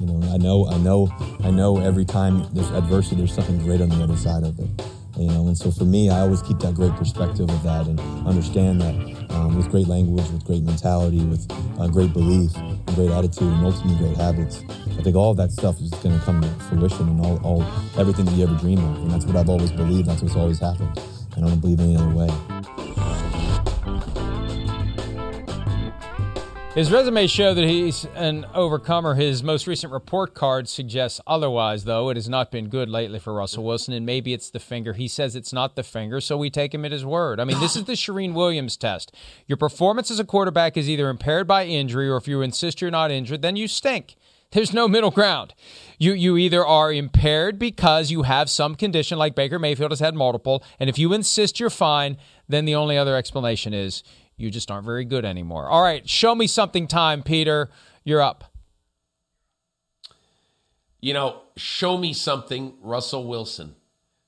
You 0.00 0.06
know, 0.06 0.32
I 0.32 0.36
know, 0.36 0.66
I 0.68 0.78
know, 0.78 1.08
I 1.44 1.50
know 1.50 1.78
every 1.78 2.04
time 2.04 2.46
there's 2.52 2.70
adversity, 2.70 3.16
there's 3.16 3.34
something 3.34 3.58
great 3.58 3.80
on 3.80 3.88
the 3.88 4.02
other 4.02 4.16
side 4.16 4.44
of 4.44 4.58
it. 4.58 4.68
You 5.16 5.28
know, 5.28 5.46
and 5.46 5.58
so 5.58 5.70
for 5.70 5.84
me, 5.84 6.10
I 6.10 6.20
always 6.20 6.42
keep 6.42 6.58
that 6.60 6.74
great 6.74 6.92
perspective 6.92 7.50
of 7.50 7.62
that 7.64 7.86
and 7.86 8.00
understand 8.26 8.80
that 8.80 8.94
um, 9.30 9.56
with 9.56 9.68
great 9.70 9.86
language, 9.86 10.28
with 10.30 10.44
great 10.44 10.62
mentality, 10.62 11.22
with 11.24 11.46
uh, 11.78 11.86
great 11.88 12.12
belief, 12.12 12.52
great 12.94 13.10
attitude, 13.10 13.52
and 13.52 13.64
ultimately 13.64 13.98
great 13.98 14.16
habits. 14.16 14.62
I 14.98 15.02
think 15.02 15.16
all 15.16 15.30
of 15.30 15.36
that 15.36 15.50
stuff 15.50 15.80
is 15.80 15.90
going 15.90 16.18
to 16.18 16.24
come 16.24 16.40
to 16.40 16.48
fruition 16.64 17.08
and 17.08 17.20
all, 17.20 17.38
all 17.44 17.62
everything 17.98 18.24
that 18.24 18.32
you 18.32 18.44
ever 18.44 18.56
dream 18.56 18.78
of. 18.78 18.96
And 18.98 19.10
that's 19.10 19.26
what 19.26 19.36
I've 19.36 19.48
always 19.48 19.72
believed. 19.72 20.08
That's 20.08 20.22
what's 20.22 20.36
always 20.36 20.58
happened. 20.58 20.98
And 21.36 21.44
I 21.44 21.48
don't 21.48 21.60
believe 21.60 21.80
any 21.80 21.96
other 21.96 22.10
way. 22.10 22.61
His 26.74 26.90
resume 26.90 27.26
show 27.26 27.52
that 27.52 27.64
he's 27.64 28.06
an 28.14 28.46
overcomer. 28.54 29.14
His 29.14 29.42
most 29.42 29.66
recent 29.66 29.92
report 29.92 30.32
card 30.32 30.70
suggests 30.70 31.20
otherwise, 31.26 31.84
though. 31.84 32.08
It 32.08 32.16
has 32.16 32.30
not 32.30 32.50
been 32.50 32.68
good 32.68 32.88
lately 32.88 33.18
for 33.18 33.34
Russell 33.34 33.64
Wilson, 33.64 33.92
and 33.92 34.06
maybe 34.06 34.32
it's 34.32 34.48
the 34.48 34.58
finger. 34.58 34.94
He 34.94 35.06
says 35.06 35.36
it's 35.36 35.52
not 35.52 35.76
the 35.76 35.82
finger, 35.82 36.18
so 36.18 36.38
we 36.38 36.48
take 36.48 36.72
him 36.72 36.86
at 36.86 36.90
his 36.90 37.04
word. 37.04 37.40
I 37.40 37.44
mean, 37.44 37.60
this 37.60 37.76
is 37.76 37.84
the 37.84 37.92
Charean 37.92 38.32
Williams 38.32 38.78
test. 38.78 39.14
Your 39.46 39.58
performance 39.58 40.10
as 40.10 40.18
a 40.18 40.24
quarterback 40.24 40.78
is 40.78 40.88
either 40.88 41.10
impaired 41.10 41.46
by 41.46 41.66
injury, 41.66 42.08
or 42.08 42.16
if 42.16 42.26
you 42.26 42.40
insist 42.40 42.80
you're 42.80 42.90
not 42.90 43.10
injured, 43.10 43.42
then 43.42 43.56
you 43.56 43.68
stink. 43.68 44.16
There's 44.52 44.72
no 44.72 44.88
middle 44.88 45.10
ground. 45.10 45.52
You 45.98 46.14
you 46.14 46.38
either 46.38 46.64
are 46.64 46.90
impaired 46.90 47.58
because 47.58 48.10
you 48.10 48.22
have 48.22 48.48
some 48.48 48.76
condition 48.76 49.18
like 49.18 49.34
Baker 49.34 49.58
Mayfield 49.58 49.92
has 49.92 50.00
had 50.00 50.14
multiple, 50.14 50.64
and 50.80 50.88
if 50.88 50.98
you 50.98 51.12
insist 51.12 51.60
you're 51.60 51.68
fine, 51.68 52.16
then 52.48 52.64
the 52.64 52.74
only 52.74 52.96
other 52.96 53.14
explanation 53.14 53.74
is 53.74 54.02
you 54.36 54.50
just 54.50 54.70
aren't 54.70 54.84
very 54.84 55.04
good 55.04 55.24
anymore. 55.24 55.68
All 55.68 55.82
right, 55.82 56.08
show 56.08 56.34
me 56.34 56.46
something 56.46 56.86
time, 56.86 57.22
Peter. 57.22 57.70
You're 58.04 58.22
up. 58.22 58.44
You 61.00 61.14
know, 61.14 61.42
show 61.56 61.98
me 61.98 62.12
something, 62.12 62.74
Russell 62.80 63.26
Wilson. 63.26 63.74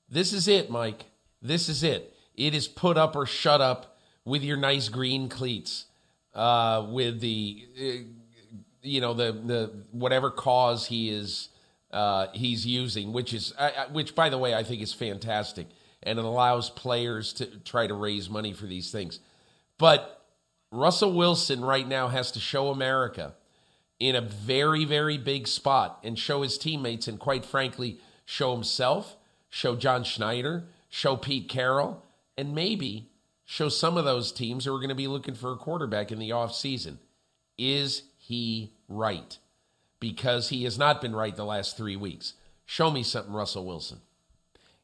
This 0.09 0.33
is 0.33 0.47
it, 0.47 0.69
Mike. 0.69 1.05
This 1.41 1.69
is 1.69 1.83
it. 1.83 2.13
It 2.35 2.53
is 2.53 2.67
put 2.67 2.97
up 2.97 3.15
or 3.15 3.25
shut 3.25 3.61
up 3.61 3.97
with 4.25 4.43
your 4.43 4.57
nice 4.57 4.89
green 4.89 5.29
cleats, 5.29 5.85
uh, 6.33 6.85
with 6.89 7.21
the, 7.21 7.65
uh, 7.79 8.61
you 8.81 8.99
know, 8.99 9.13
the 9.13 9.31
the 9.31 9.71
whatever 9.91 10.29
cause 10.29 10.87
he 10.87 11.09
is 11.09 11.49
uh, 11.91 12.27
he's 12.33 12.65
using, 12.65 13.13
which 13.13 13.33
is 13.33 13.53
uh, 13.57 13.85
which, 13.91 14.15
by 14.15 14.29
the 14.29 14.37
way, 14.37 14.53
I 14.53 14.63
think 14.63 14.81
is 14.81 14.93
fantastic, 14.93 15.67
and 16.03 16.19
it 16.19 16.25
allows 16.25 16.69
players 16.69 17.31
to 17.33 17.45
try 17.45 17.87
to 17.87 17.93
raise 17.93 18.29
money 18.29 18.51
for 18.51 18.65
these 18.65 18.91
things. 18.91 19.19
But 19.77 20.25
Russell 20.71 21.13
Wilson 21.13 21.63
right 21.63 21.87
now 21.87 22.07
has 22.07 22.31
to 22.31 22.39
show 22.39 22.69
America 22.69 23.35
in 23.99 24.15
a 24.15 24.21
very, 24.21 24.85
very 24.85 25.17
big 25.17 25.47
spot 25.47 25.99
and 26.03 26.19
show 26.19 26.41
his 26.41 26.57
teammates 26.57 27.07
and, 27.07 27.19
quite 27.19 27.45
frankly, 27.45 27.99
show 28.25 28.53
himself, 28.53 29.15
show 29.49 29.75
John 29.75 30.03
Schneider, 30.03 30.65
show 30.89 31.15
Pete 31.15 31.47
Carroll, 31.47 32.03
and 32.37 32.53
maybe 32.53 33.09
show 33.45 33.69
some 33.69 33.97
of 33.97 34.05
those 34.05 34.31
teams 34.31 34.65
who 34.65 34.75
are 34.75 34.79
going 34.79 34.89
to 34.89 34.95
be 34.95 35.07
looking 35.07 35.35
for 35.35 35.51
a 35.51 35.57
quarterback 35.57 36.11
in 36.11 36.19
the 36.19 36.31
offseason. 36.31 36.97
Is 37.57 38.03
he 38.17 38.73
right? 38.89 39.37
Because 39.99 40.49
he 40.49 40.63
has 40.65 40.77
not 40.77 41.01
been 41.01 41.15
right 41.15 41.35
the 41.35 41.45
last 41.45 41.77
three 41.77 41.95
weeks. 41.95 42.33
Show 42.65 42.91
me 42.91 43.03
something, 43.03 43.33
Russell 43.33 43.65
Wilson. 43.65 44.01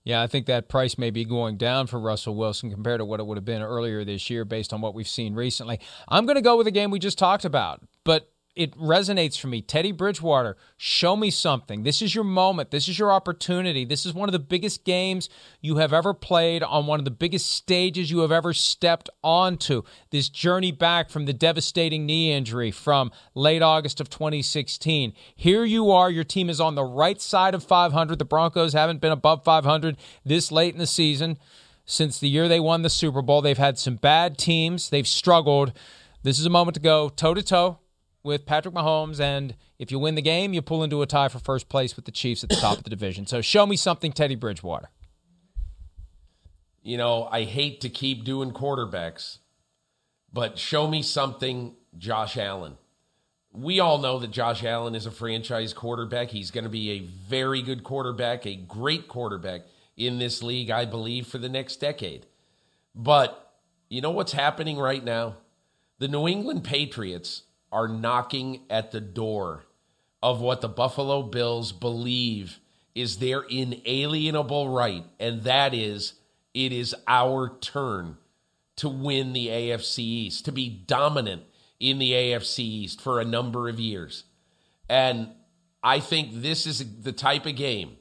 Yeah, 0.04 0.22
I 0.22 0.28
think 0.28 0.48
that 0.48 0.68
price 0.68 0.98
may 0.98 1.12
be 1.12 1.26
going 1.26 1.58
down 1.58 1.86
for 1.86 2.00
Russell 2.00 2.36
Wilson 2.36 2.72
compared 2.72 3.00
to 3.00 3.06
what 3.06 3.20
it 3.20 3.26
would 3.26 3.38
have 3.38 3.46
been 3.46 3.62
earlier 3.62 4.04
this 4.04 4.30
year 4.30 4.46
based 4.46 4.74
on 4.74 4.82
what 4.82 4.96
we've 4.96 5.08
seen 5.08 5.36
recently. 5.36 5.80
I'm 6.08 6.26
going 6.26 6.38
to 6.38 6.42
go 6.42 6.58
with 6.58 6.66
a 6.66 6.72
game 6.72 6.90
we 6.90 6.98
just 6.98 7.20
talked 7.20 7.46
about, 7.46 7.82
but 8.04 8.31
it 8.56 8.78
resonates 8.78 9.40
for 9.40 9.48
me. 9.48 9.62
Teddy 9.62 9.94
Bridgewater, 9.94 10.58
show 10.76 11.16
me 11.16 11.32
something. 11.32 11.84
This 11.84 12.02
is 12.02 12.14
your 12.14 12.26
moment. 12.26 12.72
This 12.72 12.90
is 12.90 13.00
your 13.00 13.12
opportunity. 13.12 13.86
This 13.86 14.06
is 14.06 14.14
one 14.14 14.28
of 14.28 14.34
the 14.34 14.40
biggest 14.40 14.84
games 14.84 15.30
you 15.62 15.78
have 15.78 15.94
ever 15.94 16.14
played 16.14 16.62
on 16.62 16.86
one 16.86 17.00
of 17.00 17.06
the 17.06 17.12
biggest 17.12 17.50
stages 17.50 18.12
you 18.12 18.20
have 18.20 18.32
ever 18.32 18.54
stepped 18.54 19.10
onto. 19.24 19.84
This 20.10 20.28
journey 20.28 20.72
back 20.72 21.10
from 21.10 21.26
the 21.26 21.34
devastating 21.34 22.06
knee 22.06 22.34
injury 22.34 22.72
from 22.72 23.12
late 23.34 23.62
August 23.62 24.02
of 24.02 24.10
2016. 24.10 25.14
Here 25.34 25.64
you 25.64 25.90
are. 25.90 26.12
Your 26.12 26.26
team 26.26 26.50
is 26.50 26.60
on 26.60 26.76
the 26.76 26.84
right 26.84 27.22
side 27.22 27.56
of 27.56 27.64
500. 27.64 28.20
The 28.20 28.26
Broncos 28.26 28.74
haven't 28.74 29.00
been 29.00 29.14
above 29.14 29.46
500 29.46 29.96
this 30.26 30.52
late 30.52 30.74
in 30.74 30.80
the 30.80 30.88
season. 30.88 31.38
since 31.84 32.20
the 32.20 32.30
year 32.30 32.48
they 32.48 32.60
won 32.60 32.84
the 32.84 32.90
Super 32.90 33.22
Bowl. 33.22 33.42
They've 33.42 33.58
had 33.58 33.78
some 33.78 33.96
bad 33.96 34.38
teams, 34.38 34.90
they've 34.90 35.08
struggled. 35.08 35.74
This 36.24 36.40
is 36.40 36.46
a 36.46 36.50
moment 36.50 36.76
to 36.76 36.82
go 36.82 37.10
toe 37.10 37.34
to 37.34 37.42
toe 37.42 37.81
with 38.24 38.46
Patrick 38.46 38.74
Mahomes. 38.76 39.20
And 39.20 39.56
if 39.80 39.92
you 39.92 40.00
win 40.00 40.16
the 40.16 40.22
game, 40.22 40.54
you 40.54 40.62
pull 40.62 40.84
into 40.84 41.02
a 41.02 41.06
tie 41.06 41.28
for 41.28 41.40
first 41.40 41.70
place 41.70 41.96
with 41.96 42.06
the 42.06 42.12
Chiefs 42.12 42.44
at 42.44 42.50
the 42.50 42.56
top 42.56 42.78
of 42.78 42.84
the 42.84 42.90
division. 42.90 43.26
So 43.26 43.42
show 43.42 43.66
me 43.66 43.76
something, 43.76 44.12
Teddy 44.12 44.36
Bridgewater. 44.36 44.90
You 46.84 46.98
know, 46.98 47.28
I 47.32 47.44
hate 47.44 47.82
to 47.82 47.90
keep 47.90 48.24
doing 48.24 48.52
quarterbacks, 48.52 49.38
but 50.34 50.58
show 50.58 50.88
me 50.88 51.04
something, 51.04 51.76
Josh 51.98 52.38
Allen. 52.38 52.78
We 53.54 53.80
all 53.80 53.98
know 53.98 54.18
that 54.20 54.32
Josh 54.32 54.64
Allen 54.64 54.96
is 54.96 55.06
a 55.06 55.12
franchise 55.12 55.74
quarterback. 55.74 56.30
He's 56.30 56.52
going 56.52 56.64
to 56.64 56.70
be 56.70 56.92
a 56.92 57.00
very 57.00 57.62
good 57.62 57.84
quarterback, 57.84 58.48
a 58.48 58.56
great 58.56 59.08
quarterback 59.08 59.62
in 59.98 60.20
this 60.20 60.42
league, 60.42 60.72
I 60.72 60.86
believe, 60.86 61.28
for 61.28 61.38
the 61.38 61.50
next 61.50 61.76
decade. 61.78 62.26
But 62.96 63.54
you 63.90 64.02
know 64.02 64.12
what's 64.12 64.32
happening 64.32 64.78
right 64.78 65.04
now? 65.04 65.36
The 66.00 66.08
New 66.08 66.28
England 66.28 66.64
Patriots 66.64 67.44
are 67.72 67.88
knocking 67.88 68.62
at 68.70 68.92
the 68.92 69.02
door 69.02 69.64
of 70.22 70.42
what 70.42 70.62
the 70.62 70.70
Buffalo 70.70 71.24
Bills 71.24 71.72
believe 71.72 72.60
is 72.94 73.18
their 73.18 73.42
inalienable 73.42 74.70
right, 74.70 75.06
and 75.20 75.44
that 75.44 75.74
is 75.74 76.14
it 76.54 76.72
is 76.72 76.96
our 77.08 77.58
turn 77.62 78.18
to 78.76 78.90
win 78.90 79.34
the 79.34 79.48
AFC 79.48 80.00
East, 80.00 80.46
to 80.46 80.52
be 80.52 80.70
dominant 80.70 81.44
in 81.80 81.98
the 81.98 82.12
AFC 82.12 82.60
East 82.60 83.02
for 83.02 83.20
a 83.20 83.26
number 83.26 83.70
of 83.70 83.80
years. 83.80 84.26
And 84.90 85.30
I 85.84 86.00
think 86.00 86.30
this 86.34 86.68
is 86.68 87.02
the 87.02 87.12
type 87.12 87.46
of 87.46 87.56
game 87.56 87.98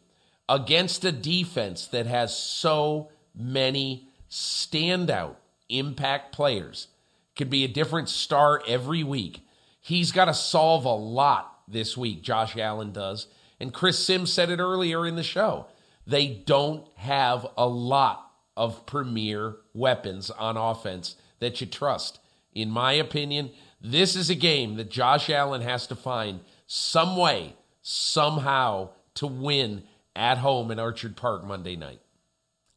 against 0.48 1.04
a 1.04 1.12
defense 1.12 1.86
that 1.86 2.06
has 2.06 2.36
so 2.36 3.10
many 3.34 4.08
standout 4.28 5.36
impact 5.68 6.32
players, 6.32 6.88
could 7.36 7.48
be 7.48 7.64
a 7.64 7.68
different 7.68 8.08
star 8.08 8.60
every 8.66 9.04
week. 9.04 9.46
He's 9.80 10.12
got 10.12 10.26
to 10.26 10.34
solve 10.34 10.84
a 10.84 10.94
lot 10.94 11.60
this 11.66 11.96
week, 11.96 12.22
Josh 12.22 12.56
Allen 12.56 12.92
does. 12.92 13.26
And 13.58 13.72
Chris 13.72 13.98
Sims 13.98 14.32
said 14.32 14.50
it 14.50 14.58
earlier 14.58 15.06
in 15.06 15.16
the 15.16 15.22
show. 15.22 15.66
They 16.06 16.28
don't 16.28 16.86
have 16.96 17.46
a 17.56 17.66
lot 17.66 18.30
of 18.56 18.86
premier 18.86 19.56
weapons 19.74 20.30
on 20.30 20.56
offense 20.56 21.16
that 21.38 21.60
you 21.60 21.66
trust. 21.66 22.20
In 22.54 22.70
my 22.70 22.92
opinion, 22.92 23.50
this 23.80 24.16
is 24.16 24.28
a 24.28 24.34
game 24.34 24.76
that 24.76 24.90
Josh 24.90 25.30
Allen 25.30 25.62
has 25.62 25.86
to 25.86 25.94
find 25.94 26.40
some 26.66 27.16
way, 27.16 27.54
somehow, 27.80 28.90
to 29.14 29.26
win 29.26 29.84
at 30.14 30.38
home 30.38 30.70
in 30.70 30.78
Orchard 30.78 31.16
Park 31.16 31.44
Monday 31.44 31.76
night. 31.76 32.00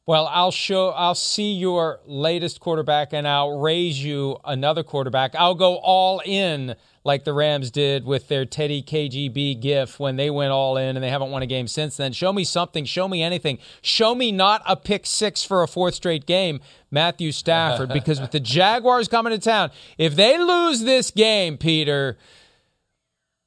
Well, 0.06 0.28
I'll 0.28 0.51
show 0.51 0.89
I'll 0.89 1.16
see 1.16 1.54
your 1.54 2.01
latest 2.06 2.60
quarterback 2.60 3.14
and 3.14 3.26
I'll 3.26 3.58
raise 3.60 4.04
you 4.04 4.38
another 4.43 4.84
quarterback. 4.84 5.34
I'll 5.34 5.56
go 5.56 5.76
all 5.78 6.22
in 6.26 6.76
like 7.06 7.24
the 7.24 7.32
Rams 7.32 7.72
did 7.72 8.06
with 8.06 8.28
their 8.28 8.43
Teddy 8.43 8.84
KGB 8.84 9.62
gif 9.62 10.01
when 10.01 10.18
they 10.18 10.30
went 10.30 10.51
all 10.51 10.76
in 10.76 10.97
and 10.97 11.04
they 11.04 11.10
haven't 11.10 11.32
won 11.32 11.41
a 11.41 11.45
game 11.45 11.68
since 11.70 11.95
then. 11.95 12.12
Show 12.12 12.34
me 12.34 12.43
something, 12.43 12.84
show 12.84 13.08
me 13.08 13.24
anything. 13.24 13.60
Show 13.82 14.14
me 14.14 14.34
not 14.34 14.62
a 14.68 14.76
pick 14.76 15.06
6 15.06 15.43
for 15.45 15.64
a 15.64 15.70
fourth 15.70 15.95
straight 15.95 16.26
game, 16.26 16.60
Matthew 16.91 17.32
Stafford 17.32 17.88
because 17.89 18.20
with 18.20 18.32
the 18.32 18.39
Jaguars 18.41 19.08
coming 19.08 19.32
to 19.32 19.39
town, 19.39 19.72
if 19.97 20.18
they 20.18 20.38
lose 20.38 20.82
this 20.82 21.12
game, 21.12 21.58
Peter, 21.58 22.18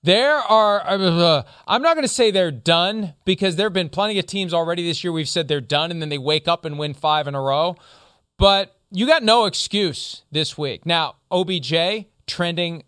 there 0.06 0.36
are, 0.36 0.82
uh, 0.86 1.42
I'm 1.66 1.82
not 1.82 1.96
going 1.96 2.06
to 2.06 2.12
say 2.12 2.30
they're 2.30 2.52
done 2.52 3.14
because 3.24 3.56
there 3.56 3.66
have 3.66 3.72
been 3.72 3.88
plenty 3.88 4.20
of 4.20 4.26
teams 4.26 4.54
already 4.54 4.86
this 4.86 5.02
year 5.02 5.12
we've 5.12 5.28
said 5.28 5.48
they're 5.48 5.60
done 5.60 5.90
and 5.90 6.00
then 6.00 6.10
they 6.10 6.18
wake 6.18 6.46
up 6.46 6.64
and 6.64 6.78
win 6.78 6.94
five 6.94 7.26
in 7.26 7.34
a 7.34 7.40
row. 7.40 7.74
But 8.38 8.76
you 8.92 9.04
got 9.06 9.24
no 9.24 9.46
excuse 9.46 10.22
this 10.30 10.56
week. 10.56 10.86
Now, 10.86 11.16
OBJ 11.32 12.06
trending 12.28 12.84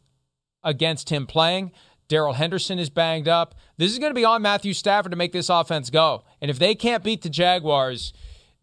against 0.62 1.10
him 1.10 1.26
playing. 1.26 1.72
Darrell 2.06 2.34
Henderson 2.34 2.78
is 2.78 2.88
banged 2.88 3.26
up. 3.26 3.56
This 3.78 3.90
is 3.90 3.98
going 3.98 4.10
to 4.10 4.14
be 4.14 4.24
on 4.24 4.40
Matthew 4.40 4.72
Stafford 4.72 5.10
to 5.10 5.16
make 5.16 5.32
this 5.32 5.48
offense 5.48 5.90
go. 5.90 6.22
And 6.40 6.52
if 6.52 6.58
they 6.60 6.76
can't 6.76 7.02
beat 7.02 7.22
the 7.22 7.28
Jaguars, 7.28 8.12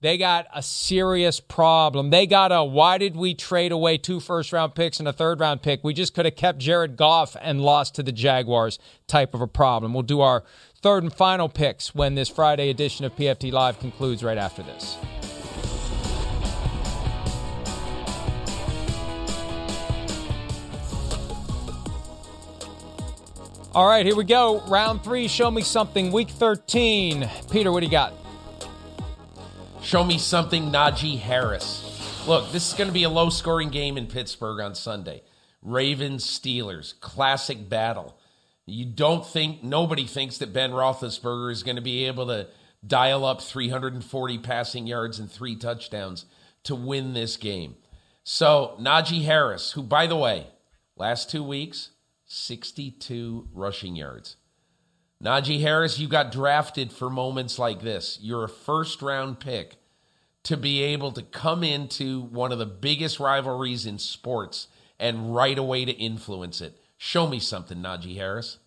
they 0.01 0.17
got 0.17 0.47
a 0.53 0.61
serious 0.61 1.39
problem. 1.39 2.09
They 2.09 2.27
got 2.27 2.51
a 2.51 2.63
why 2.63 2.97
did 2.97 3.15
we 3.15 3.33
trade 3.33 3.71
away 3.71 3.97
two 3.97 4.19
first 4.19 4.51
round 4.51 4.75
picks 4.75 4.99
and 4.99 5.07
a 5.07 5.13
third 5.13 5.39
round 5.39 5.61
pick? 5.61 5.83
We 5.83 5.93
just 5.93 6.13
could 6.13 6.25
have 6.25 6.35
kept 6.35 6.59
Jared 6.59 6.97
Goff 6.97 7.35
and 7.41 7.61
lost 7.61 7.95
to 7.95 8.03
the 8.03 8.11
Jaguars 8.11 8.77
type 9.07 9.33
of 9.33 9.41
a 9.41 9.47
problem. 9.47 9.93
We'll 9.93 10.03
do 10.03 10.21
our 10.21 10.43
third 10.81 11.03
and 11.03 11.13
final 11.13 11.49
picks 11.49 11.95
when 11.95 12.15
this 12.15 12.29
Friday 12.29 12.69
edition 12.69 13.05
of 13.05 13.15
PFT 13.15 13.51
Live 13.51 13.79
concludes 13.79 14.23
right 14.23 14.37
after 14.37 14.63
this. 14.63 14.97
All 23.73 23.87
right, 23.87 24.05
here 24.05 24.15
we 24.15 24.23
go. 24.23 24.61
Round 24.67 25.03
three, 25.03 25.27
show 25.27 25.51
me 25.51 25.61
something. 25.61 26.13
Week 26.13 26.29
13. 26.29 27.29
Peter, 27.51 27.73
what 27.73 27.81
do 27.81 27.85
you 27.85 27.91
got? 27.91 28.13
Show 29.85 30.03
me 30.03 30.17
something, 30.17 30.71
Najee 30.71 31.19
Harris. 31.19 32.25
Look, 32.27 32.51
this 32.51 32.69
is 32.69 32.73
going 32.73 32.87
to 32.87 32.93
be 32.93 33.03
a 33.03 33.09
low 33.09 33.29
scoring 33.29 33.69
game 33.69 33.99
in 33.99 34.07
Pittsburgh 34.07 34.59
on 34.59 34.73
Sunday. 34.73 35.21
Ravens, 35.61 36.25
Steelers, 36.25 36.99
classic 37.01 37.69
battle. 37.69 38.17
You 38.65 38.85
don't 38.85 39.23
think, 39.23 39.63
nobody 39.63 40.05
thinks 40.05 40.39
that 40.39 40.51
Ben 40.51 40.71
Roethlisberger 40.71 41.51
is 41.51 41.61
going 41.61 41.75
to 41.75 41.83
be 41.83 42.05
able 42.05 42.25
to 42.25 42.47
dial 42.85 43.23
up 43.23 43.43
340 43.43 44.39
passing 44.39 44.87
yards 44.87 45.19
and 45.19 45.31
three 45.31 45.55
touchdowns 45.55 46.25
to 46.63 46.73
win 46.73 47.13
this 47.13 47.37
game. 47.37 47.75
So, 48.23 48.75
Najee 48.81 49.25
Harris, 49.25 49.73
who, 49.73 49.83
by 49.83 50.07
the 50.07 50.17
way, 50.17 50.47
last 50.95 51.29
two 51.29 51.43
weeks, 51.43 51.91
62 52.25 53.49
rushing 53.53 53.95
yards. 53.95 54.35
Najee 55.25 55.61
Harris, 55.61 55.97
you 55.97 56.07
got 56.07 56.31
drafted 56.31 56.93
for 56.93 57.09
moments 57.09 57.57
like 57.57 57.81
this. 57.81 58.19
You're 58.21 58.43
a 58.43 58.49
first 58.49 59.01
round 59.01 59.39
pick 59.39 59.77
to 60.43 60.55
be 60.55 60.83
able 60.83 61.11
to 61.13 61.23
come 61.23 61.63
into 61.63 62.21
one 62.21 62.51
of 62.51 62.59
the 62.59 62.67
biggest 62.67 63.19
rivalries 63.19 63.87
in 63.87 63.97
sports 63.97 64.67
and 64.99 65.33
right 65.33 65.57
away 65.57 65.83
to 65.83 65.91
influence 65.93 66.61
it. 66.61 66.77
Show 66.97 67.25
me 67.25 67.39
something, 67.39 67.79
Najee 67.79 68.17
Harris. 68.17 68.59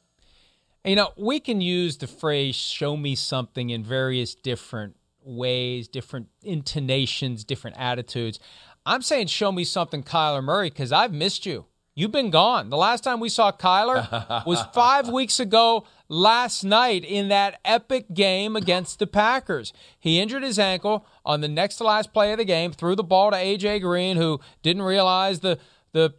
You 0.85 0.97
know, 0.97 1.13
we 1.17 1.39
can 1.39 1.61
use 1.61 1.99
the 1.99 2.09
phrase 2.09 2.57
show 2.57 2.97
me 2.97 3.15
something 3.15 3.71
in 3.71 3.85
various 3.85 4.35
different 4.35 4.97
ways, 5.23 5.87
different 5.87 6.27
intonations, 6.43 7.45
different 7.45 7.77
attitudes. 7.79 8.41
I'm 8.85 9.03
saying 9.03 9.29
show 9.29 9.53
me 9.53 9.63
something, 9.63 10.03
Kyler 10.03 10.43
Murray, 10.43 10.71
because 10.71 10.91
I've 10.91 11.13
missed 11.13 11.47
you. 11.47 11.67
You've 11.99 12.13
been 12.13 12.31
gone. 12.31 12.71
The 12.71 12.77
last 12.77 13.03
time 13.03 13.19
we 13.19 13.29
saw 13.29 13.51
Kyler 13.51 14.47
was 14.47 14.63
five 14.73 15.09
weeks 15.09 15.41
ago 15.41 15.85
last 16.09 16.63
night 16.63 17.05
in 17.05 17.27
that 17.27 17.59
epic 17.65 18.15
game 18.15 18.55
against 18.55 19.01
the 19.01 19.07
Packers. 19.09 19.73
He 19.99 20.21
injured 20.21 20.45
his 20.45 20.61
ankle 20.61 21.05
on 21.25 21.41
the 21.41 21.49
next 21.49 21.75
to 21.79 21.85
last 21.85 22.13
play 22.13 22.31
of 22.31 22.39
the 22.39 22.45
game, 22.45 22.71
threw 22.71 22.95
the 22.95 23.03
ball 23.03 23.33
to 23.33 23.37
AJ 23.37 23.81
Green, 23.81 24.17
who 24.17 24.39
didn't 24.63 24.83
realize 24.83 25.41
the 25.41 25.59
the 25.91 26.15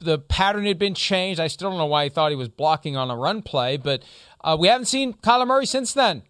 the 0.00 0.18
pattern 0.18 0.66
had 0.66 0.78
been 0.78 0.92
changed. 0.92 1.40
I 1.40 1.46
still 1.46 1.70
don't 1.70 1.78
know 1.78 1.86
why 1.86 2.04
he 2.04 2.10
thought 2.10 2.30
he 2.30 2.36
was 2.36 2.50
blocking 2.50 2.98
on 2.98 3.10
a 3.10 3.16
run 3.16 3.40
play, 3.40 3.78
but 3.78 4.02
uh, 4.44 4.54
we 4.60 4.68
haven't 4.68 4.84
seen 4.84 5.14
Kyler 5.14 5.46
Murray 5.46 5.64
since 5.64 5.94
then. 5.94 6.24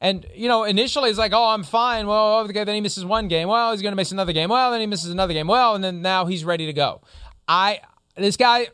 And 0.00 0.24
you 0.34 0.48
know, 0.48 0.64
initially 0.64 1.10
it's 1.10 1.18
like, 1.18 1.34
oh, 1.34 1.48
I'm 1.48 1.62
fine. 1.62 2.06
Well, 2.06 2.38
okay, 2.44 2.64
then 2.64 2.74
he 2.74 2.80
misses 2.80 3.04
one 3.04 3.28
game. 3.28 3.48
Well, 3.48 3.72
he's 3.72 3.82
going 3.82 3.92
to 3.92 3.96
miss 3.96 4.12
another 4.12 4.32
game. 4.32 4.48
Well, 4.48 4.70
then 4.70 4.80
he 4.80 4.86
misses 4.86 5.10
another 5.10 5.34
game. 5.34 5.46
Well, 5.46 5.74
and 5.74 5.84
then 5.84 6.00
now 6.00 6.24
he's 6.24 6.42
ready 6.42 6.64
to 6.64 6.72
go. 6.72 7.02
I 7.46 7.80
this 8.24 8.36
guy, 8.36 8.68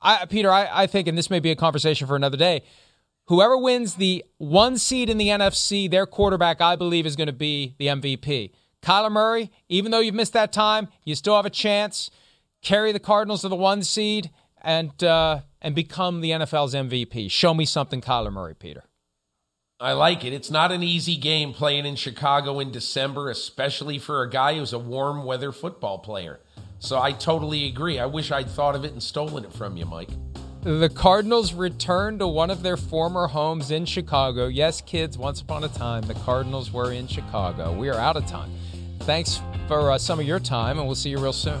I, 0.00 0.26
Peter, 0.26 0.50
I, 0.50 0.68
I 0.82 0.86
think, 0.86 1.08
and 1.08 1.16
this 1.16 1.30
may 1.30 1.40
be 1.40 1.50
a 1.50 1.56
conversation 1.56 2.06
for 2.06 2.16
another 2.16 2.36
day. 2.36 2.62
Whoever 3.26 3.56
wins 3.56 3.94
the 3.94 4.24
one 4.38 4.76
seed 4.76 5.08
in 5.08 5.18
the 5.18 5.28
NFC, 5.28 5.88
their 5.90 6.06
quarterback, 6.06 6.60
I 6.60 6.74
believe, 6.74 7.06
is 7.06 7.14
going 7.14 7.28
to 7.28 7.32
be 7.32 7.74
the 7.78 7.86
MVP. 7.86 8.52
Kyler 8.82 9.12
Murray, 9.12 9.50
even 9.68 9.90
though 9.92 10.00
you've 10.00 10.14
missed 10.14 10.32
that 10.32 10.52
time, 10.52 10.88
you 11.04 11.14
still 11.14 11.36
have 11.36 11.46
a 11.46 11.50
chance. 11.50 12.10
Carry 12.62 12.92
the 12.92 12.98
Cardinals 12.98 13.42
to 13.42 13.48
the 13.48 13.56
one 13.56 13.82
seed 13.82 14.30
and 14.62 15.02
uh, 15.04 15.40
and 15.62 15.74
become 15.74 16.20
the 16.20 16.30
NFL's 16.30 16.74
MVP. 16.74 17.30
Show 17.30 17.54
me 17.54 17.64
something, 17.64 18.00
Kyler 18.00 18.32
Murray, 18.32 18.54
Peter. 18.54 18.84
I 19.78 19.92
like 19.92 20.24
it. 20.24 20.34
It's 20.34 20.50
not 20.50 20.72
an 20.72 20.82
easy 20.82 21.16
game 21.16 21.54
playing 21.54 21.86
in 21.86 21.96
Chicago 21.96 22.60
in 22.60 22.70
December, 22.70 23.30
especially 23.30 23.98
for 23.98 24.22
a 24.22 24.28
guy 24.28 24.56
who's 24.56 24.74
a 24.74 24.78
warm 24.78 25.24
weather 25.24 25.52
football 25.52 25.98
player. 25.98 26.40
So 26.80 26.98
I 27.00 27.12
totally 27.12 27.66
agree. 27.66 27.98
I 27.98 28.06
wish 28.06 28.32
I'd 28.32 28.48
thought 28.48 28.74
of 28.74 28.84
it 28.84 28.92
and 28.92 29.02
stolen 29.02 29.44
it 29.44 29.52
from 29.52 29.76
you, 29.76 29.84
Mike. 29.84 30.08
The 30.62 30.88
Cardinals 30.88 31.52
return 31.52 32.18
to 32.18 32.26
one 32.26 32.50
of 32.50 32.62
their 32.62 32.76
former 32.76 33.26
homes 33.28 33.70
in 33.70 33.84
Chicago. 33.84 34.46
Yes, 34.46 34.80
kids, 34.80 35.16
once 35.16 35.40
upon 35.42 35.62
a 35.64 35.68
time, 35.68 36.02
the 36.02 36.14
Cardinals 36.14 36.72
were 36.72 36.92
in 36.92 37.06
Chicago. 37.06 37.72
We 37.72 37.90
are 37.90 37.98
out 37.98 38.16
of 38.16 38.26
time. 38.26 38.50
Thanks 39.00 39.40
for 39.68 39.90
uh, 39.90 39.98
some 39.98 40.18
of 40.20 40.26
your 40.26 40.40
time, 40.40 40.78
and 40.78 40.86
we'll 40.86 40.96
see 40.96 41.10
you 41.10 41.18
real 41.18 41.32
soon. 41.34 41.60